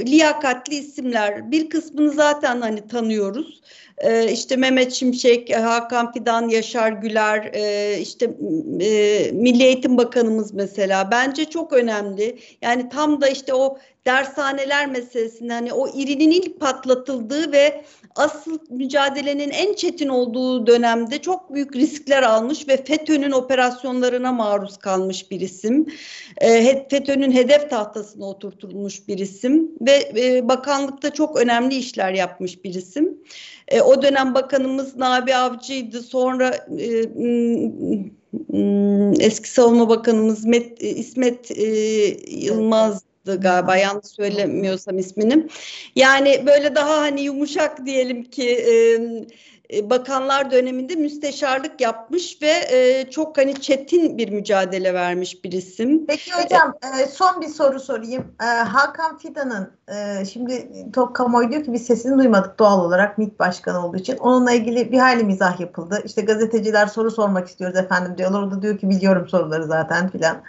liyakatli 0.06 0.76
isimler. 0.76 1.50
Bir 1.50 1.70
kısmını 1.70 2.10
zaten 2.10 2.60
hani 2.60 2.88
tanıyoruz 2.88 3.60
e, 4.00 4.32
işte 4.32 4.56
Mehmet 4.56 4.92
Şimşek, 4.92 5.56
Hakan 5.56 6.12
Fidan, 6.12 6.48
Yaşar 6.48 6.92
Güler, 6.92 7.52
işte 8.00 8.26
Milli 9.32 9.62
Eğitim 9.62 9.98
Bakanımız 9.98 10.54
mesela 10.54 11.10
bence 11.10 11.44
çok 11.44 11.72
önemli. 11.72 12.38
Yani 12.62 12.88
tam 12.88 13.20
da 13.20 13.28
işte 13.28 13.54
o 13.54 13.78
dershaneler 14.06 14.86
meselesinde 14.86 15.52
hani 15.52 15.72
o 15.72 15.88
irinin 15.88 16.30
ilk 16.30 16.60
patlatıldığı 16.60 17.52
ve 17.52 17.84
asıl 18.16 18.58
mücadelenin 18.70 19.50
en 19.50 19.74
çetin 19.74 20.08
olduğu 20.08 20.66
dönemde 20.66 21.18
çok 21.18 21.54
büyük 21.54 21.76
riskler 21.76 22.22
almış 22.22 22.68
ve 22.68 22.84
FETÖ'nün 22.84 23.30
operasyonlarına 23.30 24.32
maruz 24.32 24.76
kalmış 24.76 25.30
bir 25.30 25.40
isim. 25.40 25.86
E, 26.38 26.84
FETÖ'nün 26.90 27.32
hedef 27.32 27.70
tahtasına 27.70 28.26
oturtulmuş 28.26 29.08
bir 29.08 29.18
isim 29.18 29.70
ve 29.80 30.12
e, 30.16 30.48
bakanlıkta 30.48 31.10
çok 31.10 31.36
önemli 31.36 31.74
işler 31.74 32.12
yapmış 32.12 32.64
bir 32.64 32.74
isim. 32.74 33.18
E, 33.68 33.80
o 33.80 34.02
dönem 34.02 34.34
bakanımız 34.34 34.96
Nabi 34.96 35.34
Avcı'ydı. 35.34 36.02
Sonra 36.02 36.66
e, 36.78 37.04
eski 39.24 39.50
savunma 39.50 39.88
bakanımız 39.88 40.44
Met, 40.44 40.82
İsmet 40.82 41.50
e, 41.50 41.64
Yılmaz 42.30 43.09
galiba 43.24 43.76
yanlış 43.76 44.06
söylemiyorsam 44.06 44.98
ismini. 44.98 45.48
Yani 45.96 46.42
böyle 46.46 46.74
daha 46.74 47.00
hani 47.00 47.20
yumuşak 47.20 47.86
diyelim 47.86 48.24
ki 48.24 48.48
e, 49.72 49.90
bakanlar 49.90 50.50
döneminde 50.50 50.94
müsteşarlık 50.94 51.80
yapmış 51.80 52.42
ve 52.42 52.52
e, 52.72 53.10
çok 53.10 53.38
hani 53.38 53.60
çetin 53.60 54.18
bir 54.18 54.28
mücadele 54.28 54.94
vermiş 54.94 55.44
bir 55.44 55.52
isim. 55.52 56.06
Peki 56.06 56.32
hocam 56.32 56.74
e, 57.00 57.06
son 57.06 57.40
bir 57.40 57.48
soru 57.48 57.80
sorayım. 57.80 58.34
E, 58.42 58.44
Hakan 58.44 59.18
Fidan'ın 59.18 59.70
e, 59.88 60.24
şimdi 60.24 60.68
Tok 60.92 61.16
Kamuoyu 61.16 61.50
diyor 61.50 61.64
ki 61.64 61.72
biz 61.72 61.86
sesini 61.86 62.18
duymadık 62.18 62.58
doğal 62.58 62.84
olarak 62.84 63.18
MİT 63.18 63.38
Başkanı 63.38 63.86
olduğu 63.86 63.96
için. 63.96 64.16
Onunla 64.16 64.52
ilgili 64.52 64.92
bir 64.92 64.98
hayli 64.98 65.24
mizah 65.24 65.60
yapıldı. 65.60 66.02
İşte 66.04 66.22
gazeteciler 66.22 66.86
soru 66.86 67.10
sormak 67.10 67.48
istiyoruz 67.48 67.76
efendim 67.76 68.18
diyorlar. 68.18 68.42
O 68.42 68.50
da 68.50 68.62
diyor 68.62 68.78
ki 68.78 68.90
biliyorum 68.90 69.28
soruları 69.28 69.64
zaten 69.64 70.08
filan. 70.08 70.42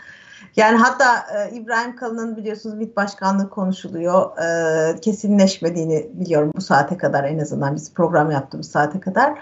Yani 0.56 0.78
hatta 0.78 1.26
e, 1.38 1.56
İbrahim 1.56 1.96
Kalın'ın 1.96 2.38
biliyorsunuz 2.38 2.76
MİT 2.76 2.98
başkanlığı 2.98 3.50
konuşuluyor. 3.50 4.38
E, 4.38 5.00
kesinleşmediğini 5.00 6.10
biliyorum 6.14 6.52
bu 6.56 6.62
saate 6.62 6.98
kadar 6.98 7.24
en 7.24 7.40
azından 7.40 7.76
biz 7.76 7.94
program 7.94 8.32
yaptığımız 8.32 8.72
saate 8.72 9.00
kadar. 9.00 9.40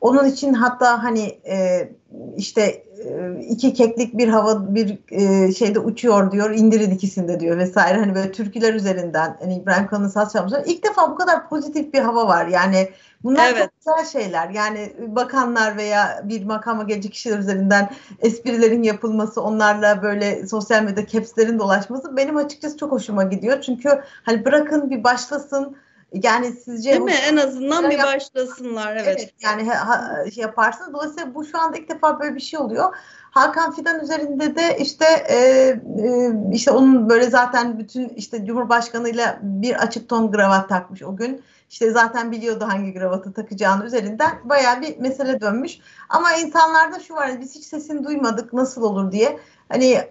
Onun 0.00 0.24
için 0.24 0.52
hatta 0.52 1.02
hani 1.02 1.38
e, 1.46 1.88
işte 2.36 2.62
e, 3.04 3.40
iki 3.40 3.74
keklik 3.74 4.18
bir 4.18 4.28
hava 4.28 4.74
bir 4.74 4.98
e, 5.10 5.52
şeyde 5.52 5.78
uçuyor 5.78 6.32
diyor 6.32 6.50
indirin 6.50 6.90
ikisinde 6.90 7.40
diyor 7.40 7.58
vesaire 7.58 7.98
hani 7.98 8.14
böyle 8.14 8.32
türküler 8.32 8.74
üzerinden 8.74 9.36
hani 9.40 9.54
İbrahim 9.54 9.86
Kalın'ın 9.86 10.08
saz 10.08 10.32
çalmışlar. 10.32 10.62
İlk 10.66 10.84
defa 10.84 11.10
bu 11.10 11.14
kadar 11.16 11.48
pozitif 11.48 11.94
bir 11.94 12.00
hava 12.00 12.26
var 12.26 12.46
yani 12.46 12.88
bunlar 13.24 13.52
evet. 13.52 13.62
çok 13.62 13.70
güzel 13.78 14.22
şeyler 14.22 14.50
yani 14.50 14.92
bakanlar 14.98 15.76
veya 15.76 16.22
bir 16.24 16.44
makama 16.44 16.82
gelecek 16.82 17.12
kişiler 17.12 17.38
üzerinden 17.38 17.90
esprilerin 18.20 18.82
yapılması 18.82 19.42
onlarla 19.42 20.02
böyle 20.02 20.46
sosyal 20.46 20.82
medya 20.82 21.06
capslerin 21.06 21.58
dolaşması 21.58 22.16
benim 22.16 22.36
açıkçası 22.36 22.76
çok 22.76 22.92
hoşuma 22.92 23.22
gidiyor 23.24 23.60
çünkü 23.60 24.02
hani 24.22 24.44
bırakın 24.44 24.90
bir 24.90 25.04
başlasın 25.04 25.76
yani 26.12 26.52
sizce 26.52 26.90
Değil 26.90 27.00
mi? 27.00 27.12
En 27.12 27.36
azından 27.36 27.90
bir 27.90 27.98
başlasınlar 27.98 28.96
evet. 28.96 29.04
evet 29.06 29.34
yani 29.40 29.70
ha, 29.70 30.16
şey 30.34 30.42
yaparsınız. 30.42 30.92
Dolayısıyla 30.92 31.34
bu 31.34 31.44
şu 31.44 31.58
anda 31.58 31.76
ilk 31.76 31.88
defa 31.88 32.20
böyle 32.20 32.34
bir 32.34 32.40
şey 32.40 32.60
oluyor. 32.60 32.96
Hakan 33.30 33.72
Fidan 33.72 34.00
üzerinde 34.00 34.56
de 34.56 34.78
işte 34.78 35.04
e, 35.28 35.36
e, 35.36 36.32
işte 36.52 36.70
onun 36.70 37.08
böyle 37.08 37.30
zaten 37.30 37.78
bütün 37.78 38.08
işte 38.08 38.46
Cumhurbaşkanıyla 38.46 39.38
bir 39.42 39.74
açık 39.74 40.08
ton 40.08 40.32
kravat 40.32 40.68
takmış 40.68 41.02
o 41.02 41.16
gün. 41.16 41.42
İşte 41.70 41.90
zaten 41.90 42.32
biliyordu 42.32 42.64
hangi 42.68 42.94
kravatı 42.94 43.32
takacağını 43.32 43.84
üzerinden 43.84 44.30
bayağı 44.44 44.80
bir 44.80 44.98
mesele 44.98 45.40
dönmüş. 45.40 45.78
Ama 46.08 46.32
insanlarda 46.32 47.00
şu 47.00 47.14
var 47.14 47.40
biz 47.40 47.54
hiç 47.54 47.64
sesini 47.64 48.04
duymadık 48.04 48.52
nasıl 48.52 48.82
olur 48.82 49.12
diye. 49.12 49.38
Hani 49.68 49.90
e, 49.90 50.06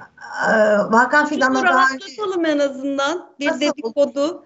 Hakan 0.91 1.25
Fidan'la 1.25 1.63
daha 1.63 1.85
önce... 1.93 2.51
en 2.51 2.59
azından 2.59 3.29
bir 3.39 3.47
nasıl 3.47 3.59
dedikodu. 3.59 4.21
Olur? 4.21 4.43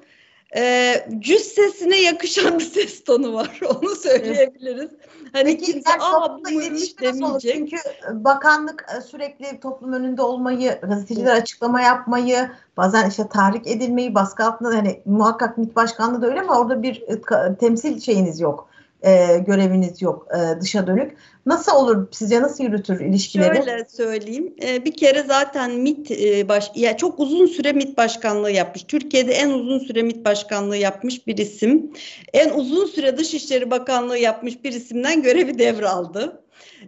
E, 0.56 0.94
cüssesine 1.20 2.02
yakışan 2.02 2.60
bir 2.60 2.64
ses 2.64 3.04
tonu 3.04 3.34
var. 3.34 3.60
Onu 3.70 3.96
söyleyebiliriz. 3.96 4.92
Hani 5.34 5.46
Peki, 5.46 5.72
kimse 5.72 5.90
aa 6.00 6.38
bu 6.38 6.42
muymuş 6.42 7.00
demeyecek. 7.02 7.54
Çünkü 7.54 7.78
bakanlık 8.12 8.86
e, 8.98 9.02
sürekli 9.02 9.60
toplum 9.60 9.94
önünde 9.94 10.22
olmayı, 10.22 10.80
gazeteciler 10.82 11.36
açıklama 11.36 11.82
yapmayı, 11.82 12.52
bazen 12.78 13.10
işte 13.10 13.28
tahrik 13.28 13.68
edilmeyi, 13.68 14.16
baskı 14.16 14.44
altında 14.44 14.70
hani 14.70 15.02
muhakkak 15.06 15.58
MİT 15.58 15.76
başkanlığı 15.76 16.22
da 16.22 16.28
öyle 16.28 16.42
ama 16.42 16.60
orada 16.60 16.84
bir 16.84 17.04
e, 17.08 17.22
temsil 17.56 18.00
şeyiniz 18.00 18.40
yok 18.40 18.71
e, 19.04 19.38
göreviniz 19.38 20.02
yok 20.02 20.28
e, 20.36 20.62
dışa 20.62 20.88
dönük. 20.88 21.12
Nasıl 21.46 21.72
olur 21.72 22.08
sizce 22.12 22.42
nasıl 22.42 22.64
yürütür 22.64 23.00
ilişkileri? 23.00 23.56
Şöyle 23.56 23.86
söyleyeyim. 23.86 24.54
E, 24.64 24.86
bir 24.86 24.94
kere 24.94 25.24
zaten 25.24 25.72
MIT 25.72 26.12
e, 26.12 26.50
baş 26.50 26.72
ya 26.76 26.98
çok 26.98 27.20
uzun 27.20 27.46
süre 27.46 27.72
MIT 27.74 27.98
başkanlığı 27.98 28.52
yapmış. 28.52 28.84
Türkiye'de 28.84 29.34
en 29.34 29.50
uzun 29.50 29.80
süre 29.80 30.04
MIT 30.04 30.26
başkanlığı 30.26 30.78
yapmış 30.78 31.28
bir 31.28 31.38
isim. 31.38 31.94
En 32.34 32.50
uzun 32.50 32.86
süre 32.86 33.18
Dışişleri 33.18 33.72
Bakanlığı 33.72 34.18
yapmış 34.18 34.64
bir 34.64 34.72
isimden 34.72 35.22
görevi 35.22 35.60
devraldı. 35.60 36.42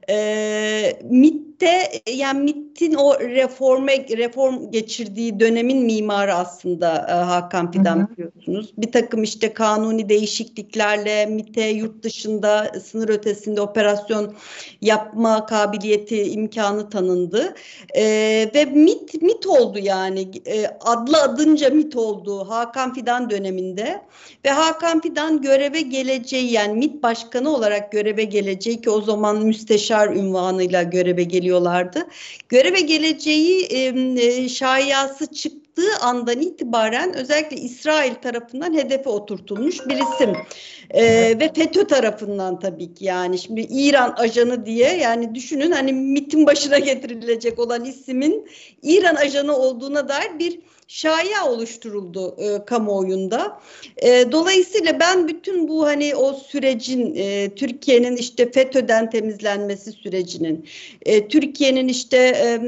E, 0.09 0.99
MIT'te 1.03 1.91
yani 2.13 2.43
MIT'in 2.43 2.93
o 2.93 3.19
reforme 3.19 4.07
reform 4.17 4.71
geçirdiği 4.71 5.39
dönemin 5.39 5.85
mimarı 5.85 6.33
aslında 6.33 7.07
e, 7.09 7.11
Hakan 7.11 7.71
Fidan 7.71 7.97
hı 7.97 8.01
hı. 8.01 8.09
biliyorsunuz. 8.09 8.73
Bir 8.77 8.91
takım 8.91 9.23
işte 9.23 9.53
kanuni 9.53 10.09
değişikliklerle 10.09 11.25
MIT'e 11.25 11.67
yurt 11.67 12.03
dışında 12.03 12.71
sınır 12.83 13.09
ötesinde 13.09 13.61
operasyon 13.61 14.35
yapma 14.81 15.45
kabiliyeti 15.45 16.23
imkanı 16.23 16.89
tanındı. 16.89 17.55
E, 17.95 18.03
ve 18.55 18.65
MIT 18.65 19.21
MIT 19.21 19.47
oldu 19.47 19.79
yani 19.79 20.31
e, 20.45 20.67
adlı 20.81 21.21
adınca 21.21 21.69
MIT 21.69 21.95
oldu 21.95 22.49
Hakan 22.49 22.93
Fidan 22.93 23.29
döneminde 23.29 24.01
ve 24.45 24.49
Hakan 24.49 25.01
Fidan 25.01 25.41
göreve 25.41 25.81
geleceği 25.81 26.51
yani 26.51 26.73
MIT 26.73 27.03
başkanı 27.03 27.49
olarak 27.55 27.91
göreve 27.91 28.23
geleceği 28.23 28.81
ki 28.81 28.89
o 28.89 29.01
zaman 29.01 29.37
müsteşar 29.63 30.07
ünvanıyla 30.07 30.83
göreve 30.83 31.23
geliyorlardı. 31.23 32.07
Göreve 32.49 32.81
geleceği 32.81 33.67
e, 33.71 34.49
şayası 34.49 35.27
çıktığı 35.75 36.05
andan 36.05 36.41
itibaren 36.41 37.13
özellikle 37.13 37.57
İsrail 37.57 38.15
tarafından 38.15 38.73
hedefe 38.73 39.09
oturtulmuş 39.09 39.87
bir 39.87 39.95
isim. 39.95 40.35
Ee, 40.89 41.35
ve 41.39 41.53
FETÖ 41.55 41.87
tarafından 41.87 42.59
tabii 42.59 42.93
ki 42.93 43.05
yani 43.05 43.39
şimdi 43.39 43.61
İran 43.61 44.13
ajanı 44.17 44.65
diye 44.65 44.97
yani 44.97 45.35
düşünün 45.35 45.71
hani 45.71 45.93
MIT'in 45.93 46.45
başına 46.45 46.79
getirilecek 46.79 47.59
olan 47.59 47.85
ismin 47.85 48.47
İran 48.81 49.15
ajanı 49.15 49.57
olduğuna 49.57 50.09
dair 50.09 50.39
bir 50.39 50.59
şaya 50.87 51.45
oluşturuldu 51.45 52.35
e, 52.37 52.65
kamuoyunda. 52.65 53.59
E, 53.97 54.31
dolayısıyla 54.31 54.99
ben 54.99 55.27
bütün 55.27 55.67
bu 55.67 55.85
hani 55.85 56.15
o 56.15 56.33
sürecin 56.33 57.15
e, 57.15 57.49
Türkiye'nin 57.55 58.15
işte 58.17 58.51
FETÖ'den 58.51 59.09
temizlenmesi 59.09 59.91
sürecinin 59.91 60.65
e, 61.01 61.27
Türkiye'nin 61.27 61.87
işte 61.87 62.17
e, 62.17 62.61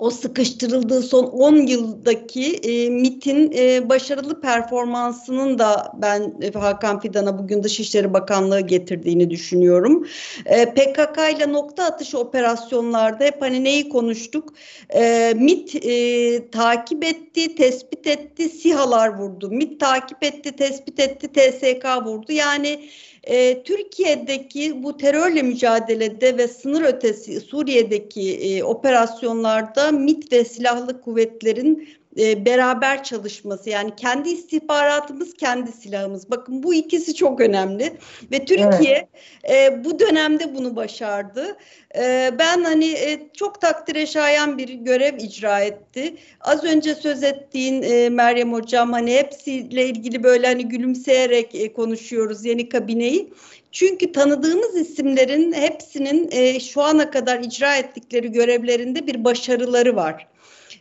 o 0.00 0.10
sıkıştırıldığı 0.10 1.02
son 1.02 1.24
10 1.24 1.56
yıldaki 1.56 2.54
e, 2.54 2.90
MIT'in 2.90 3.52
e, 3.56 3.88
başarılı 3.88 4.40
performansının 4.40 5.58
da 5.58 5.92
ben 6.02 6.34
e, 6.42 6.52
Hakan 6.52 7.00
Fidan'a 7.00 7.38
bugün 7.38 7.62
Dışişleri 7.62 8.12
Bakanlığı 8.12 8.60
getirdiğini 8.60 9.30
düşünüyorum. 9.30 10.06
E, 10.46 10.64
PKK 10.74 11.18
ile 11.36 11.52
nokta 11.52 11.84
atışı 11.84 12.18
operasyonlarda 12.18 13.24
hep 13.24 13.42
hani 13.42 13.64
neyi 13.64 13.88
konuştuk? 13.88 14.54
E, 14.94 15.34
MIT 15.36 15.74
e, 15.74 16.50
takip 16.50 17.04
etti, 17.04 17.54
tespit 17.54 18.06
etti, 18.06 18.48
SİHA'lar 18.48 19.18
vurdu. 19.18 19.50
MIT 19.50 19.80
takip 19.80 20.24
etti, 20.24 20.56
tespit 20.56 21.00
etti, 21.00 21.28
TSK 21.32 22.06
vurdu. 22.06 22.32
Yani 22.32 22.88
e, 23.22 23.62
Türkiye'deki 23.62 24.82
bu 24.82 24.96
terörle 24.96 25.42
mücadelede 25.42 26.38
ve 26.38 26.48
sınır 26.48 26.82
ötesi 26.82 27.40
Suriye'deki 27.40 28.36
e, 28.36 28.62
operasyonlarda 28.62 29.92
MIT 29.92 30.32
ve 30.32 30.44
silahlı 30.44 31.00
kuvvetlerin 31.00 31.99
e, 32.18 32.46
beraber 32.46 33.04
çalışması 33.04 33.70
yani 33.70 33.96
kendi 33.96 34.28
istihbaratımız 34.28 35.34
kendi 35.34 35.72
silahımız. 35.72 36.30
Bakın 36.30 36.62
bu 36.62 36.74
ikisi 36.74 37.14
çok 37.14 37.40
önemli. 37.40 37.92
Ve 38.32 38.44
Türkiye 38.44 39.08
evet. 39.44 39.72
e, 39.72 39.84
bu 39.84 39.98
dönemde 39.98 40.54
bunu 40.54 40.76
başardı. 40.76 41.56
E, 41.96 42.30
ben 42.38 42.64
hani 42.64 42.90
e, 42.90 43.28
çok 43.32 43.60
takdire 43.60 44.06
şayan 44.06 44.58
bir 44.58 44.68
görev 44.68 45.18
icra 45.18 45.60
etti. 45.60 46.14
Az 46.40 46.64
önce 46.64 46.94
söz 46.94 47.22
ettiğin 47.22 47.82
e, 47.82 48.08
Meryem 48.08 48.52
hocam 48.52 48.92
hani 48.92 49.14
hepsiyle 49.14 49.86
ilgili 49.86 50.22
böyle 50.22 50.46
hani 50.46 50.68
gülümseyerek 50.68 51.54
e, 51.54 51.72
konuşuyoruz 51.72 52.44
yeni 52.44 52.68
kabineyi. 52.68 53.32
Çünkü 53.72 54.12
tanıdığımız 54.12 54.76
isimlerin 54.76 55.52
hepsinin 55.52 56.28
e, 56.32 56.60
şu 56.60 56.82
ana 56.82 57.10
kadar 57.10 57.40
icra 57.40 57.76
ettikleri 57.76 58.32
görevlerinde 58.32 59.06
bir 59.06 59.24
başarıları 59.24 59.96
var 59.96 60.26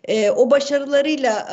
e, 0.08 0.32
o 0.32 0.52
başarılarıyla 0.52 1.48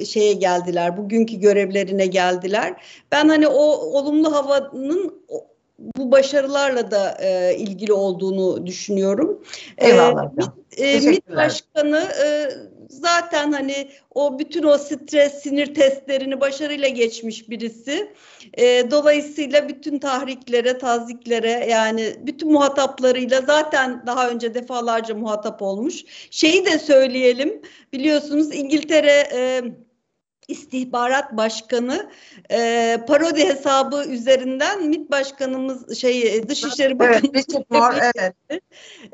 e, 0.00 0.04
şeye 0.04 0.32
geldiler, 0.32 0.96
bugünkü 0.96 1.36
görevlerine 1.36 2.06
geldiler. 2.06 2.74
Ben 3.12 3.28
hani 3.28 3.48
o 3.48 3.62
olumlu 3.98 4.32
havanın 4.32 5.22
bu 5.96 6.12
başarılarla 6.12 6.90
da 6.90 7.16
e, 7.20 7.56
ilgili 7.56 7.92
olduğunu 7.92 8.66
düşünüyorum. 8.66 9.44
Eyvallah. 9.78 10.30
E, 10.76 11.00
MİT 11.00 11.36
Başkanı 11.36 12.08
e, 12.24 12.48
zaten 12.92 13.52
hani 13.52 13.88
o 14.14 14.38
bütün 14.38 14.62
o 14.62 14.78
stres, 14.78 15.42
sinir 15.42 15.74
testlerini 15.74 16.40
başarıyla 16.40 16.88
geçmiş 16.88 17.50
birisi. 17.50 18.14
E, 18.54 18.90
dolayısıyla 18.90 19.68
bütün 19.68 19.98
tahriklere, 19.98 20.78
taziklere 20.78 21.66
yani 21.70 22.16
bütün 22.20 22.52
muhataplarıyla 22.52 23.40
zaten 23.40 24.02
daha 24.06 24.28
önce 24.30 24.54
defalarca 24.54 25.14
muhatap 25.14 25.62
olmuş. 25.62 26.04
Şeyi 26.30 26.66
de 26.66 26.78
söyleyelim 26.78 27.62
biliyorsunuz 27.92 28.54
İngiltere... 28.54 29.28
E, 29.32 29.62
İstihbarat 30.48 31.36
Başkanı 31.36 32.10
e, 32.50 32.98
parodi 33.08 33.48
hesabı 33.48 34.04
üzerinden 34.04 34.86
MİT 34.86 35.10
Başkanımız 35.10 35.98
şey 35.98 36.48
Dışişleri 36.48 36.98
Bakanı 36.98 37.20
evet, 37.34 37.48
Richard 37.48 37.64
Moore, 37.70 38.12
evet. 38.50 38.62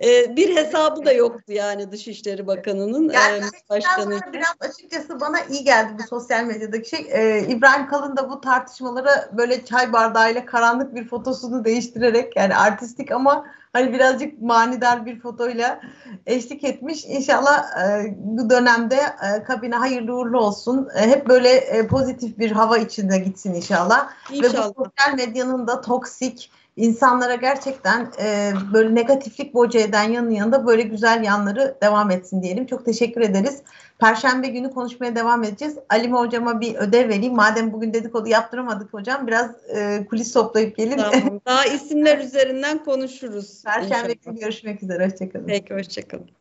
E, 0.05 0.37
bir 0.37 0.57
hesabı 0.57 1.05
da 1.05 1.13
yoktu 1.13 1.53
yani 1.53 1.93
Dışişleri 1.93 2.47
Bakanı'nın 2.47 3.11
yani 3.11 3.39
e, 3.39 3.71
Başkanı. 3.71 4.21
Biraz 4.33 4.71
açıkçası 4.71 5.21
bana 5.21 5.41
iyi 5.41 5.65
geldi 5.65 5.93
bu 5.99 6.03
sosyal 6.03 6.45
medyadaki 6.45 6.89
şey. 6.89 7.07
E, 7.11 7.47
İbrahim 7.49 7.89
Kalın 7.89 8.17
da 8.17 8.31
bu 8.31 8.41
tartışmalara 8.41 9.31
böyle 9.33 9.65
çay 9.65 9.93
bardağıyla 9.93 10.47
karanlık 10.47 10.95
bir 10.95 11.09
fotosunu 11.09 11.65
değiştirerek 11.65 12.37
yani 12.37 12.57
artistik 12.57 13.13
ama 13.13 13.47
hani 13.73 13.93
birazcık 13.93 14.43
manidar 14.43 15.07
bir 15.07 15.21
fotoyla 15.21 15.81
eşlik 16.27 16.65
etmiş. 16.65 17.05
İnşallah 17.05 17.65
e, 17.83 18.15
bu 18.19 18.51
dönemde 18.51 18.97
e, 18.97 19.43
kabine 19.43 19.77
hayırlı 19.77 20.17
uğurlu 20.17 20.41
olsun. 20.41 20.89
E, 20.97 21.11
hep 21.11 21.29
böyle 21.29 21.49
e, 21.49 21.87
pozitif 21.87 22.39
bir 22.39 22.51
hava 22.51 22.79
içinde 22.79 23.19
gitsin 23.19 23.55
inşallah. 23.55 24.11
İnşallah. 24.33 24.71
Ve 24.71 24.75
bu 24.77 24.85
sosyal 24.85 25.17
medyanın 25.17 25.67
da 25.67 25.81
toksik 25.81 26.51
insanlara 26.77 27.35
gerçekten 27.35 28.13
e, 28.21 28.53
böyle 28.73 28.95
negatiflik 28.95 29.55
boca 29.55 29.81
eden 29.81 30.03
yanın 30.03 30.31
yanında 30.31 30.67
böyle 30.67 30.83
güzel 30.83 31.25
yanları 31.25 31.77
devam 31.83 32.11
etsin 32.11 32.43
diyelim. 32.43 32.67
Çok 32.67 32.85
teşekkür 32.85 33.21
ederiz. 33.21 33.63
Perşembe 33.99 34.49
günü 34.49 34.71
konuşmaya 34.71 35.17
devam 35.17 35.45
edeceğiz. 35.45 35.79
Alime 35.89 36.19
hocama 36.19 36.61
bir 36.61 36.75
ödev 36.75 37.09
vereyim. 37.09 37.35
Madem 37.35 37.73
bugün 37.73 37.93
dedikodu 37.95 38.29
yaptıramadık 38.29 38.95
hocam 38.95 39.27
biraz 39.27 39.51
e, 39.69 40.07
kulis 40.11 40.33
toplayıp 40.33 40.77
gelin. 40.77 40.97
Tamam. 40.97 41.41
Daha 41.47 41.65
isimler 41.65 42.19
üzerinden 42.19 42.85
konuşuruz. 42.85 43.63
Perşembe 43.67 44.13
günü 44.13 44.41
görüşmek 44.41 44.83
üzere. 44.83 45.07
Hoşçakalın. 45.07 45.47
Peki 45.47 45.75
hoşçakalın. 45.75 46.38